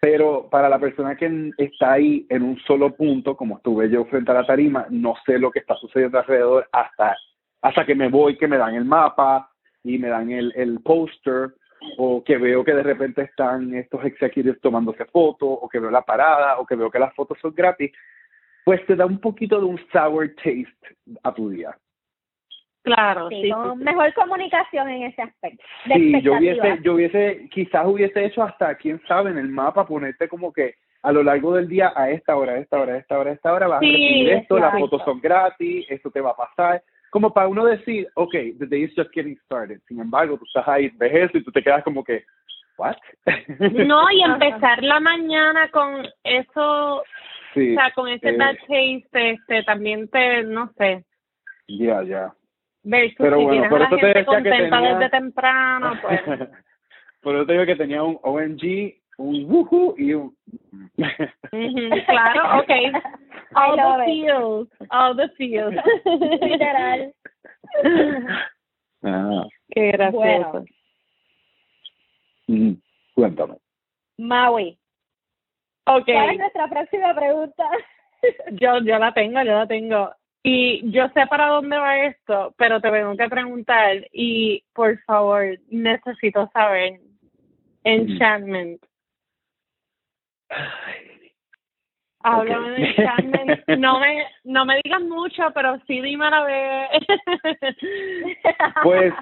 Pero 0.00 0.48
para 0.48 0.70
la 0.70 0.78
persona 0.78 1.14
que 1.14 1.50
está 1.58 1.92
ahí 1.92 2.26
en 2.30 2.42
un 2.42 2.58
solo 2.60 2.96
punto, 2.96 3.36
como 3.36 3.58
estuve 3.58 3.90
yo 3.90 4.06
frente 4.06 4.30
a 4.30 4.36
la 4.36 4.46
tarima, 4.46 4.86
no 4.88 5.14
sé 5.26 5.38
lo 5.38 5.50
que 5.50 5.58
está 5.58 5.74
sucediendo 5.74 6.18
alrededor 6.18 6.70
hasta, 6.72 7.14
hasta 7.60 7.84
que 7.84 7.94
me 7.94 8.08
voy, 8.08 8.38
que 8.38 8.48
me 8.48 8.56
dan 8.56 8.76
el 8.76 8.86
mapa 8.86 9.50
y 9.84 9.98
me 9.98 10.08
dan 10.08 10.30
el, 10.30 10.54
el 10.56 10.80
póster, 10.80 11.50
o 11.98 12.24
que 12.24 12.38
veo 12.38 12.64
que 12.64 12.72
de 12.72 12.82
repente 12.82 13.20
están 13.20 13.74
estos 13.74 14.02
executives 14.06 14.58
tomándose 14.62 15.04
fotos, 15.04 15.50
o 15.60 15.68
que 15.68 15.80
veo 15.80 15.90
la 15.90 16.00
parada, 16.00 16.58
o 16.60 16.64
que 16.64 16.76
veo 16.76 16.90
que 16.90 16.98
las 16.98 17.14
fotos 17.14 17.36
son 17.42 17.54
gratis, 17.54 17.92
pues 18.64 18.86
te 18.86 18.96
da 18.96 19.04
un 19.04 19.20
poquito 19.20 19.58
de 19.58 19.66
un 19.66 19.78
sour 19.92 20.30
taste 20.36 20.96
a 21.22 21.34
tu 21.34 21.50
día. 21.50 21.76
Claro, 22.82 23.28
Sí, 23.28 23.36
sí, 23.36 23.42
sí, 23.42 23.50
con 23.50 23.78
sí. 23.78 23.84
mejor 23.84 24.14
comunicación 24.14 24.88
en 24.88 25.02
ese 25.04 25.22
aspecto. 25.22 25.62
De 25.86 25.94
Sí, 25.94 26.22
yo 26.22 26.34
hubiese, 26.34 26.78
yo 26.82 26.94
hubiese, 26.94 27.48
quizás 27.50 27.86
hubiese 27.86 28.24
hecho 28.24 28.42
hasta, 28.42 28.74
quién 28.76 29.00
sabe, 29.06 29.30
en 29.30 29.38
el 29.38 29.48
mapa 29.48 29.86
ponerte 29.86 30.28
como 30.28 30.52
que 30.52 30.74
a 31.02 31.12
lo 31.12 31.22
largo 31.22 31.54
del 31.54 31.68
día, 31.68 31.92
a 31.94 32.10
esta 32.10 32.36
hora, 32.36 32.52
a 32.52 32.58
esta 32.58 32.78
hora, 32.78 32.94
a 32.94 32.98
esta 32.98 33.18
hora, 33.18 33.30
a 33.30 33.34
esta 33.34 33.52
hora, 33.52 33.68
vas 33.68 33.80
Sí, 33.80 33.86
a 33.86 33.90
recibir 33.92 34.28
esto, 34.30 34.58
las 34.58 34.78
fotos 34.78 35.02
son 35.04 35.20
gratis, 35.20 35.86
esto 35.88 36.10
te 36.10 36.20
va 36.20 36.30
a 36.30 36.36
pasar. 36.36 36.82
Como 37.10 37.32
para 37.32 37.48
uno 37.48 37.64
decir, 37.64 38.06
ok, 38.14 38.32
the 38.58 38.66
day 38.66 38.84
is 38.84 38.92
just 38.96 39.10
getting 39.12 39.36
started. 39.44 39.80
Sin 39.88 40.00
embargo, 40.00 40.38
tú 40.38 40.44
estás 40.44 40.66
ahí, 40.68 40.90
ves 40.94 41.12
eso 41.30 41.38
y 41.38 41.44
tú 41.44 41.50
te 41.50 41.62
quedas 41.62 41.82
como 41.84 42.04
que, 42.04 42.24
what? 42.78 42.96
No, 43.72 44.10
y 44.10 44.22
empezar 44.24 44.82
la 44.82 45.00
mañana 45.00 45.68
con 45.70 46.06
eso, 46.22 47.02
sí, 47.54 47.72
o 47.72 47.80
sea, 47.80 47.90
con 47.92 48.08
ese 48.08 48.28
eh, 48.28 48.36
bad 48.36 48.56
taste, 48.56 49.30
este, 49.30 49.62
también 49.64 50.08
te, 50.08 50.44
no 50.44 50.70
sé, 50.78 51.04
ya, 51.78 52.02
ya. 52.02 52.32
Versus 52.82 53.16
Pero 53.18 53.36
si 53.38 53.44
bueno, 53.44 53.50
tienes 53.50 53.68
por 53.70 53.78
a 53.78 53.80
la 53.80 53.86
eso 53.86 53.96
te 53.96 54.00
gente 54.02 54.06
decía 54.18 54.20
que 54.20 54.24
contenta 54.26 54.76
tenía- 54.76 54.94
desde 54.94 55.10
temprano, 55.10 55.92
pues. 56.02 56.20
Por 57.22 57.36
eso 57.36 57.46
te 57.46 57.52
digo 57.52 57.66
que 57.66 57.76
tenía 57.76 58.02
un 58.02 58.18
OMG, 58.22 58.94
un 59.18 59.44
woohoo 59.50 59.94
y 59.98 60.14
un... 60.14 60.26
Ujú, 60.26 60.36
claro, 62.06 62.60
okay. 62.60 62.86
I 62.86 62.92
All 63.56 63.76
the 63.76 64.04
feels, 64.04 64.68
all 64.90 65.16
the 65.16 65.28
feels. 65.36 65.74
Literal. 66.40 67.12
Ah, 69.02 69.44
Qué 69.70 69.90
gracioso. 69.92 70.18
Bueno. 70.18 70.64
mm, 72.48 72.72
cuéntame. 73.14 73.56
Maui. 74.18 74.78
Okay, 75.86 76.14
¿Cuál 76.14 76.30
es 76.30 76.38
nuestra 76.38 76.68
próxima 76.68 77.14
pregunta? 77.14 77.64
yo, 78.52 78.78
yo 78.80 78.98
la 78.98 79.12
tengo, 79.12 79.42
yo 79.42 79.52
la 79.54 79.66
tengo. 79.66 80.12
Y 80.42 80.90
yo 80.90 81.08
sé 81.08 81.26
para 81.26 81.48
dónde 81.48 81.76
va 81.76 82.06
esto, 82.06 82.54
pero 82.56 82.80
te 82.80 82.90
tengo 82.90 83.16
que 83.16 83.28
preguntar 83.28 84.06
y 84.12 84.64
por 84.72 84.98
favor, 85.00 85.58
necesito 85.68 86.48
saber. 86.52 86.98
Enchantment. 87.84 88.82
Háblame 92.22 92.70
de 92.70 92.86
Enchantment. 92.86 93.50
No 93.78 94.00
me, 94.00 94.24
no 94.44 94.64
me 94.64 94.80
digas 94.82 95.00
mucho, 95.02 95.42
pero 95.54 95.78
sí 95.86 96.00
dime 96.00 96.26
a 96.26 96.30
la 96.30 96.44
vez. 96.44 96.88
Pues, 98.82 99.12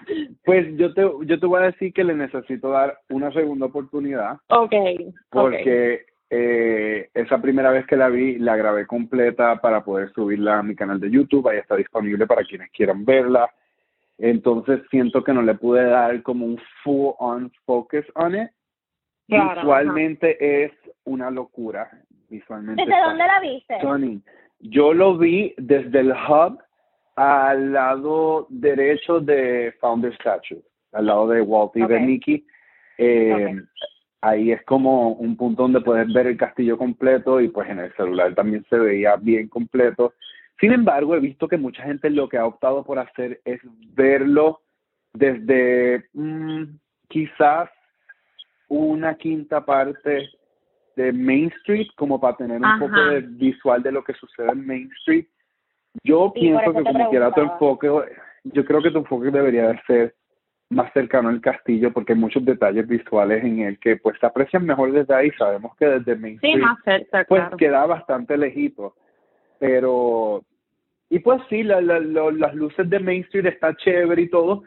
pues 0.44 0.66
yo 0.76 0.94
te, 0.94 1.02
yo 1.02 1.38
te 1.38 1.46
voy 1.46 1.60
a 1.60 1.66
decir 1.66 1.92
que 1.92 2.04
le 2.04 2.14
necesito 2.14 2.70
dar 2.70 2.98
una 3.08 3.32
segunda 3.32 3.66
oportunidad. 3.66 4.38
Okay. 4.48 5.12
Porque 5.30 6.06
eh, 6.30 7.08
esa 7.14 7.40
primera 7.40 7.70
vez 7.70 7.86
que 7.86 7.96
la 7.96 8.08
vi, 8.08 8.38
la 8.38 8.56
grabé 8.56 8.86
completa 8.86 9.60
para 9.60 9.82
poder 9.84 10.12
subirla 10.12 10.58
a 10.58 10.62
mi 10.62 10.74
canal 10.74 11.00
de 11.00 11.10
YouTube. 11.10 11.48
Ahí 11.48 11.58
está 11.58 11.76
disponible 11.76 12.26
para 12.26 12.44
quienes 12.44 12.70
quieran 12.70 13.04
verla. 13.04 13.50
Entonces 14.18 14.80
siento 14.90 15.22
que 15.22 15.32
no 15.32 15.42
le 15.42 15.54
pude 15.54 15.84
dar 15.84 16.22
como 16.22 16.44
un 16.44 16.60
full 16.82 17.12
on 17.18 17.50
focus 17.64 18.04
on 18.14 18.34
it. 18.34 18.50
Claro, 19.28 19.60
Visualmente 19.60 20.64
es 20.64 20.72
una 21.04 21.30
locura. 21.30 21.90
Visualmente. 22.28 22.84
¿Desde 22.84 23.00
dónde 23.00 23.26
la 23.26 23.40
viste? 23.40 23.76
stunning. 23.78 24.22
Yo 24.60 24.92
lo 24.92 25.16
vi 25.16 25.54
desde 25.56 26.00
el 26.00 26.10
hub 26.12 26.58
al 27.14 27.72
lado 27.72 28.46
derecho 28.50 29.20
de 29.20 29.74
Founder 29.80 30.12
Statue, 30.14 30.62
al 30.92 31.06
lado 31.06 31.28
de 31.28 31.40
Walt 31.42 31.76
y 31.76 31.86
de 31.86 31.96
Ok. 31.96 32.00
Mickey. 32.02 32.46
Eh, 32.98 33.54
Ok. 33.56 33.64
Ahí 34.20 34.50
es 34.50 34.62
como 34.64 35.10
un 35.10 35.36
punto 35.36 35.62
donde 35.62 35.80
puedes 35.80 36.12
ver 36.12 36.26
el 36.26 36.36
castillo 36.36 36.76
completo 36.76 37.40
y 37.40 37.48
pues 37.48 37.68
en 37.70 37.78
el 37.78 37.94
celular 37.94 38.34
también 38.34 38.64
se 38.68 38.76
veía 38.76 39.16
bien 39.16 39.48
completo. 39.48 40.14
Sin 40.60 40.72
embargo, 40.72 41.14
he 41.14 41.20
visto 41.20 41.46
que 41.46 41.56
mucha 41.56 41.84
gente 41.84 42.10
lo 42.10 42.28
que 42.28 42.36
ha 42.36 42.46
optado 42.46 42.82
por 42.82 42.98
hacer 42.98 43.40
es 43.44 43.60
verlo 43.94 44.60
desde 45.12 46.04
mm, 46.14 46.64
quizás 47.08 47.70
una 48.68 49.14
quinta 49.14 49.64
parte 49.64 50.28
de 50.96 51.12
Main 51.12 51.52
Street 51.58 51.86
como 51.96 52.20
para 52.20 52.36
tener 52.36 52.58
un 52.58 52.64
Ajá. 52.64 52.78
poco 52.80 53.00
de 53.00 53.20
visual 53.20 53.82
de 53.82 53.92
lo 53.92 54.02
que 54.02 54.14
sucede 54.14 54.50
en 54.50 54.66
Main 54.66 54.90
Street. 54.98 55.26
Yo 56.02 56.32
Sí, 56.34 56.40
pienso 56.40 56.72
que 56.72 56.82
como 56.82 57.10
quiera 57.10 57.32
tu 57.32 57.40
enfoque, 57.40 57.88
yo 58.44 58.64
creo 58.64 58.82
que 58.82 58.90
tu 58.90 58.98
enfoque 58.98 59.30
debería 59.30 59.68
de 59.68 59.80
ser 59.86 60.14
más 60.70 60.92
cercano 60.92 61.28
al 61.30 61.40
castillo 61.40 61.92
porque 61.92 62.12
hay 62.12 62.18
muchos 62.18 62.44
detalles 62.44 62.86
visuales 62.86 63.42
en 63.42 63.60
el 63.60 63.78
que 63.78 63.96
pues 63.96 64.18
se 64.20 64.26
aprecian 64.26 64.66
mejor 64.66 64.92
desde 64.92 65.14
ahí. 65.14 65.30
Sabemos 65.38 65.74
que 65.76 65.86
desde 65.86 66.16
Main 66.16 66.38
Sí, 66.40 66.48
Street 66.48 66.64
más 66.64 66.78
cerca, 66.84 67.24
pues 67.28 67.40
claro. 67.40 67.56
queda 67.56 67.86
bastante 67.86 68.36
lejito. 68.36 68.94
Pero, 69.58 70.44
y 71.10 71.18
pues 71.20 71.40
sí, 71.48 71.62
la, 71.62 71.80
la, 71.80 71.98
las 72.00 72.54
luces 72.54 72.88
de 72.88 73.00
Main 73.00 73.22
Street 73.22 73.46
está 73.46 73.74
chévere 73.74 74.22
y 74.22 74.28
todo, 74.28 74.62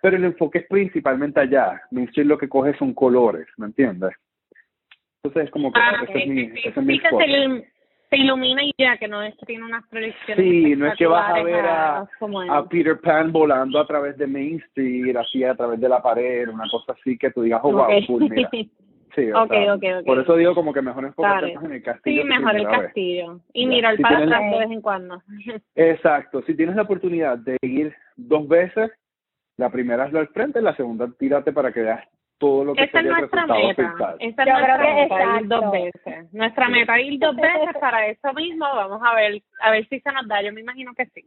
pero 0.00 0.16
el 0.16 0.24
enfoque 0.24 0.58
es 0.60 0.66
principalmente 0.68 1.40
allá. 1.40 1.82
Main 1.90 2.08
Street 2.08 2.26
lo 2.26 2.38
que 2.38 2.48
coge 2.48 2.76
son 2.78 2.94
colores, 2.94 3.46
¿me 3.56 3.66
entiendes? 3.66 4.12
Entonces 5.24 5.44
es 5.46 5.50
como 5.50 5.72
que 5.72 5.80
Ah, 5.80 6.04
ese 6.08 6.18
es 6.22 6.28
mi, 6.28 6.40
ese 6.42 6.68
es 6.68 6.76
mi 6.76 7.00
se 8.12 8.18
ilumina 8.18 8.62
y 8.62 8.72
ya, 8.76 8.98
que 8.98 9.08
no 9.08 9.22
es 9.22 9.34
que 9.38 9.46
tiene 9.46 9.64
unas 9.64 9.86
proyecciones 9.88 10.44
Sí, 10.44 10.76
no 10.76 10.86
es 10.86 10.98
que 10.98 11.06
vas 11.06 11.32
a 11.32 11.42
ver 11.42 11.64
a, 11.64 12.06
Peter 12.68 13.00
Pan 13.00 13.32
volando 13.32 13.80
a 13.80 13.86
través 13.86 14.18
de 14.18 14.26
Main 14.26 14.62
Street, 14.68 15.16
así 15.16 15.42
a 15.42 15.54
través 15.54 15.80
de 15.80 15.88
la 15.88 16.02
pared, 16.02 16.46
una 16.48 16.68
cosa 16.70 16.92
así 16.92 17.16
que 17.16 17.30
tú 17.30 17.40
digas, 17.40 17.60
oh, 17.62 17.72
wow, 17.72 17.86
cool, 18.06 18.28
mira. 18.28 18.48
Sí, 19.14 19.30
o 19.30 19.42
Ok, 19.42 19.50
sea, 19.50 19.74
ok, 19.74 19.84
ok. 20.00 20.06
por 20.06 20.18
eso 20.20 20.36
digo 20.36 20.54
como 20.54 20.72
que 20.72 20.80
mejor 20.80 21.04
enfocarse 21.04 21.52
en 21.52 21.72
el 21.72 21.82
castillo. 21.82 22.22
Sí, 22.22 22.28
mejor 22.28 22.56
el 22.56 22.66
vez. 22.66 22.78
castillo. 22.80 23.40
Y 23.52 23.66
mirar 23.66 23.94
Si 23.96 24.02
para 24.02 24.20
atrás 24.20 24.40
de 24.50 24.58
vez 24.58 24.70
en 24.70 24.80
cuando. 24.80 25.22
Exacto, 25.74 26.40
si 26.46 26.56
tienes 26.56 26.76
la 26.76 26.82
oportunidad 26.82 27.36
de 27.36 27.58
ir 27.60 27.94
dos 28.16 28.48
veces, 28.48 28.90
la 29.58 29.68
primera 29.68 30.06
es 30.06 30.12
lo 30.14 30.20
al 30.20 30.28
frente, 30.28 30.62
la 30.62 30.74
segunda 30.76 31.10
tírate 31.18 31.52
para 31.52 31.72
que 31.72 31.82
veas 31.82 32.08
todo 32.42 32.64
lo 32.64 32.74
que 32.74 32.82
Esa 32.82 32.98
es 32.98 33.06
nuestra 33.06 33.46
meta. 33.46 34.16
Esa 34.18 34.42
es 34.42 34.48
Yo 34.48 34.52
nuestra 34.52 34.76
creo 34.78 34.96
que 34.96 35.02
meta, 35.02 35.40
ir 35.40 35.46
dos 35.48 35.70
veces. 35.70 36.32
Nuestra 36.32 36.68
meta 36.68 36.98
es 36.98 37.06
ir 37.06 37.20
dos 37.20 37.36
veces 37.36 37.76
para 37.80 38.06
eso 38.08 38.32
mismo. 38.34 38.64
Vamos 38.64 39.00
a 39.04 39.14
ver, 39.14 39.40
a 39.60 39.70
ver 39.70 39.86
si 39.88 40.00
se 40.00 40.10
nos 40.12 40.26
da. 40.26 40.42
Yo 40.42 40.52
me 40.52 40.60
imagino 40.60 40.92
que 40.94 41.06
sí. 41.06 41.24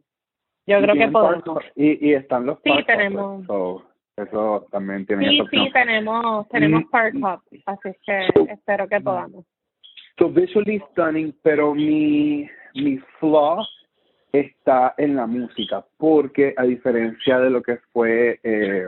Yo 0.68 0.80
Y 0.80 0.82
creo 0.84 0.96
que 0.96 1.08
podemos. 1.08 1.44
park- 1.46 1.72
y, 1.78 2.10
y 2.10 2.14
están 2.16 2.46
los 2.46 2.58
Sí, 2.64 2.70
park 2.70 2.82
hoppers, 2.82 2.98
tenemos. 2.98 3.46
so, 3.46 3.84
eso 4.18 4.68
también 4.72 5.06
tiene 5.06 5.30
Sí, 5.30 5.40
sí, 5.52 5.70
tenemos, 5.72 6.50
tenemos 6.50 6.84
Mm. 6.84 6.90
Park 6.90 7.16
Hop, 7.24 7.40
así 7.66 7.90
es 7.90 7.98
que 8.06 8.52
espero 8.52 8.88
que 8.90 9.00
podamos. 9.00 9.46
So 10.18 10.30
visually 10.30 10.82
stunning, 10.92 11.34
pero 11.44 11.74
mi, 11.74 12.50
mi 12.76 12.98
flaw 13.20 13.64
está 14.34 14.94
en 14.98 15.16
la 15.16 15.28
música, 15.28 15.86
porque 15.98 16.54
a 16.58 16.64
diferencia 16.64 17.40
de 17.40 17.50
lo 17.50 17.62
que 17.62 17.78
fue 17.94 18.40
eh, 18.44 18.88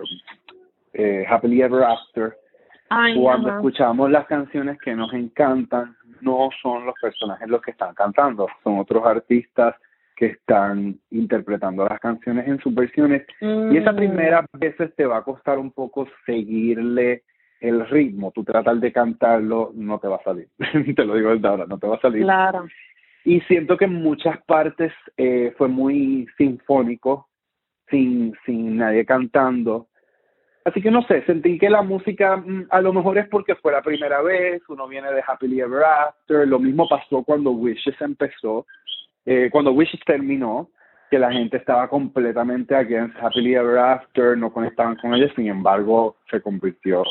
eh, 0.98 1.26
Happily 1.30 1.62
Ever 1.62 1.84
After, 1.84 2.36
Ay, 2.90 3.22
cuando 3.22 3.50
ajá. 3.50 3.58
escuchamos 3.58 4.10
las 4.10 4.26
canciones 4.26 4.78
que 4.80 4.96
nos 4.96 5.14
encantan, 5.14 5.96
no 6.22 6.50
son 6.62 6.86
los 6.86 6.96
personajes 7.02 7.48
los 7.48 7.62
que 7.62 7.72
están 7.72 7.94
cantando, 7.94 8.48
son 8.64 8.80
otros 8.80 9.06
artistas 9.06 9.76
que 10.16 10.26
están 10.28 11.00
interpretando 11.12 11.88
las 11.88 12.00
canciones 12.00 12.48
en 12.48 12.60
sus 12.60 12.74
versiones. 12.74 13.24
Y 13.40 13.78
esa 13.78 13.92
Mm, 13.92 13.96
primera 13.96 14.46
veces 14.54 14.96
te 14.96 15.06
va 15.06 15.18
a 15.18 15.24
costar 15.24 15.60
un 15.60 15.72
poco 15.72 16.08
seguirle 16.26 17.24
el 17.60 17.88
ritmo. 17.88 18.32
Tú 18.32 18.44
tratar 18.44 18.78
de 18.78 18.92
cantarlo, 18.92 19.72
no 19.76 20.00
te 20.00 20.08
va 20.08 20.16
a 20.16 20.24
salir. 20.24 20.48
te 20.96 21.06
lo 21.06 21.16
digo 21.16 21.30
desde 21.30 21.48
ahora, 21.48 21.66
no 21.68 21.78
te 21.78 21.88
va 21.88 21.98
a 21.98 22.02
salir. 22.02 22.24
Claro. 22.24 22.66
Y 23.26 23.42
siento 23.42 23.78
que 23.78 23.86
en 23.86 23.94
muchas 23.94 24.42
partes 24.48 24.92
eh, 25.18 25.54
fue 25.58 25.68
muy 25.68 26.28
sinfónico, 26.38 27.28
sin, 27.90 28.34
sin 28.46 28.78
nadie 28.78 29.06
cantando. 29.06 29.88
Así 30.68 30.82
que 30.82 30.92
no 30.92 31.02
sé, 31.04 31.24
sentí 31.24 31.58
que 31.58 31.70
la 31.70 31.82
música 31.82 32.36
mm, 32.36 32.68
a 32.70 32.82
lo 32.82 32.92
mejor 32.92 33.18
es 33.18 33.30
porque 33.30 33.56
fue 33.56 33.72
la 33.72 33.82
primera 33.82 34.22
vez, 34.22 34.62
uno 34.68 34.86
viene 34.86 35.10
de 35.14 35.24
Happily 35.26 35.62
Ever 35.62 35.82
After, 35.82 36.46
lo 36.46 36.60
mismo 36.60 36.90
pasó 36.90 37.24
cuando 37.24 37.52
Wishes 37.52 37.96
empezó, 38.02 38.66
eh, 39.26 39.48
cuando 39.50 39.72
Wishes 39.72 40.02
terminó, 40.06 40.70
que 41.10 41.20
la 41.20 41.32
gente 41.32 41.56
estaba 41.56 41.88
completamente 41.88 42.76
against 42.76 43.16
Happily 43.16 43.56
Ever 43.56 43.78
After, 43.78 44.38
no 44.38 44.52
conectaban 44.52 44.98
con 44.98 45.14
ella, 45.14 45.32
sin 45.38 45.48
embargo 45.48 46.18
se 46.30 46.42
convirtió 46.42 47.02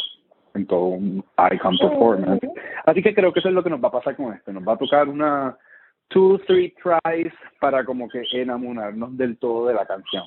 en 0.55 0.67
todo 0.67 0.89
un 0.89 1.25
icon 1.51 1.79
performance. 1.79 2.47
Así 2.85 3.03
que 3.03 3.15
creo 3.15 3.33
que 3.33 3.41
eso 3.41 3.49
es 3.49 3.55
lo 3.55 3.65
que 3.65 3.71
nos 3.71 3.83
va 3.83 3.89
a 3.89 3.93
pasar 3.93 4.17
con 4.17 4.35
esto, 4.35 4.53
nos 4.53 4.69
va 4.69 4.75
a 4.75 4.79
tocar 4.79 5.09
una 5.09 5.57
two, 6.09 6.39
three 6.47 6.75
tries 6.83 7.33
para 7.59 7.87
como 7.87 8.07
que 8.07 8.23
enamorarnos 8.33 9.17
del 9.17 9.39
todo 9.39 9.69
de 9.69 9.75
la 9.75 9.87
canción. 9.87 10.25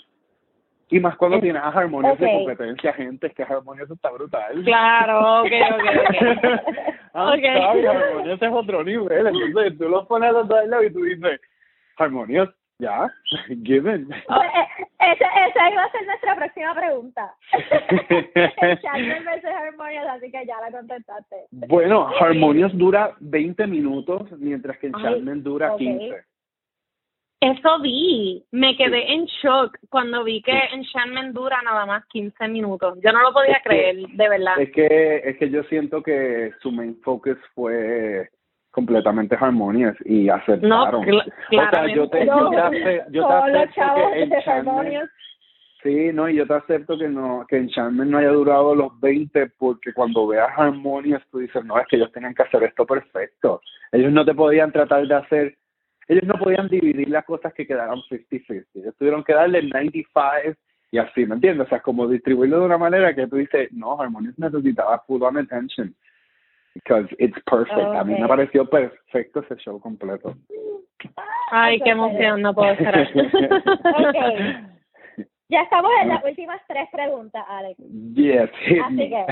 Y 0.91 0.99
más 0.99 1.15
cuando 1.17 1.37
Es- 1.37 1.43
tienes 1.43 1.61
a 1.61 1.67
Harmonious 1.69 2.17
de 2.19 2.25
ok. 2.25 2.31
competencia, 2.33 2.93
gente, 2.93 3.27
es 3.27 3.33
que 3.35 3.43
Harmonious 3.43 3.91
está 3.91 4.09
brutal. 4.11 4.63
Claro, 4.63 5.41
ok, 5.41 5.51
ok, 5.71 5.85
ok. 6.09 6.75
Ah, 7.13 7.33
Ok. 7.33 7.41
sorry, 7.43 7.85
Harmonious 7.87 8.41
es 8.41 8.51
otro 8.51 8.83
nivel. 8.83 9.27
Entonces 9.27 9.77
tú 9.77 9.89
los 9.89 10.05
pones 10.07 10.29
a 10.29 10.33
los 10.33 10.47
dos 10.47 10.59
al 10.59 10.69
lado 10.69 10.83
y 10.83 10.93
tú 10.93 11.01
dices, 11.03 11.39
Harmonious, 11.97 12.49
ya, 12.79 13.11
given. 13.63 14.07
Eh, 14.11 14.85
esa, 14.99 15.47
esa 15.47 15.71
iba 15.71 15.83
a 15.83 15.91
ser 15.91 16.05
nuestra 16.05 16.35
próxima 16.35 16.73
pregunta. 16.75 17.33
Enchantment 18.09 19.25
versus 19.25 19.49
Harmonious, 19.49 20.05
así 20.07 20.31
que 20.31 20.45
ya 20.45 20.59
la 20.61 20.71
contestaste. 20.71 21.35
bueno, 21.51 22.07
Harmonious 22.19 22.75
dura 22.77 23.15
20 23.19 23.67
minutos, 23.67 24.31
mientras 24.39 24.77
que 24.77 24.87
Enchantment 24.87 25.43
dura 25.43 25.73
ok. 25.73 25.77
15. 25.79 26.15
Eso 27.41 27.79
vi, 27.79 28.43
me 28.51 28.75
quedé 28.75 29.13
en 29.13 29.25
shock 29.25 29.77
cuando 29.89 30.25
vi 30.25 30.41
que 30.41 30.51
Enchantment 30.73 31.33
dura 31.33 31.61
nada 31.63 31.85
más 31.85 32.05
15 32.07 32.47
minutos. 32.49 32.97
Yo 33.01 33.13
no 33.13 33.21
lo 33.21 33.31
podía 33.31 33.53
Es 33.53 33.63
que- 33.63 33.69
creer, 33.69 33.95
de 34.09 34.29
verdad. 34.29 34.59
Es 34.59 34.71
que, 34.73 35.21
es 35.23 35.37
que 35.37 35.49
yo 35.49 35.63
siento 35.63 36.03
que 36.03 36.51
su 36.61 36.69
main 36.71 36.99
focus 37.01 37.37
fue 37.55 38.27
completamente 38.71 39.37
Harmonious 39.39 39.95
y 40.05 40.25
No, 40.25 40.35
aceptaron. 40.35 41.03
cl- 41.05 41.21
o 41.27 41.71
sea, 41.71 41.87
yo 41.87 42.09
te, 42.09 42.25
claramente. 42.25 42.27
yo 42.27 42.49
te, 42.49 42.57
ace- 42.59 43.03
yo 43.11 43.21
te 43.21 43.27
Todos 43.27 43.49
los 43.49 43.61
acepto 43.61 44.11
que 44.11 44.21
Enchantment, 44.23 45.09
sí, 45.81 46.09
no, 46.13 46.29
y 46.29 46.35
yo 46.35 46.45
te 46.45 46.53
acepto 46.53 46.97
que 46.97 47.07
no, 47.07 47.45
que 47.47 47.57
Enchantment 47.57 48.11
no 48.11 48.17
haya 48.17 48.29
durado 48.31 48.75
los 48.75 48.99
20 48.99 49.47
porque 49.57 49.93
cuando 49.93 50.27
veas 50.27 50.49
Harmonious 50.57 51.23
tú 51.31 51.39
dices, 51.39 51.63
no, 51.63 51.79
es 51.79 51.87
que 51.87 51.95
ellos 51.95 52.11
tenían 52.11 52.35
que 52.35 52.43
hacer 52.43 52.63
esto 52.63 52.85
perfecto. 52.85 53.61
Ellos 53.93 54.11
no 54.11 54.25
te 54.25 54.35
podían 54.35 54.71
tratar 54.73 55.07
de 55.07 55.15
hacer, 55.15 55.55
ellos 56.09 56.23
no 56.23 56.33
podían 56.33 56.67
dividir 56.67 57.07
las 57.09 57.23
cosas 57.23 57.53
que 57.53 57.67
quedaran 57.67 57.99
50-50. 58.09 58.65
Ellos 58.73 58.95
tuvieron 58.97 59.23
que 59.23 59.33
darle 59.33 59.61
95 59.61 60.57
y 60.91 60.97
así, 60.97 61.25
¿me 61.25 61.35
entiendes? 61.35 61.67
O 61.67 61.69
sea, 61.69 61.81
como 61.81 62.07
distribuirlo 62.07 62.59
de 62.59 62.65
una 62.65 62.79
manera 62.79 63.13
que 63.13 63.27
tú 63.27 63.35
dices, 63.35 63.71
no, 63.71 64.01
Harmonious 64.01 64.37
necesitaba 64.39 65.03
full 65.05 65.21
on 65.21 65.37
attention. 65.37 65.95
Because 66.73 67.07
it's 67.19 67.37
perfect. 67.45 67.77
A 67.77 68.03
mí 68.03 68.13
me 68.13 68.25
Okay. 68.25 68.27
pareció 68.27 68.67
perfecto 68.67 69.41
ese 69.41 69.55
show 69.57 69.79
completo. 69.79 70.35
Ay, 71.51 71.79
qué 71.81 71.91
emoción, 71.91 72.41
no 72.41 72.53
puedo 72.53 72.71
esperar. 72.71 73.07
Ok. 73.15 74.15
Ya 75.51 75.61
estamos 75.61 75.89
en 76.03 76.09
las 76.09 76.23
últimas 76.23 76.61
tres 76.67 76.87
preguntas, 76.91 77.43
Alex. 77.49 77.79
Yes, 78.13 78.51
Así 78.85 79.09
que, 79.09 79.25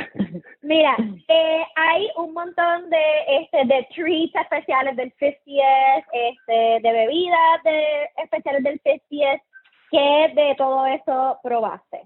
Mira, 0.68 0.98
eh, 1.30 1.64
hay 1.76 2.10
un 2.18 2.34
montón 2.34 2.90
de 2.90 2.98
este 3.40 3.66
de 3.66 3.88
treats 3.96 4.36
especiales 4.36 4.96
del 4.98 5.14
50th, 5.16 6.06
este, 6.12 6.80
de 6.82 6.92
bebidas 6.92 7.64
de 7.64 8.10
especiales 8.24 8.64
del 8.64 8.82
50th. 8.82 9.42
¿Qué 9.90 10.34
de 10.36 10.56
todo 10.58 10.86
eso 10.86 11.40
probaste? 11.42 12.02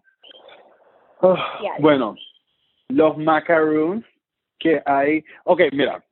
Oh, 1.22 1.36
bueno, 1.80 2.16
los 2.90 3.18
macaroons 3.18 4.06
que 4.60 4.82
hay. 4.86 5.24
Ok, 5.46 5.62
mira, 5.72 6.04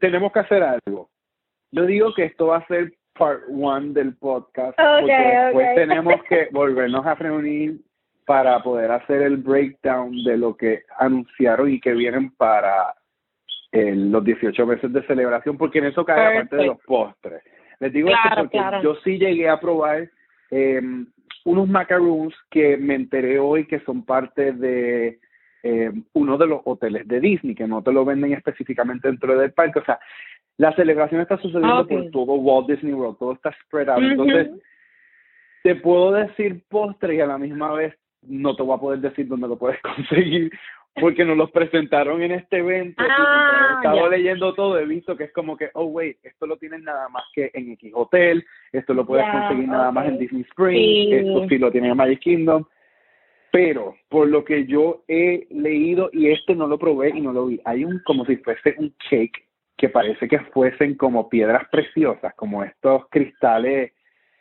tenemos 0.00 0.32
que 0.32 0.40
hacer 0.40 0.62
algo. 0.62 1.10
Yo 1.70 1.84
digo 1.84 2.14
que 2.14 2.24
esto 2.24 2.46
va 2.46 2.58
a 2.58 2.66
ser 2.66 2.94
part 3.12 3.42
one 3.50 3.92
del 3.92 4.16
podcast. 4.16 4.78
porque 4.78 5.12
después 5.12 5.74
tenemos 5.74 6.22
que 6.28 6.48
volvernos 6.50 7.04
a 7.04 7.14
reunir 7.14 7.78
para 8.28 8.62
poder 8.62 8.90
hacer 8.90 9.22
el 9.22 9.38
breakdown 9.38 10.22
de 10.22 10.36
lo 10.36 10.54
que 10.54 10.82
anunciaron 10.98 11.70
y 11.70 11.80
que 11.80 11.94
vienen 11.94 12.30
para 12.32 12.94
eh, 13.72 13.94
los 13.96 14.22
18 14.22 14.66
meses 14.66 14.92
de 14.92 15.02
celebración, 15.06 15.56
porque 15.56 15.78
en 15.78 15.86
eso 15.86 16.04
cae 16.04 16.34
la 16.34 16.40
parte 16.40 16.56
de 16.56 16.66
los 16.66 16.78
postres. 16.84 17.42
Les 17.80 17.90
digo 17.90 18.10
esto 18.10 18.28
porque 18.36 18.60
yo 18.82 18.96
sí 18.96 19.18
llegué 19.18 19.48
a 19.48 19.58
probar 19.58 20.10
eh, 20.50 20.82
unos 21.46 21.68
macaroons 21.68 22.34
que 22.50 22.76
me 22.76 22.96
enteré 22.96 23.38
hoy 23.38 23.66
que 23.66 23.80
son 23.80 24.04
parte 24.04 24.52
de 24.52 25.20
eh, 25.62 25.90
uno 26.12 26.36
de 26.36 26.48
los 26.48 26.60
hoteles 26.66 27.08
de 27.08 27.20
Disney, 27.20 27.54
que 27.54 27.66
no 27.66 27.82
te 27.82 27.92
lo 27.92 28.04
venden 28.04 28.34
específicamente 28.34 29.08
dentro 29.08 29.38
del 29.38 29.54
parque. 29.54 29.78
O 29.78 29.84
sea, 29.86 29.98
la 30.58 30.74
celebración 30.74 31.22
está 31.22 31.38
sucediendo 31.38 31.86
por 31.86 32.10
todo 32.10 32.34
Walt 32.34 32.68
Disney 32.68 32.92
World, 32.92 33.16
todo 33.16 33.32
está 33.32 33.56
spread 33.64 33.88
out. 33.88 34.02
Entonces, 34.02 34.50
te 35.62 35.76
puedo 35.76 36.12
decir 36.12 36.62
postre 36.68 37.14
y 37.14 37.20
a 37.20 37.26
la 37.26 37.38
misma 37.38 37.72
vez 37.72 37.94
no 38.22 38.56
te 38.56 38.62
voy 38.62 38.76
a 38.76 38.80
poder 38.80 39.00
decir 39.00 39.28
dónde 39.28 39.48
lo 39.48 39.58
puedes 39.58 39.80
conseguir 39.82 40.50
porque 41.00 41.24
nos 41.24 41.36
los 41.36 41.50
presentaron 41.50 42.22
en 42.22 42.32
este 42.32 42.58
evento. 42.58 43.02
Ah, 43.08 43.70
he 43.70 43.76
estado 43.76 44.10
leyendo 44.10 44.54
todo, 44.54 44.78
he 44.78 44.86
visto 44.86 45.16
que 45.16 45.24
es 45.24 45.32
como 45.32 45.56
que, 45.56 45.70
oh, 45.74 45.84
wait, 45.84 46.18
esto 46.22 46.46
lo 46.46 46.56
tienen 46.56 46.84
nada 46.84 47.08
más 47.08 47.24
que 47.34 47.50
en 47.54 47.72
X 47.72 47.92
Hotel, 47.94 48.44
esto 48.72 48.94
lo 48.94 49.06
puedes 49.06 49.28
conseguir 49.30 49.68
nada 49.68 49.90
más 49.92 50.08
en 50.08 50.18
Disney 50.18 50.42
Springs, 50.42 51.12
esto 51.12 51.48
sí 51.48 51.58
lo 51.58 51.70
tiene 51.70 51.88
en 51.88 51.96
Magic 51.96 52.20
Kingdom. 52.20 52.64
Pero 53.50 53.96
por 54.08 54.28
lo 54.28 54.44
que 54.44 54.66
yo 54.66 55.04
he 55.08 55.46
leído 55.50 56.10
y 56.12 56.30
este 56.30 56.54
no 56.54 56.66
lo 56.66 56.78
probé 56.78 57.10
y 57.10 57.20
no 57.20 57.32
lo 57.32 57.46
vi, 57.46 57.60
hay 57.64 57.84
un 57.84 58.00
como 58.04 58.26
si 58.26 58.36
fuese 58.36 58.74
un 58.78 58.94
cake 59.08 59.46
que 59.76 59.88
parece 59.88 60.28
que 60.28 60.40
fuesen 60.40 60.96
como 60.96 61.28
piedras 61.28 61.66
preciosas, 61.70 62.34
como 62.34 62.64
estos 62.64 63.08
cristales 63.10 63.92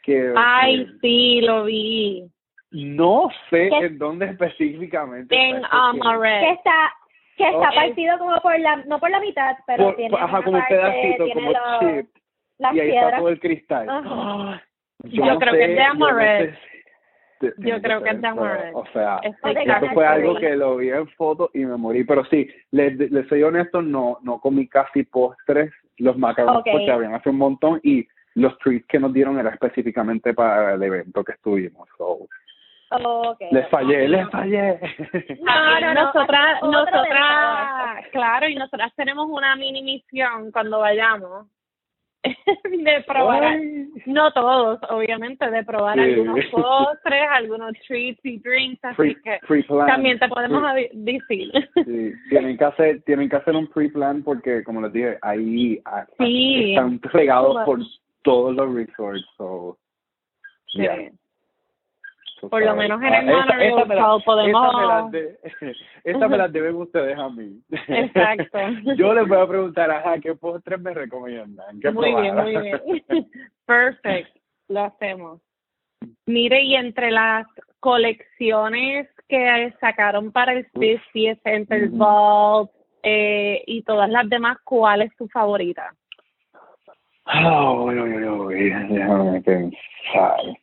que... 0.04 0.34
Ay, 0.36 0.88
sí, 1.00 1.42
lo 1.42 1.66
vi. 1.66 2.28
No 2.72 3.30
sé 3.50 3.68
en 3.68 3.98
dónde 3.98 4.26
específicamente. 4.26 5.36
En 5.36 5.64
Amaret. 5.70 6.42
Que 6.42 6.52
está, 6.52 6.94
que 7.38 7.50
está 7.50 7.72
partido 7.72 8.18
como 8.18 8.40
por 8.42 8.60
la, 8.60 8.78
no 8.88 9.00
por 9.00 9.10
la 9.10 9.20
mitad, 9.20 9.56
pero 9.66 9.96
tiene 9.96 10.16
ajá, 10.18 10.42
como 10.44 10.58
un 10.58 10.64
pedacito, 10.68 11.26
como 11.34 11.52
chip. 11.80 12.10
y 12.74 12.80
ahí 12.80 12.96
está 12.96 13.18
todo 13.18 13.30
el 13.30 13.40
cristal. 13.40 13.88
Ah, 13.90 14.62
yo, 15.04 15.40
creo 15.40 15.54
que 15.54 15.64
es 15.64 15.76
de 15.76 15.84
Amaret. 15.84 16.60
Yo, 17.60 17.82
creo 17.82 18.02
que 18.04 18.10
es 18.10 18.22
de 18.22 18.28
Amaret. 18.28 18.76
O 18.76 18.86
sea, 18.92 19.20
eso 19.24 19.88
fue 19.94 20.06
algo 20.06 20.36
que 20.36 20.56
lo 20.56 20.78
vi 20.78 20.90
en 20.90 21.08
foto 21.10 21.50
y 21.54 21.60
me 21.60 21.78
morí. 21.78 22.04
Pero 22.04 22.26
sí, 22.26 22.50
les, 22.72 22.98
les 22.98 23.28
soy 23.30 23.44
honesto, 23.44 23.82
no 23.82 24.18
no 24.24 24.42
comí 24.42 24.68
casi 24.68 25.04
postres, 25.04 25.72
los 25.98 26.18
macarrones 26.18 26.64
porque 26.70 26.92
habían 26.92 27.14
hace 27.14 27.30
un 27.30 27.38
montón 27.38 27.80
y 27.84 28.08
los 28.36 28.58
treats 28.60 28.86
que 28.88 29.00
nos 29.00 29.14
dieron 29.14 29.40
era 29.40 29.50
específicamente 29.50 30.34
para 30.34 30.74
el 30.74 30.84
evento 30.84 31.24
que 31.24 31.32
estuvimos. 31.32 31.88
So, 31.98 32.28
Okay, 32.90 33.50
les 33.52 33.68
fallé, 33.68 34.08
les 34.08 34.30
fallé. 34.30 34.80
No, 35.42 35.94
nosotras, 35.94 36.62
nosotras, 36.62 38.06
claro, 38.12 38.48
y 38.48 38.56
nosotras 38.56 38.94
tenemos 38.96 39.28
una 39.30 39.56
mini 39.58 39.82
misión 39.84 40.52
cuando 40.52 40.80
vayamos 40.80 41.48
de 42.24 43.04
probar, 43.06 43.60
no 44.06 44.32
todos, 44.32 44.80
obviamente, 44.90 45.50
de 45.50 45.64
probar 45.64 46.00
algunos 46.00 46.46
postres, 46.46 47.24
algunos 47.32 47.74
treats 47.88 48.24
y 48.24 48.40
drinks, 48.40 48.84
así 48.84 49.16
que 49.24 49.40
también 49.86 50.20
te 50.20 50.28
podemos 50.28 50.64
decir. 50.94 51.52
Sí, 51.86 52.14
tienen 52.30 52.58
que 52.58 52.66
hacer, 52.66 53.02
tienen 53.04 53.30
que 53.30 53.36
hacer 53.36 53.56
un 53.56 53.68
pre-plan 53.68 54.24
porque, 54.24 54.64
como 54.64 54.82
les 54.82 54.94
dije, 54.94 55.18
ahí 55.22 55.82
sí. 56.18 56.72
están 56.74 57.00
regados 57.02 57.66
por 57.66 57.80
todos 58.24 58.56
los 58.56 58.74
resorts, 58.74 59.26
so, 59.38 59.78
yeah. 60.74 61.12
Por 62.42 62.64
lo 62.64 62.76
menos 62.76 63.02
en 63.02 63.14
el 63.14 63.30
ah, 63.34 64.18
podemos... 64.24 65.14
Esta 66.04 66.28
me, 66.28 66.38
las 66.38 66.52
deben 66.54 66.76
ustedes 66.76 67.18
a 67.18 67.30
mí. 67.30 67.60
Exacto. 67.88 68.58
Yo 68.98 69.14
les 69.14 69.28
voy 69.28 69.40
a 69.40 69.48
preguntar, 69.48 69.90
ajá, 69.92 70.20
¿qué 70.20 70.36
postres 70.36 70.80
me 70.80 70.94
recomiendan? 70.94 71.80
¿Qué 71.80 71.92
muy 71.92 72.14
bien, 72.14 72.36
muy 72.36 72.58
bien. 72.58 72.82
Perfect. 73.66 74.36
Lo 74.70 74.82
hacemos. 74.82 75.42
Mire, 76.26 76.62
y 76.64 76.76
entre 76.76 77.12
las 77.12 77.48
colecciones 77.80 79.10
que 79.28 79.74
sacaron 79.80 80.32
para 80.32 80.54
el 80.54 80.68
50 80.74 81.42
Center 81.44 81.90
Vault 81.90 82.72
eh, 83.04 83.64
y 83.66 83.82
todas 83.84 84.10
las 84.10 84.30
demás, 84.30 84.58
¿cuál 84.64 85.02
es 85.02 85.16
tu 85.16 85.28
favorita? 85.28 85.94
Oh, 87.44 87.92
déjame 87.92 89.42
pensar. 89.42 90.58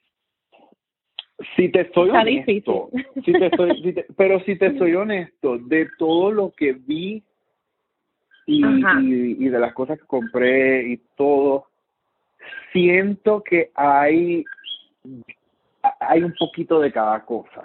Si 1.56 1.68
te 1.70 1.90
soy 1.92 2.10
honesto, 2.10 2.90
si 3.24 3.32
te 3.32 3.46
estoy, 3.46 4.04
pero 4.16 4.40
si 4.40 4.56
te 4.56 4.78
soy 4.78 4.94
honesto, 4.94 5.58
de 5.58 5.88
todo 5.98 6.30
lo 6.30 6.52
que 6.56 6.72
vi 6.72 7.22
y, 8.46 8.64
y, 8.64 9.48
de 9.48 9.58
las 9.58 9.72
cosas 9.72 9.98
que 9.98 10.06
compré 10.06 10.86
y 10.86 10.96
todo, 11.16 11.66
siento 12.72 13.42
que 13.42 13.70
hay, 13.74 14.44
hay 15.98 16.22
un 16.22 16.34
poquito 16.38 16.78
de 16.78 16.92
cada 16.92 17.24
cosa. 17.24 17.62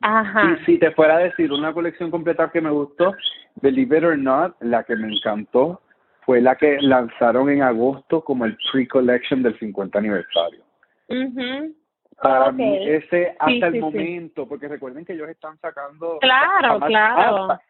Ajá. 0.00 0.56
Y 0.60 0.64
si 0.64 0.78
te 0.78 0.92
fuera 0.92 1.16
a 1.16 1.20
decir 1.20 1.52
una 1.52 1.74
colección 1.74 2.10
completa 2.10 2.50
que 2.50 2.60
me 2.60 2.70
gustó, 2.70 3.14
Believe 3.60 3.98
It 3.98 4.04
or 4.04 4.18
Not, 4.18 4.54
la 4.60 4.84
que 4.84 4.96
me 4.96 5.12
encantó, 5.14 5.82
fue 6.24 6.40
la 6.40 6.56
que 6.56 6.80
lanzaron 6.80 7.50
en 7.50 7.62
agosto 7.62 8.22
como 8.22 8.44
el 8.44 8.56
pre-collection 8.70 9.42
del 9.42 9.58
50 9.58 9.98
aniversario. 9.98 10.62
mhm 11.08 11.77
para 12.20 12.52
mí 12.52 12.88
ese 12.88 13.36
hasta 13.38 13.66
el 13.66 13.80
momento, 13.80 14.46
porque 14.48 14.68
recuerden 14.68 15.04
que 15.04 15.12
ellos 15.12 15.28
están 15.28 15.58
sacando... 15.58 16.18
Claro, 16.20 16.80
claro. 16.80 17.52
Ah, 17.52 17.60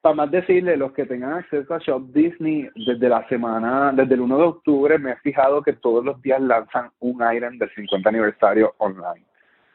para 0.00 0.14
más 0.14 0.30
decirle, 0.30 0.76
los 0.76 0.92
que 0.92 1.06
tengan 1.06 1.34
acceso 1.34 1.74
a 1.74 1.78
Shop 1.78 2.12
Disney, 2.12 2.68
desde 2.74 3.08
la 3.08 3.26
semana, 3.28 3.92
desde 3.92 4.14
el 4.14 4.20
1 4.20 4.38
de 4.38 4.44
octubre, 4.44 4.98
me 4.98 5.12
he 5.12 5.16
fijado 5.16 5.62
que 5.62 5.72
todos 5.72 6.04
los 6.04 6.22
días 6.22 6.40
lanzan 6.40 6.90
un 7.00 7.20
item 7.34 7.58
del 7.58 7.68
50 7.74 8.08
aniversario 8.08 8.74
online. 8.78 9.24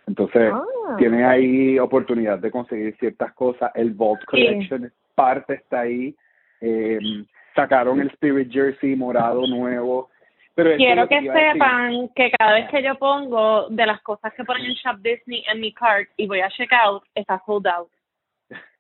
Entonces, 0.08 0.52
ah, 0.54 0.96
tienen 0.98 1.26
ahí 1.26 1.78
oportunidad 1.80 2.40
de 2.40 2.52
conseguir 2.52 2.96
ciertas 2.98 3.34
cosas. 3.34 3.72
El 3.76 3.94
Vault 3.94 4.24
Collection, 4.26 4.92
parte 5.16 5.56
está 5.56 5.82
ahí. 5.82 6.16
Eh, 6.62 7.00
sacaron 7.56 8.00
el 8.00 8.08
Spirit 8.12 8.52
Jersey 8.52 8.96
morado 8.96 9.46
nuevo. 9.48 10.10
Quiero 10.56 11.08
que, 11.08 11.22
sepan 11.22 12.10
que 12.10 12.32
cada 12.32 12.54
vez 12.54 12.70
que 12.70 12.84
yo 12.84 12.96
pongo 12.96 13.70
de 13.70 13.86
las 13.88 14.02
cosas 14.02 14.32
que 14.36 14.44
ponen 14.44 14.66
en 14.66 14.74
Shop 14.74 14.98
Disney 15.00 15.44
en 15.52 15.60
mi 15.60 15.74
cart 15.74 16.08
y 16.16 16.28
voy 16.28 16.42
a 16.42 16.50
check 16.50 16.72
out, 16.74 17.04
está 17.16 17.42
sold 17.46 17.66
out. 17.68 17.90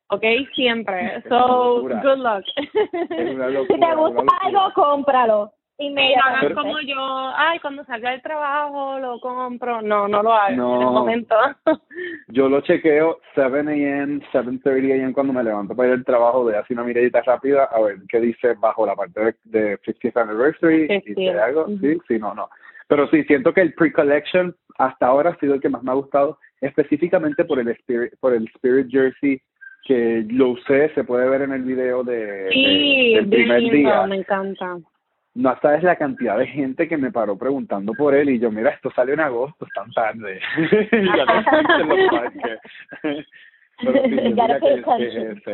¿Ok? 0.09 0.23
Siempre. 0.53 1.23
So, 1.29 1.81
good 1.81 2.19
luck. 2.19 2.45
si 2.55 3.79
te 3.79 3.95
gusta 3.95 4.23
algo, 4.41 4.73
cómpralo. 4.75 5.51
Y 5.79 5.89
me 5.89 6.13
hagan 6.15 6.53
como 6.53 6.79
yo, 6.81 6.97
ay, 7.35 7.59
cuando 7.59 7.83
salga 7.85 8.11
del 8.11 8.21
trabajo 8.21 8.99
lo 8.99 9.19
compro. 9.19 9.81
No, 9.81 10.07
no 10.07 10.21
lo 10.21 10.33
hago 10.33 10.49
en 10.49 10.81
el 10.81 10.91
momento. 10.91 11.35
yo 12.27 12.47
lo 12.47 12.61
chequeo 12.61 13.19
7 13.33 13.57
a.m., 13.57 14.21
7.30 14.31 14.91
a.m. 14.91 15.13
cuando 15.13 15.33
me 15.33 15.43
levanto 15.43 15.75
para 15.75 15.89
ir 15.89 15.95
al 15.95 16.05
trabajo, 16.05 16.47
de 16.47 16.57
así 16.57 16.73
una 16.73 16.83
miradita 16.83 17.21
rápida 17.21 17.65
a 17.65 17.81
ver 17.81 17.97
qué 18.07 18.19
dice 18.19 18.53
bajo 18.53 18.85
la 18.85 18.95
parte 18.95 19.35
de, 19.45 19.79
50th 19.79 20.21
Anniversary. 20.21 20.87
y 21.05 21.13
si 21.15 21.27
algo, 21.29 21.67
sí, 21.67 21.97
sí, 22.07 22.19
no, 22.19 22.35
no. 22.35 22.49
Pero 22.87 23.07
sí, 23.09 23.23
siento 23.23 23.53
que 23.53 23.61
el 23.61 23.73
pre-collection 23.73 24.55
hasta 24.77 25.07
ahora 25.07 25.31
ha 25.31 25.39
sido 25.39 25.55
el 25.55 25.61
que 25.61 25.69
más 25.69 25.81
me 25.83 25.91
ha 25.91 25.95
gustado, 25.95 26.37
específicamente 26.61 27.45
por 27.45 27.59
el 27.59 27.69
Spirit, 27.69 28.13
por 28.19 28.33
el 28.33 28.45
Spirit 28.55 28.87
Jersey 28.91 29.41
que 29.85 30.25
lo 30.29 30.49
usé, 30.49 30.93
se 30.93 31.03
puede 31.03 31.27
ver 31.27 31.41
en 31.41 31.51
el 31.51 31.63
video 31.63 32.03
de, 32.03 32.47
sí, 32.53 33.15
del 33.15 33.27
primer 33.27 33.61
día. 33.63 34.05
me 34.07 34.17
encanta 34.17 34.77
no 35.35 35.57
sabes 35.61 35.83
la 35.83 35.95
cantidad 35.95 36.37
de 36.37 36.47
gente 36.47 36.87
que 36.87 36.97
me 36.97 37.11
paró 37.11 37.37
preguntando 37.37 37.93
por 37.93 38.13
él 38.13 38.29
y 38.29 38.39
yo, 38.39 38.51
mira, 38.51 38.69
esto 38.71 38.91
salió 38.91 39.15
en 39.15 39.21
agosto, 39.21 39.65
es 39.65 39.73
tan 39.73 39.91
tarde. 39.91 40.39
ya 40.91 41.25
no 41.25 41.43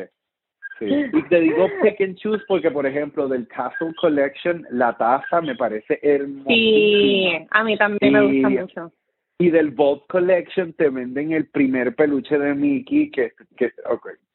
Sí. 0.80 0.86
Y 0.86 1.24
te 1.24 1.42
digo 1.42 1.68
pick 1.82 2.00
and 2.00 2.16
choose 2.16 2.42
porque, 2.48 2.72
por 2.72 2.86
ejemplo, 2.86 3.28
del 3.28 3.46
Castle 3.50 3.94
Collection, 4.00 4.66
la 4.72 4.96
taza 4.96 5.42
me 5.42 5.54
parece 5.54 6.00
hermosa. 6.02 6.48
Sí, 6.48 7.32
a 7.52 7.64
mí 7.66 7.78
también 7.78 8.14
me 8.14 8.22
gusta 8.22 8.50
mucho. 8.50 8.94
Y 9.40 9.50
del 9.50 9.72
Vault 9.72 10.04
Collection 10.08 10.72
te 10.74 10.90
venden 10.90 11.34
el 11.34 11.48
primer 11.48 11.94
peluche 11.96 12.38
de 12.38 12.56
Mickey, 12.56 13.12
que, 13.12 13.34
que 13.58 13.74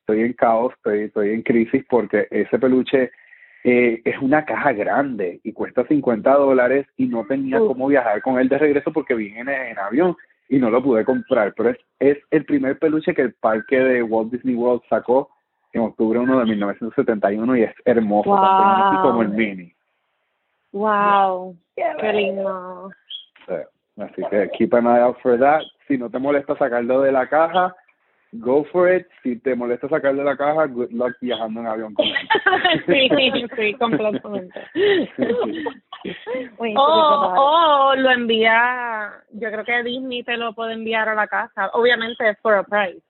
estoy 0.01 0.21
en 0.21 0.35
caos, 0.35 0.75
estoy, 0.75 1.05
estoy 1.05 1.31
en 1.31 1.43
crisis 1.43 1.83
porque 1.89 2.27
ese 2.31 2.59
peluche 2.59 3.11
eh, 3.67 4.03
es 4.05 4.19
una 4.21 4.45
caja 4.45 4.73
grande 4.75 5.41
y 5.43 5.55
cuesta 5.55 5.87
50 5.87 6.31
dólares 6.35 6.87
y 6.99 7.07
no 7.07 7.25
tenía 7.25 7.59
cómo 7.59 7.87
viajar 7.87 8.21
con 8.21 8.39
él 8.39 8.47
de 8.51 8.59
regreso 8.59 8.93
porque 8.93 9.15
vine 9.15 9.41
en, 9.41 9.79
avión 9.79 10.15
y 10.51 10.59
no 10.59 10.69
lo 10.69 10.83
pude 10.83 11.03
comprar. 11.03 11.55
Pero 11.57 11.71
es, 11.71 11.79
es 11.99 12.19
el 12.31 12.45
primer 12.45 12.79
peluche 12.79 13.15
que 13.15 13.23
el 13.23 13.33
parque 13.33 13.79
de 13.79 14.03
Walt 14.03 14.31
Disney 14.31 14.55
World 14.55 14.83
sacó 14.91 15.31
en 15.73 15.81
octubre 15.81 16.19
1 16.19 16.41
de 16.41 16.45
1971 16.45 17.57
y 17.57 17.63
es 17.63 17.75
hermoso, 17.87 18.29
wow. 18.29 19.03
como 19.03 19.23
el 19.23 19.31
mini. 19.31 19.73
Wow, 20.73 21.57
qué 21.75 22.13
lindo. 22.13 22.91
así 23.97 24.23
que 24.31 24.51
keep 24.59 24.75
an 24.75 24.85
eye 24.85 25.01
out 25.01 25.17
for 25.23 25.39
that. 25.39 25.63
Si 25.89 25.97
no 25.97 26.11
te 26.11 26.19
molesta 26.19 26.55
sacarlo 26.59 27.01
de 27.01 27.13
la 27.13 27.27
caja, 27.29 27.75
go 28.35 28.65
for 28.65 28.93
it. 28.93 29.07
Si 29.23 29.37
te 29.41 29.55
molesta 29.55 29.89
sacarlo 29.89 30.23
de 30.23 30.31
la 30.31 30.37
caja, 30.37 30.67
good 30.67 30.91
luck 30.91 31.15
viajando 31.21 31.61
en 31.61 31.67
avión. 31.67 31.95
sí, 32.87 33.09
sí, 33.57 33.75
completamente. 33.75 34.61
o, 36.77 37.35
o 37.37 37.97
lo 37.97 38.11
envía, 38.11 39.13
yo 39.33 39.51
creo 39.51 39.65
que 39.65 39.83
Disney 39.83 40.23
te 40.23 40.37
lo 40.37 40.55
puede 40.55 40.75
enviar 40.75 41.09
a 41.09 41.15
la 41.15 41.27
casa, 41.27 41.71
obviamente 41.73 42.35
for 42.43 42.55
a 42.55 42.65
price. 42.65 43.03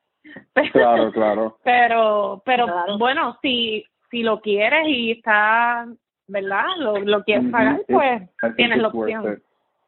claro, 0.73 1.11
claro. 1.13 1.59
Pero, 1.65 2.43
pero 2.45 2.67
bueno, 2.99 3.39
si 3.43 3.85
si 4.11 4.23
lo 4.23 4.41
quieres 4.41 4.87
y 4.87 5.13
está 5.13 5.87
¿verdad? 6.27 6.65
Lo, 6.79 6.99
lo 6.99 7.23
quieres 7.25 7.51
pagar, 7.51 7.81
pues 7.89 8.23
tienes 8.57 8.79
la 8.79 8.89
opción. 8.89 9.43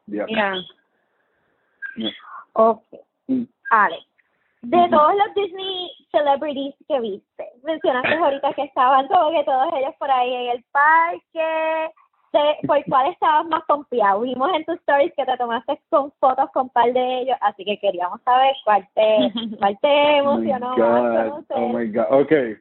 Yeah. 0.07 0.53
Ok. 2.53 2.83
Mm. 3.27 3.43
Alex, 3.69 4.06
de 4.69 4.89
todos 4.89 5.13
los 5.15 5.33
Disney 5.35 5.91
celebrities 6.11 6.75
que 6.87 6.99
viste, 6.99 7.45
mencionaste 7.63 8.13
ahorita 8.17 8.53
que 8.53 8.63
estaban 8.63 9.07
como 9.07 9.31
que 9.31 9.43
todos 9.43 9.73
ellos 9.73 9.95
por 9.97 10.11
ahí 10.11 10.33
en 10.33 10.49
el 10.51 10.65
parque, 10.71 11.91
de, 12.33 12.67
¿por 12.67 12.83
cuál 12.85 13.11
estabas 13.11 13.45
más 13.47 13.63
confiado? 13.65 14.21
Vimos 14.21 14.51
en 14.53 14.65
tus 14.65 14.75
stories 14.79 15.13
que 15.15 15.25
te 15.25 15.37
tomaste 15.37 15.79
con 15.89 16.11
fotos 16.19 16.49
con 16.51 16.63
un 16.63 16.69
par 16.69 16.91
de 16.91 17.21
ellos, 17.21 17.37
así 17.41 17.63
que 17.63 17.79
queríamos 17.79 18.21
saber 18.23 18.53
cuál 18.65 18.87
te, 18.93 19.31
cuál 19.59 19.77
te 19.81 20.17
emocionó 20.17 20.73
oh 20.73 20.77
más. 20.77 21.45
Oh 21.49 21.69
my 21.69 21.87
God, 21.87 22.21
okay. 22.21 22.57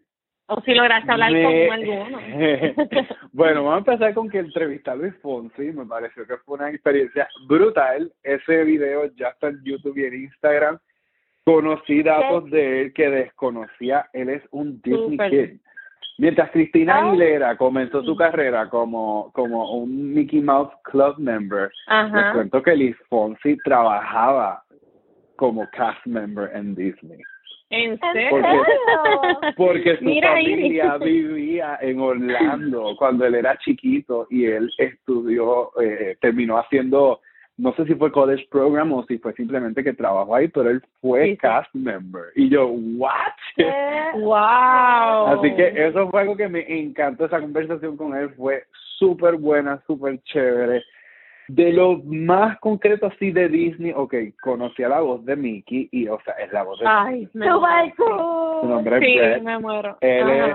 O 0.49 0.61
si 0.61 0.75
lograste 0.75 1.11
hablar 1.11 1.33
con 1.33 1.73
alguno. 1.73 2.19
bueno, 3.33 3.65
vamos 3.65 3.75
a 3.75 3.79
empezar 3.79 4.15
con 4.15 4.31
que 4.31 4.39
entrevisté 4.39 4.91
a 4.91 4.95
Luis 4.95 5.15
Fonsi. 5.21 5.73
Me 5.73 5.85
pareció 5.87 6.25
que 6.25 6.37
fue 6.37 6.57
una 6.57 6.71
experiencia 6.71 7.29
brutal. 7.49 8.13
Ese 8.23 8.63
video 8.63 9.07
ya 9.17 9.31
está 9.31 9.49
en 9.49 9.61
YouTube 9.65 9.99
y 9.99 10.05
en 10.05 10.15
Instagram. 10.23 10.79
Conocí 11.47 12.03
datos 12.03 12.51
de 12.51 12.83
él 12.83 12.93
que 12.93 13.09
desconocía. 13.09 14.07
Él 14.13 14.31
es 14.31 14.43
un 14.51 14.83
Disney 14.83 15.31
Kid. 15.31 15.61
Mientras 16.19 16.51
Cristina 16.51 16.97
Aguilera 16.99 17.57
comenzó 17.57 18.03
su 18.03 18.17
carrera 18.17 18.69
como, 18.69 19.31
como 19.33 19.77
un 19.77 20.13
Mickey 20.13 20.41
Mouse 20.41 20.73
Club 20.83 21.15
member, 21.19 21.71
les 21.89 22.33
cuento 22.33 22.61
que 22.63 22.75
Luis 22.75 22.97
Fonsi 23.09 23.57
trabajaba 23.59 24.65
como 25.37 25.69
cast 25.71 26.05
member 26.07 26.51
en 26.53 26.75
Disney. 26.75 27.21
¿En 27.71 27.97
serio? 28.13 28.31
Porque, 28.31 29.53
porque 29.57 29.97
su 29.99 30.05
familia 30.05 30.97
vivía 30.99 31.79
en 31.81 32.01
Orlando 32.01 32.97
cuando 32.99 33.25
él 33.25 33.37
era 33.37 33.57
chiquito 33.59 34.27
y 34.31 34.47
él 34.47 34.69
estudió, 34.79 35.71
eh, 35.81 36.17
terminó 36.21 36.59
haciendo, 36.59 37.21
no 37.59 37.73
sé 37.75 37.87
si 37.87 37.95
fue 37.95 38.13
college 38.13 38.47
program 38.51 38.93
o 38.93 39.05
si 39.07 39.19
fue 39.19 39.33
simplemente 39.33 39.83
que 39.83 39.95
trabajó 39.95 40.35
ahí, 40.35 40.49
pero 40.49 40.71
él 40.71 40.83
fue 41.01 41.37
cast 41.39 41.73
member. 41.75 42.25
Y 42.35 42.51
yo, 42.51 42.69
¿what? 42.69 43.17
¡Wow! 44.15 45.39
Así 45.39 45.55
que 45.55 45.87
eso 45.87 46.11
fue 46.11 46.21
algo 46.21 46.37
que 46.37 46.49
me 46.49 46.65
encantó, 46.81 47.25
esa 47.25 47.41
conversación 47.41 47.97
con 47.97 48.15
él 48.15 48.31
fue 48.37 48.65
súper 48.99 49.37
buena, 49.37 49.81
súper 49.87 50.21
chévere. 50.25 50.85
De 51.49 51.73
lo 51.73 52.03
más 52.05 52.59
concreto 52.59 53.07
así 53.07 53.31
de 53.31 53.49
Disney, 53.49 53.93
ok, 53.95 54.15
conocí 54.43 54.83
a 54.83 54.89
la 54.89 55.01
voz 55.01 55.25
de 55.25 55.37
Mickey 55.37 55.89
y, 55.93 56.09
o 56.09 56.19
sea, 56.25 56.35
es 56.35 56.53
la 56.53 56.65
voz 56.65 56.81
de 56.81 56.87
Ay, 56.89 57.29
me 57.35 57.47
Su 57.47 58.67
nombre 58.67 58.99
sí, 58.99 59.17
es 59.17 59.43
me 59.43 59.59
muero. 59.61 59.97
Él 60.01 60.29
es 60.29 60.55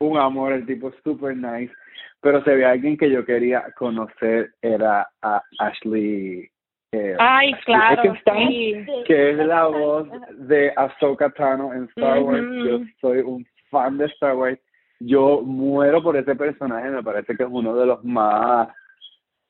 un 0.00 0.18
amor, 0.18 0.52
el 0.52 0.66
tipo 0.66 0.90
es 0.90 0.94
super 1.02 1.34
nice. 1.34 1.72
Pero 2.20 2.42
se 2.42 2.54
ve 2.54 2.64
alguien 2.64 2.96
que 2.96 3.10
yo 3.10 3.24
quería 3.24 3.64
conocer, 3.76 4.50
era 4.60 5.08
a 5.22 5.42
Ashley 5.58 6.50
eh, 6.92 7.16
Ay, 7.18 7.52
claro, 7.66 8.14
sí. 8.14 8.86
que 9.06 9.30
es 9.30 9.36
la 9.36 9.66
voz 9.66 10.08
de 10.38 10.72
Ahsoka 10.74 11.28
Tano 11.30 11.74
en 11.74 11.84
Star 11.84 12.20
Wars. 12.20 12.46
Yo 12.64 12.80
soy 13.00 13.18
un 13.18 13.46
fan 13.70 13.98
de 13.98 14.06
Star 14.06 14.34
Wars. 14.34 14.58
Yo 15.00 15.42
muero 15.42 16.02
por 16.02 16.16
ese 16.16 16.34
personaje, 16.34 16.88
me 16.88 17.02
parece 17.02 17.36
que 17.36 17.42
es 17.42 17.48
uno 17.50 17.76
de 17.76 17.86
los 17.86 18.02
más 18.04 18.68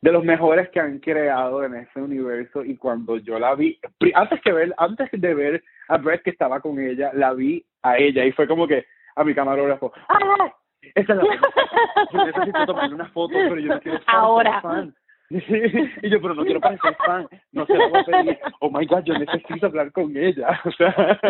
de 0.01 0.13
los 0.13 0.23
mejores 0.25 0.69
que 0.71 0.79
han 0.79 0.99
creado 1.01 1.65
en 1.65 1.75
ese 1.75 2.01
universo 2.01 2.65
y 2.65 2.77
cuando 2.77 3.17
yo 3.17 3.39
la 3.39 3.57
vi 3.57 3.81
antes 4.15 4.41
que 4.43 4.53
ver 4.53 4.73
antes 4.79 5.09
de 5.11 5.35
ver 5.35 5.65
a 5.89 5.97
Brett 5.97 6.23
que 6.23 6.31
estaba 6.31 6.61
con 6.61 6.79
ella 6.79 7.11
la 7.15 7.35
vi 7.35 7.65
a 7.83 7.99
ella 7.99 8.25
y 8.25 8.31
fue 8.31 8.47
como 8.47 8.69
que 8.69 8.87
a 9.17 9.25
mi 9.25 9.35
camarógrafo 9.35 9.93
¡Ah! 10.09 10.55
Esa 10.95 11.13
es 11.13 11.19
la 11.19 11.25
yo 12.13 12.27
necesito 12.27 12.67
tomar 12.67 12.95
una 12.95 13.09
foto 13.11 13.35
pero 13.35 13.59
yo 13.59 13.75
no 13.75 13.81
quiero 13.81 13.99
ser 13.99 14.07
ahora. 14.09 14.61
fan. 14.61 14.95
Y 15.31 16.09
yo 16.09 16.23
pero 16.23 16.35
no 16.35 16.43
quiero 16.43 16.61
parecer 16.61 16.97
fan. 17.05 17.29
No 17.53 17.67
se 17.67 17.77
la 17.77 17.89
voy 17.89 18.01
a 18.01 18.05
pedir. 18.05 18.39
Oh 18.61 18.71
my 18.71 18.87
god 18.87 19.05
yo 19.05 19.13
necesito 19.19 19.67
hablar 19.67 19.93
con 19.93 20.17
ella. 20.17 20.59
O 20.65 20.71
sea. 20.73 21.21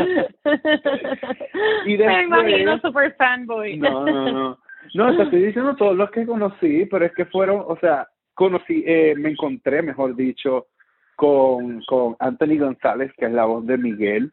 Y 1.85 1.97
después, 1.97 2.17
me 2.17 2.23
imagino 2.23 2.79
super 2.79 3.13
fanboy. 3.17 3.77
No 3.77 4.05
no 4.05 4.33
no. 4.33 4.59
No 4.95 5.17
te 5.17 5.23
estoy 5.25 5.43
diciendo 5.43 5.75
todos 5.75 5.97
los 5.97 6.11
que 6.13 6.25
conocí 6.27 6.87
pero 6.87 7.05
es 7.07 7.13
que 7.15 7.25
fueron 7.25 7.65
o 7.67 7.77
sea 7.81 8.07
conocí, 8.39 8.85
eh, 8.87 9.15
me 9.17 9.31
encontré, 9.31 9.83
mejor 9.83 10.15
dicho, 10.15 10.69
con, 11.17 11.83
con 11.89 12.15
Anthony 12.21 12.57
González, 12.57 13.13
que 13.19 13.27
es 13.27 13.33
la 13.33 13.47
voz 13.47 13.67
de 13.67 13.77
Miguel 13.77 14.33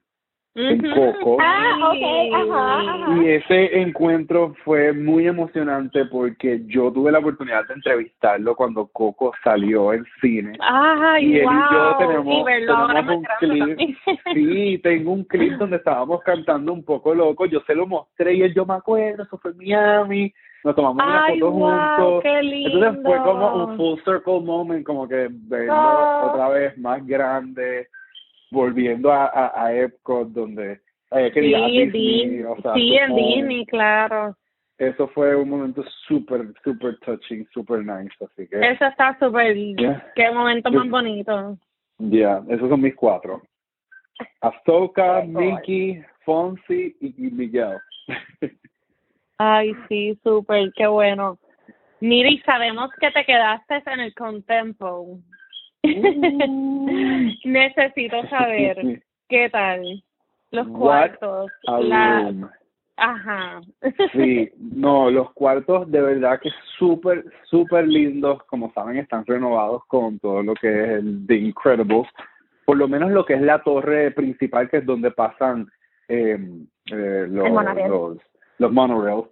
en 0.56 0.82
Coco. 0.92 1.38
Ah, 1.42 1.90
okay. 1.90 2.32
ajá, 2.34 3.22
Y 3.22 3.28
ese 3.30 3.80
encuentro 3.82 4.54
fue 4.64 4.94
muy 4.94 5.28
emocionante 5.28 6.06
porque 6.06 6.62
yo 6.68 6.92
tuve 6.92 7.12
la 7.12 7.20
oportunidad 7.20 7.68
de 7.68 7.74
entrevistarlo 7.76 8.56
cuando 8.56 8.88
Coco 8.88 9.34
salió 9.44 9.94
en 9.94 10.06
cine. 10.22 10.58
Ay, 10.62 11.26
y 11.26 11.40
él 11.40 11.46
y 11.46 11.74
yo 11.74 11.98
tenemos, 11.98 12.46
tenemos 12.46 13.18
un 13.18 13.26
clip. 13.40 13.98
Sí, 14.34 14.80
tengo 14.82 15.12
un 15.12 15.24
clip 15.26 15.54
donde 15.60 15.78
estábamos 15.78 16.22
cantando 16.24 16.72
un 16.72 16.84
poco 16.84 17.14
loco. 17.14 17.46
Yo 17.46 17.60
se 17.68 17.76
lo 17.76 17.86
mostré 17.86 18.36
y 18.36 18.42
él, 18.44 18.54
yo 18.54 18.66
me 18.66 18.76
acuerdo, 18.76 19.24
eso 19.24 19.38
fue 19.38 19.52
en 19.52 19.58
Miami 19.58 20.34
nos 20.66 20.76
tomamos 20.76 20.96
una 20.96 21.28
foto 21.28 21.52
juntos. 21.52 22.24
Entonces 22.26 23.04
fue 23.04 23.18
como 23.24 23.66
un 23.66 23.78
full 23.78 24.00
circle 24.04 24.42
moment, 24.42 24.84
como 24.84 25.08
que 25.08 25.28
verlo 25.32 25.76
oh. 25.76 26.32
otra 26.32 26.50
vez 26.50 26.78
más 26.80 27.06
grande, 27.06 27.88
volviendo 28.52 29.12
a, 29.12 29.26
a, 29.26 29.66
a 29.66 29.74
Epcot, 29.74 30.30
donde 30.30 30.80
eh, 31.12 31.32
quería 31.34 31.66
sí, 31.68 31.86
Disney, 31.90 32.44
o 32.44 32.56
sea, 32.62 32.74
sí 32.74 32.96
en 32.96 33.16
Disney, 33.16 33.66
claro. 33.66 34.36
Eso 34.78 35.08
fue 35.08 35.36
un 35.36 35.50
momento 35.50 35.84
súper, 36.08 36.54
súper 36.64 36.98
touching, 37.00 37.48
súper 37.54 37.80
nice, 37.86 38.14
así 38.20 38.48
que... 38.48 38.60
Eso 38.60 38.86
está 38.86 39.18
súper... 39.20 39.56
Qué 40.16 40.32
momento 40.34 40.70
más 40.70 40.90
bonito. 40.90 41.58
Ya, 41.98 42.44
esos 42.50 42.70
son 42.70 42.82
mis 42.82 42.96
cuatro. 42.96 43.42
Ahsoka, 44.42 45.24
Mickey, 45.26 46.04
Fonzie 46.26 46.96
y 47.00 47.14
Miguel. 47.32 47.78
Ay, 49.38 49.74
sí, 49.88 50.20
súper, 50.24 50.74
qué 50.76 50.88
bueno. 50.88 51.38
Miri, 52.02 52.40
sabemos 52.46 52.92
que 53.00 53.12
te 53.12 53.24
quedaste 53.24 53.82
en 53.86 54.00
el 54.02 54.14
Contempo. 54.14 55.20
Mm. 55.86 57.30
Necesito 57.46 58.28
saber 58.28 59.02
qué 59.30 59.50
tal 59.50 60.04
los 60.52 60.68
cuartos. 60.68 61.52
La... 61.64 62.34
Ajá. 62.98 63.62
sí, 64.14 64.50
no, 64.58 65.12
los 65.12 65.34
cuartos 65.34 65.92
de 65.92 66.02
verdad 66.02 66.40
que 66.42 66.50
súper, 66.78 67.26
súper 67.44 67.88
lindos. 67.88 68.44
Como 68.46 68.72
saben, 68.74 68.98
están 68.98 69.26
renovados 69.26 69.84
con 69.88 70.20
todo 70.20 70.44
lo 70.44 70.54
que 70.54 70.70
es 70.70 70.90
el 71.00 71.26
The 71.28 71.36
Incredibles. 71.36 72.08
Por 72.66 72.78
lo 72.78 72.88
menos 72.88 73.12
lo 73.12 73.26
que 73.26 73.34
es 73.34 73.42
la 73.42 73.62
torre 73.62 74.12
principal, 74.12 74.70
que 74.70 74.78
es 74.78 74.86
donde 74.86 75.12
pasan 75.12 75.68
eh, 76.08 76.40
eh, 76.92 77.26
los, 77.30 77.50
los 77.90 78.18
los 78.58 78.72
monorails. 78.72 79.28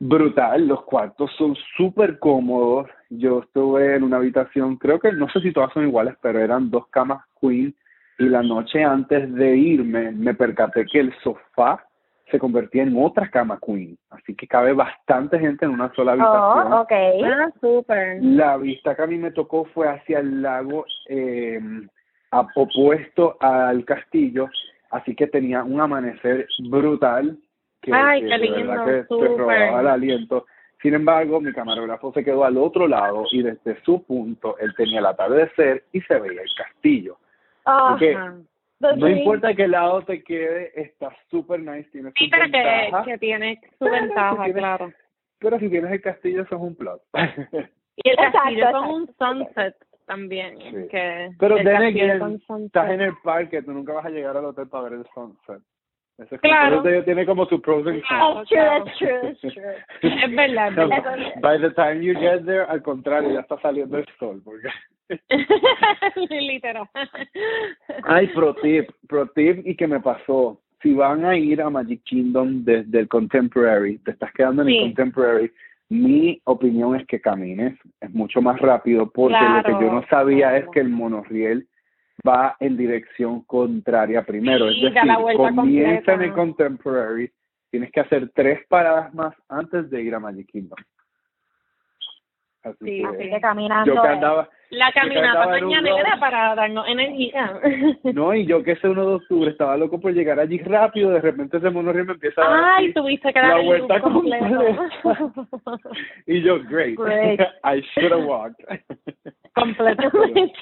Brutal, 0.00 0.66
los 0.66 0.82
cuartos 0.84 1.30
son 1.38 1.56
súper 1.76 2.18
cómodos. 2.18 2.88
Yo 3.10 3.40
estuve 3.40 3.96
en 3.96 4.02
una 4.02 4.16
habitación, 4.16 4.76
creo 4.76 4.98
que 4.98 5.12
no 5.12 5.28
sé 5.30 5.40
si 5.40 5.52
todas 5.52 5.72
son 5.72 5.86
iguales, 5.86 6.14
pero 6.20 6.40
eran 6.40 6.70
dos 6.70 6.88
camas 6.88 7.24
queen. 7.40 7.74
Y 8.18 8.24
la 8.24 8.42
noche 8.42 8.84
antes 8.84 9.32
de 9.34 9.56
irme, 9.56 10.12
me 10.12 10.34
percaté 10.34 10.86
que 10.86 11.00
el 11.00 11.14
sofá 11.22 11.84
se 12.30 12.38
convertía 12.38 12.82
en 12.82 12.96
otra 12.96 13.30
cama 13.30 13.58
queen. 13.64 13.96
Así 14.10 14.34
que 14.34 14.46
cabe 14.46 14.72
bastante 14.72 15.38
gente 15.38 15.64
en 15.64 15.72
una 15.72 15.92
sola 15.94 16.12
oh, 16.12 16.14
habitación. 16.14 16.72
Oh, 16.72 16.80
okay. 16.82 17.22
Ah, 17.24 17.50
super. 17.60 18.18
La 18.22 18.56
vista 18.56 18.94
que 18.94 19.02
a 19.02 19.06
mí 19.06 19.16
me 19.16 19.30
tocó 19.30 19.64
fue 19.66 19.88
hacia 19.88 20.20
el 20.20 20.42
lago, 20.42 20.84
eh, 21.08 21.60
opuesto 22.56 23.36
al 23.40 23.84
castillo 23.84 24.48
así 24.94 25.14
que 25.14 25.26
tenía 25.26 25.64
un 25.64 25.80
amanecer 25.80 26.46
brutal 26.70 27.36
que, 27.84 27.92
Ay, 27.92 28.22
que 28.22 28.28
qué 28.28 28.38
de 28.38 28.62
verdad 28.64 28.86
que 28.86 29.02
te 29.14 29.28
robaba 29.36 29.80
el 29.80 29.86
aliento. 29.88 30.46
Sin 30.82 30.94
embargo, 30.94 31.40
mi 31.40 31.52
camarógrafo 31.52 32.12
se 32.12 32.22
quedó 32.24 32.44
al 32.44 32.56
otro 32.58 32.86
lado 32.86 33.24
y 33.32 33.42
desde 33.42 33.80
su 33.84 34.04
punto 34.04 34.58
él 34.58 34.74
tenía 34.76 34.98
el 34.98 35.06
atardecer 35.06 35.84
y 35.92 36.00
se 36.02 36.18
veía 36.18 36.42
el 36.42 36.48
castillo. 36.56 37.16
The 38.80 38.96
no 38.96 39.08
importa 39.08 39.54
qué 39.54 39.66
lado 39.66 40.02
te 40.02 40.22
quede, 40.22 40.72
está 40.78 41.10
súper 41.30 41.60
nice, 41.60 41.88
tiene 41.90 42.10
Sí, 42.18 42.24
sus 42.26 42.30
pero 42.30 42.44
que, 42.50 42.58
ventajas, 42.58 43.06
que 43.06 43.18
tiene 43.18 43.60
su 43.78 43.84
Pero 43.84 43.92
ventaja, 43.92 44.30
si 44.30 44.36
tienes- 44.52 44.56
claro. 44.58 44.92
pero 45.38 45.58
si 45.58 45.68
tienes 45.70 45.92
el 45.92 46.02
castillo 46.02 46.42
eso 46.42 46.56
es 46.56 46.60
un 46.60 46.74
plus. 46.74 47.00
Y 47.14 48.08
el 48.10 48.14
Exacto, 48.14 48.38
castillo 48.42 48.66
con 48.72 48.84
exacto. 48.84 48.92
un 48.92 49.06
sunset 49.38 49.76
también. 50.06 50.58
Sí. 50.58 50.88
Que 50.90 51.30
Pero 51.38 51.56
con 52.18 52.40
sunset. 52.40 52.66
estás 52.66 52.90
en 52.90 53.00
el 53.00 53.12
parque, 53.22 53.62
tú 53.62 53.72
nunca 53.72 53.94
vas 53.94 54.04
a 54.04 54.10
llegar 54.10 54.36
al 54.36 54.44
hotel 54.44 54.68
para 54.68 54.84
ver 54.84 54.92
el 54.94 55.06
sunset. 55.14 55.62
Ese 56.18 56.36
es 56.36 56.40
Claro. 56.42 56.84
eso 56.88 57.04
tiene 57.04 57.26
como 57.26 57.44
su 57.46 57.60
pros 57.60 57.86
and 57.86 58.02
Claro. 58.02 58.34
cons. 58.34 58.48
That's 58.48 58.98
true, 58.98 59.20
that's 59.22 59.40
true, 59.40 59.50
that's 59.50 59.54
true. 59.54 60.22
Es 60.24 60.36
verdad, 60.36 60.68
es 60.68 60.76
verdad. 60.76 61.34
By 61.40 61.60
the 61.60 61.70
time 61.70 62.02
you 62.02 62.14
get 62.14 62.44
there, 62.44 62.62
al 62.68 62.82
contrario, 62.82 63.32
ya 63.32 63.40
está 63.40 63.58
saliendo 63.60 63.98
el 63.98 64.06
sol. 64.18 64.40
Porque... 64.44 64.68
Literal. 66.30 66.88
Ay, 68.04 68.28
pro 68.28 68.54
tip, 68.54 68.90
pro 69.08 69.26
tip 69.28 69.66
y 69.66 69.74
que 69.76 69.86
me 69.86 70.00
pasó. 70.00 70.60
Si 70.82 70.92
van 70.92 71.24
a 71.24 71.36
ir 71.36 71.62
a 71.62 71.70
Magic 71.70 72.02
Kingdom 72.04 72.62
desde 72.64 73.00
el 73.00 73.08
Contemporary, 73.08 73.98
te 73.98 74.10
estás 74.10 74.30
quedando 74.34 74.62
en 74.62 74.68
Sí. 74.68 74.76
el 74.78 74.82
Contemporary, 74.84 75.50
mi 75.88 76.40
opinión 76.44 76.94
es 76.96 77.06
que 77.06 77.20
camines, 77.20 77.74
es 78.00 78.10
mucho 78.10 78.42
más 78.42 78.60
rápido 78.60 79.10
porque 79.10 79.32
lo 79.32 79.38
Claro, 79.38 79.78
que 79.78 79.84
yo 79.84 79.92
no 79.92 80.06
sabía 80.08 80.50
claro. 80.50 80.56
es 80.64 80.70
que 80.72 80.80
el 80.80 80.90
monorriel 80.90 81.66
va 82.26 82.56
en 82.60 82.76
dirección 82.76 83.42
contraria 83.44 84.22
primero, 84.24 84.68
Sí, 84.70 84.86
es 84.86 84.94
decir, 84.94 85.06
la 85.08 85.16
comienza 85.16 85.90
en 85.90 86.04
completa. 86.04 86.24
el 86.24 86.32
Contemporary, 86.32 87.30
tienes 87.70 87.90
que 87.90 88.00
hacer 88.00 88.30
tres 88.34 88.60
paradas 88.68 89.12
más 89.14 89.34
antes 89.48 89.90
de 89.90 90.02
ir 90.02 90.14
a 90.14 90.20
Magic 90.20 90.46
Kingdom. 90.50 90.78
Así 92.62 92.76
Sí, 92.80 93.02
que, 93.02 93.06
Así 93.06 93.30
que 93.30 93.40
caminando. 93.42 93.94
yo 93.94 94.00
que 94.00 94.08
andaba, 94.08 94.48
La 94.70 94.90
caminata 94.92 95.44
en 95.58 95.64
mañanera 95.66 96.12
rush. 96.12 96.20
para 96.20 96.54
darnos 96.54 96.88
energía. 96.88 97.60
No, 98.14 98.32
y 98.34 98.46
yo 98.46 98.62
que 98.62 98.72
ese 98.72 98.88
1 98.88 99.06
de 99.06 99.14
octubre 99.16 99.50
estaba 99.50 99.76
loco 99.76 100.00
por 100.00 100.12
llegar 100.14 100.40
allí 100.40 100.56
rápido, 100.58 101.10
de 101.10 101.20
repente 101.20 101.58
ese 101.58 101.68
monorriel 101.68 102.06
me 102.06 102.12
empieza 102.14 102.40
a 102.42 102.48
dar 102.48 102.64
Ay, 102.78 102.92
tuviste 102.94 103.32
que 103.34 103.38
la 103.40 103.48
dar 103.48 103.60
el 103.60 103.66
vuelta 103.66 104.00
completa. 104.00 104.88
y 106.26 106.40
yo, 106.40 106.58
great, 106.64 106.96
Great. 106.98 107.40
I 107.64 107.82
should 107.94 108.12
have 108.12 108.24
walked. 108.24 108.64
Completamente. 109.54 110.52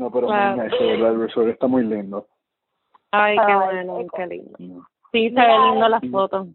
No, 0.00 0.10
pero 0.10 0.28
Claro. 0.28 0.62
nice, 0.62 0.76
de 0.76 0.86
verdad, 0.92 1.12
el 1.12 1.20
resort 1.20 1.48
está 1.48 1.66
muy 1.66 1.84
lindo. 1.84 2.26
Ay, 3.12 3.36
qué 3.36 3.52
Ay, 3.52 3.54
bueno, 3.54 4.06
qué 4.16 4.26
lindo. 4.26 4.56
Sí, 5.12 5.28
se 5.28 5.30
Mira, 5.30 5.46
ve 5.46 5.70
lindo 5.70 5.88
las 5.88 6.02
fotos. 6.10 6.48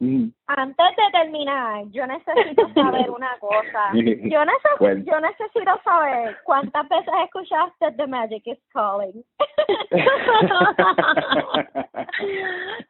Mm. 0.00 0.28
Antes 0.46 0.86
de 0.96 1.02
terminar, 1.12 1.84
yo 1.90 2.06
necesito 2.06 2.68
saber 2.74 3.10
una 3.10 3.36
cosa. 3.38 3.90
Yo, 3.92 4.44
neces 4.44 4.70
Bueno. 4.78 5.04
yo 5.06 5.20
necesito 5.20 5.80
saber 5.84 6.36
cuántas 6.44 6.88
veces 6.88 7.12
escuchaste 7.24 7.92
The 7.96 8.06
Magic 8.06 8.42
is 8.46 8.58
Calling. 8.72 9.22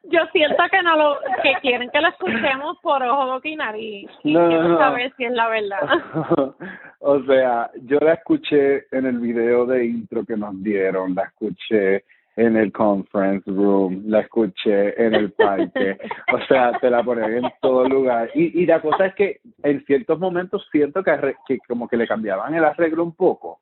Yo 0.04 0.20
siento 0.32 0.62
que 0.70 0.82
no 0.82 0.96
lo, 0.96 1.18
que 1.42 1.54
quieren 1.62 1.90
que 1.90 2.00
lo 2.00 2.08
escuchemos 2.08 2.78
por 2.82 3.02
ojo, 3.02 3.26
boca 3.34 3.48
y 3.48 3.56
nariz. 3.56 4.10
Y 4.24 4.32
No, 4.34 4.48
quiero 4.48 4.68
no. 4.70 4.78
saber 4.78 5.12
si 5.16 5.24
es 5.24 5.32
la 5.32 5.48
verdad. 5.48 5.80
o 7.00 7.22
sea, 7.24 7.70
yo 7.84 7.98
la 8.00 8.14
escuché 8.14 8.84
en 8.90 9.06
el 9.06 9.18
video 9.18 9.66
de 9.66 9.86
intro 9.86 10.24
que 10.24 10.36
nos 10.36 10.60
dieron, 10.62 11.14
la 11.14 11.24
escuché 11.24 12.04
en 12.36 12.56
el 12.56 12.72
conference 12.72 13.50
room, 13.50 14.04
la 14.06 14.20
escuché 14.20 15.04
en 15.04 15.14
el 15.14 15.32
parque, 15.32 15.98
o 16.32 16.38
sea, 16.46 16.72
te 16.80 16.90
la 16.90 17.02
ponen 17.02 17.44
en 17.44 17.52
todo 17.60 17.88
lugar. 17.88 18.30
Y, 18.34 18.62
y 18.62 18.66
la 18.66 18.80
cosa 18.80 19.06
es 19.06 19.14
que 19.14 19.40
en 19.62 19.84
ciertos 19.84 20.18
momentos 20.18 20.66
siento 20.70 21.02
que, 21.02 21.34
que 21.46 21.58
como 21.68 21.88
que 21.88 21.96
le 21.96 22.06
cambiaban 22.06 22.54
el 22.54 22.64
arreglo 22.64 23.04
un 23.04 23.14
poco. 23.14 23.60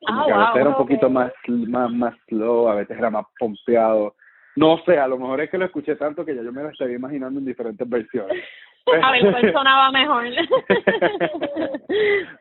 Como 0.00 0.20
Ah, 0.20 0.24
que 0.26 0.32
a 0.32 0.38
veces 0.38 0.52
wow, 0.52 0.60
era 0.60 0.70
un 0.70 0.76
poquito 0.76 1.10
más, 1.10 1.32
más, 1.48 1.90
más 1.90 2.14
slow, 2.28 2.68
a 2.68 2.74
veces 2.76 2.96
era 2.96 3.10
más 3.10 3.26
pompeado. 3.38 4.14
No 4.56 4.78
sé, 4.86 4.98
a 4.98 5.08
lo 5.08 5.18
mejor 5.18 5.40
es 5.42 5.50
que 5.50 5.58
lo 5.58 5.66
escuché 5.66 5.96
tanto 5.96 6.24
que 6.24 6.34
ya 6.34 6.42
yo 6.42 6.52
me 6.52 6.62
lo 6.62 6.70
estaría 6.70 6.96
imaginando 6.96 7.38
en 7.38 7.44
diferentes 7.44 7.88
versiones. 7.88 8.42
A 8.86 9.10
ver 9.10 9.30
cuál 9.30 9.52
sonaba 9.52 9.90
mejor. 9.90 10.26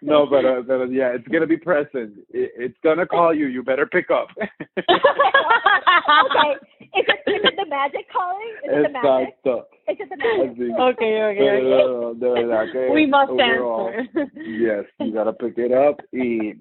no, 0.02 0.30
pero, 0.30 0.64
pero 0.64 0.86
yeah, 0.86 1.16
it's 1.16 1.28
gonna 1.28 1.48
be 1.48 1.58
present. 1.58 2.14
It, 2.30 2.52
it's 2.58 2.78
gonna 2.84 3.08
call 3.08 3.34
you. 3.34 3.48
You 3.48 3.64
better 3.64 3.88
pick 3.88 4.12
up. 4.12 4.30
okay. 4.38 4.52
Is 6.96 7.06
it, 7.08 7.20
is 7.28 7.42
it 7.44 7.56
The 7.58 7.66
Magic 7.68 8.06
Calling? 8.14 8.54
Is 8.64 8.72
it 8.72 8.84
The 8.84 8.90
Magic? 8.90 9.36
Exacto. 9.44 9.66
Is 9.88 9.98
it 10.00 10.10
The 10.10 10.18
Magic? 10.18 10.56
Así. 10.56 10.70
okay, 10.80 11.24
okay, 11.24 11.62
Pero 11.62 12.14
de 12.14 12.30
verdad 12.30 12.72
que 12.72 12.90
We 12.94 13.08
must 13.08 13.32
overall, 13.32 13.90
answer. 13.90 14.28
Yes, 14.46 14.86
you 15.00 15.12
gotta 15.14 15.34
pick 15.34 15.58
it 15.58 15.72
up. 15.72 16.00
Y 16.12 16.54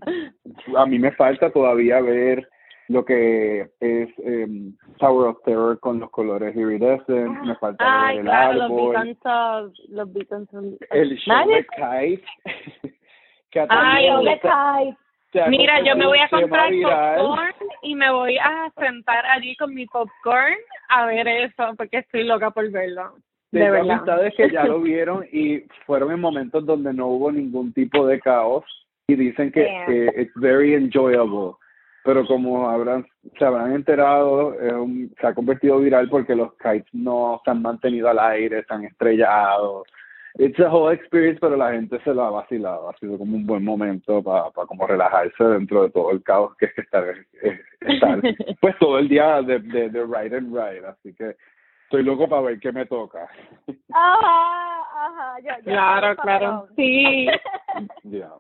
a 0.77 0.87
mí 0.87 0.99
me 0.99 1.11
falta 1.13 1.51
todavía 1.51 2.01
ver 2.01 2.49
lo 2.89 3.05
que 3.05 3.63
es 3.81 4.09
em, 4.19 4.77
Tower 4.99 5.29
of 5.29 5.43
Terror 5.45 5.79
con 5.81 6.01
los 6.01 6.11
colores 6.11 6.55
iridescent. 6.57 7.41
Me 7.45 7.55
falta 7.57 7.85
Ay, 8.07 8.19
el 8.19 8.25
claro, 8.25 8.53
los 8.55 8.63
árbol. 8.65 8.97
of, 8.97 9.73
el 10.91 11.17
show 11.17 11.49
de 11.49 11.67
Kite. 11.67 12.25
que 13.51 13.61
ha 13.61 13.67
Ay, 13.71 14.09
Mira, 15.49 15.81
yo 15.83 15.97
me 15.97 16.07
voy 16.07 16.19
a 16.19 16.29
comprar 16.29 16.71
viral. 16.71 17.17
popcorn 17.19 17.55
y 17.83 17.95
me 17.97 18.11
voy 18.13 18.37
a 18.39 18.71
sentar 18.79 19.27
allí 19.27 19.57
con 19.57 19.75
mi 19.75 19.85
popcorn 19.87 20.55
a 20.91 21.07
ver 21.07 21.27
eso, 21.27 21.75
porque 21.77 21.99
estoy 21.99 22.25
loca 22.25 22.51
por 22.51 22.71
verlo. 22.71 23.15
De 23.51 23.61
Tengo 23.61 23.73
verdad. 23.73 23.91
amistades 23.93 24.35
que 24.37 24.51
ya 24.51 24.65
lo 24.65 24.81
vieron 24.83 25.27
y 25.33 25.61
fueron 25.87 26.13
en 26.13 26.21
momentos 26.21 26.65
donde 26.65 26.93
no 26.93 27.07
hubo 27.09 27.33
ningún 27.33 27.73
tipo 27.73 28.07
de 28.07 28.21
caos 28.21 28.65
y 29.09 29.17
dicen 29.17 29.51
que 29.51 29.63
Yeah. 29.63 29.87
eh, 29.89 30.13
it's 30.23 30.33
very 30.37 30.75
enjoyable. 30.75 31.55
Pero 32.05 32.27
como 32.27 32.69
habrán, 32.69 33.07
se 33.39 33.45
habrán 33.45 33.73
enterado, 33.73 34.49
un- 34.83 35.13
se 35.19 35.27
ha 35.27 35.35
convertido 35.35 35.79
viral 35.79 36.09
porque 36.11 36.35
los 36.37 36.53
kites 36.59 36.93
no 36.93 37.41
se 37.45 37.51
han 37.51 37.63
mantenido 37.63 38.09
al 38.11 38.19
aire, 38.19 38.63
se 38.65 38.75
han 38.75 38.85
estrellado. 38.85 39.85
It's 40.37 40.59
a 40.61 40.69
whole 40.69 40.93
experience, 40.93 41.39
pero 41.41 41.57
la 41.57 41.73
gente 41.73 41.99
se 42.03 42.13
lo 42.13 42.25
ha 42.25 42.31
vacilado. 42.31 42.91
Ha 42.91 42.97
sido 42.99 43.17
como 43.17 43.37
un 43.37 43.47
buen 43.47 43.65
momento 43.65 44.23
para 44.23 44.51
como 44.67 44.87
relajarse 44.87 45.45
dentro 45.45 45.85
de 45.85 45.91
todo 45.91 46.11
el 46.11 46.23
caos 46.25 46.55
que 46.57 46.67
es 46.67 46.75
que 46.75 46.81
estar, 46.83 47.05
eh, 47.09 47.61
estar 47.81 48.21
pues 48.61 48.77
todo 48.79 48.99
el 48.99 49.09
día 49.09 49.41
de, 49.43 49.61
de, 49.61 49.89
de 49.91 50.05
ride 50.05 50.37
and 50.37 50.53
ride. 50.55 50.85
Así 50.87 51.15
que 51.15 51.37
estoy 51.85 52.03
loco 52.03 52.29
para 52.29 52.43
ver 52.43 52.59
qué 52.59 52.73
me 52.73 52.85
toca. 52.85 53.29
Ajá, 53.93 54.81
ajá. 55.07 55.39
Yo, 55.41 55.51
yo 55.59 55.71
Claro, 55.73 56.17
claro. 56.17 56.67
Sí. 56.77 57.27
Yeah. 58.05 58.31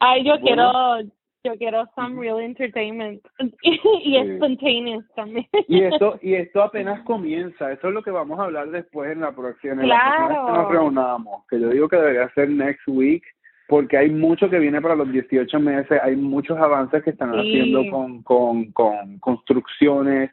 Ay, 0.00 0.24
yo 0.24 0.32
Bueno. 0.40 0.44
quiero, 0.44 1.10
yo 1.44 1.56
quiero 1.58 1.84
some 1.94 2.18
real 2.18 2.40
entertainment 2.40 3.22
y 3.62 3.78
Sí. 4.14 4.36
spontaneous 4.36 5.04
también. 5.14 5.46
Y 5.68 5.82
esto, 5.82 6.18
y 6.22 6.34
esto 6.34 6.62
apenas 6.62 7.02
comienza, 7.02 7.70
eso 7.70 7.88
es 7.88 7.94
lo 7.94 8.02
que 8.02 8.10
vamos 8.10 8.38
a 8.40 8.44
hablar 8.44 8.70
después 8.70 9.12
en 9.12 9.20
la 9.20 9.32
próxima, 9.32 9.74
en 9.82 9.88
la 9.88 9.94
próxima 9.94 10.28
vez 10.28 10.38
que 10.38 10.42
Claro. 10.44 10.62
nos 10.62 10.72
reunamos, 10.72 11.46
que 11.48 11.60
yo 11.60 11.68
digo 11.68 11.88
que 11.88 11.96
debería 11.96 12.28
ser 12.30 12.48
next 12.48 12.88
week, 12.88 13.22
porque 13.68 13.96
hay 13.98 14.10
mucho 14.10 14.48
que 14.48 14.58
viene 14.58 14.80
para 14.80 14.96
los 14.96 15.10
18 15.12 15.60
meses, 15.60 16.00
hay 16.02 16.16
muchos 16.16 16.58
avances 16.58 17.02
que 17.04 17.10
están 17.10 17.32
Sí. 17.32 17.38
haciendo 17.40 17.90
con, 17.90 18.22
con, 18.22 18.72
con 18.72 19.18
construcciones 19.18 20.30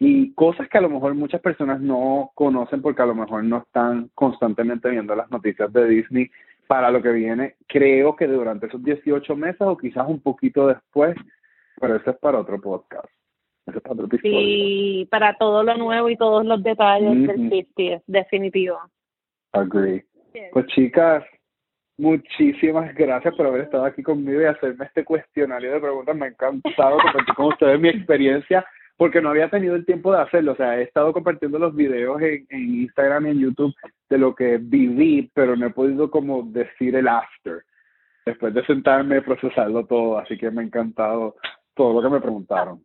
y 0.00 0.32
cosas 0.34 0.68
que 0.68 0.78
a 0.78 0.80
lo 0.80 0.88
mejor 0.90 1.14
muchas 1.14 1.40
personas 1.40 1.80
no 1.80 2.30
conocen 2.34 2.82
porque 2.82 3.02
a 3.02 3.06
lo 3.06 3.14
mejor 3.14 3.44
no 3.44 3.58
están 3.58 4.10
constantemente 4.14 4.88
viendo 4.90 5.14
las 5.14 5.30
noticias 5.30 5.72
de 5.72 5.86
Disney 5.86 6.30
para 6.70 6.92
lo 6.92 7.02
que 7.02 7.10
viene, 7.10 7.56
creo 7.66 8.14
que 8.14 8.28
durante 8.28 8.68
esos 8.68 8.80
18 8.84 9.34
meses 9.34 9.60
o 9.62 9.76
quizás 9.76 10.06
un 10.06 10.20
poquito 10.20 10.68
después, 10.68 11.16
pero 11.80 11.96
eso 11.96 12.12
es 12.12 12.18
para 12.18 12.38
otro 12.38 12.60
podcast. 12.60 13.08
Eso 13.66 13.78
es 13.78 13.82
para 13.82 13.94
otro 13.94 14.06
episodio. 14.06 14.38
Sí, 14.38 15.08
para 15.10 15.36
todo 15.36 15.64
lo 15.64 15.76
nuevo 15.76 16.08
y 16.08 16.16
todos 16.16 16.46
los 16.46 16.62
detalles 16.62 17.10
Ujú. 17.10 17.26
del 17.26 17.66
50 17.66 18.04
definitivo. 18.06 18.78
Agree. 19.50 20.04
Pues 20.52 20.66
chicas, 20.66 21.24
muchísimas 21.98 22.94
gracias 22.94 23.34
por 23.34 23.48
haber 23.48 23.62
estado 23.62 23.86
aquí 23.86 24.04
conmigo 24.04 24.40
y 24.40 24.44
hacerme 24.44 24.84
este 24.84 25.04
cuestionario 25.04 25.72
de 25.72 25.80
preguntas. 25.80 26.14
Me 26.14 26.26
ha 26.26 26.28
encantado 26.28 26.98
compartir 26.98 27.34
con 27.34 27.46
ustedes 27.46 27.80
mi 27.80 27.88
experiencia 27.88 28.64
porque 29.00 29.22
no 29.22 29.30
había 29.30 29.48
tenido 29.48 29.76
el 29.76 29.86
tiempo 29.86 30.12
de 30.12 30.20
hacerlo. 30.20 30.52
O 30.52 30.56
sea, 30.56 30.76
he 30.76 30.82
estado 30.82 31.14
compartiendo 31.14 31.58
los 31.58 31.74
videos 31.74 32.20
en, 32.20 32.46
en 32.50 32.82
Instagram 32.82 33.28
y 33.28 33.30
en 33.30 33.40
YouTube 33.40 33.74
de 34.10 34.18
lo 34.18 34.34
que 34.34 34.58
viví, 34.58 35.30
pero 35.32 35.56
no 35.56 35.68
he 35.68 35.70
podido 35.70 36.10
como 36.10 36.42
decir 36.42 36.94
el 36.94 37.08
after. 37.08 37.62
Después 38.26 38.52
de 38.52 38.62
sentarme 38.66 39.16
y 39.16 39.20
procesarlo 39.22 39.86
todo. 39.86 40.18
Así 40.18 40.36
que 40.36 40.50
me 40.50 40.60
ha 40.60 40.64
encantado 40.66 41.36
todo 41.74 41.94
lo 41.94 42.02
que 42.06 42.14
me 42.14 42.20
preguntaron. 42.20 42.84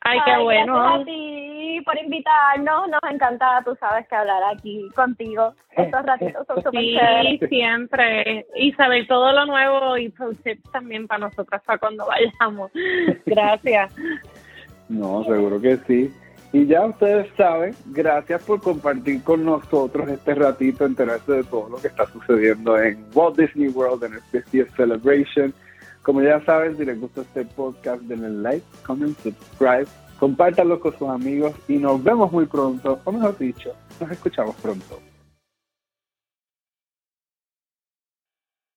Ay, 0.00 0.18
qué 0.24 0.42
bueno. 0.42 0.74
Gracias 0.74 1.02
a 1.02 1.04
ti 1.04 1.82
por 1.86 1.98
invitarnos. 1.98 2.88
Nos 2.88 3.12
encanta, 3.12 3.62
tú 3.64 3.76
sabes, 3.78 4.08
que 4.08 4.16
hablar 4.16 4.42
aquí 4.52 4.88
contigo. 4.96 5.54
Estos 5.70 6.02
ratitos 6.04 6.48
son 6.48 6.64
súper 6.64 6.80
Sí, 6.80 6.96
chéveres. 6.96 7.48
siempre. 7.48 8.46
Y 8.56 8.72
saber 8.72 9.06
todo 9.06 9.32
lo 9.32 9.46
nuevo 9.46 9.98
y 9.98 10.08
pro 10.08 10.32
tips 10.34 10.68
también 10.72 11.06
para 11.06 11.28
nosotras 11.28 11.62
para 11.64 11.78
cuando 11.78 12.04
vayamos. 12.08 12.72
Gracias. 13.24 13.94
No, 14.88 15.24
seguro 15.24 15.60
que 15.60 15.78
sí. 15.86 16.12
Y 16.52 16.66
ya 16.66 16.86
ustedes 16.86 17.26
saben, 17.36 17.74
gracias 17.86 18.40
por 18.44 18.60
compartir 18.60 19.22
con 19.24 19.44
nosotros 19.44 20.08
este 20.08 20.36
ratito, 20.36 20.86
enterarse 20.86 21.32
de 21.32 21.44
todo 21.44 21.68
lo 21.68 21.76
que 21.78 21.88
está 21.88 22.06
sucediendo 22.06 22.78
en 22.78 23.04
Walt 23.12 23.36
Disney 23.36 23.68
World 23.68 24.04
en 24.04 24.14
el 24.14 24.22
50th 24.22 24.76
Celebration. 24.76 25.52
Como 26.02 26.22
ya 26.22 26.40
saben, 26.44 26.76
si 26.76 26.84
les 26.84 27.00
gusta 27.00 27.22
este 27.22 27.44
podcast, 27.44 28.02
denle 28.02 28.30
like, 28.30 28.64
comment, 28.86 29.18
subscribe, 29.18 29.86
compártanlo 30.20 30.78
con 30.78 30.96
sus 30.96 31.08
amigos 31.08 31.54
y 31.66 31.78
nos 31.78 32.02
vemos 32.04 32.30
muy 32.30 32.46
pronto, 32.46 33.00
o 33.02 33.10
mejor 33.10 33.36
dicho, 33.36 33.72
nos 34.00 34.10
escuchamos 34.12 34.54
pronto. 34.56 35.00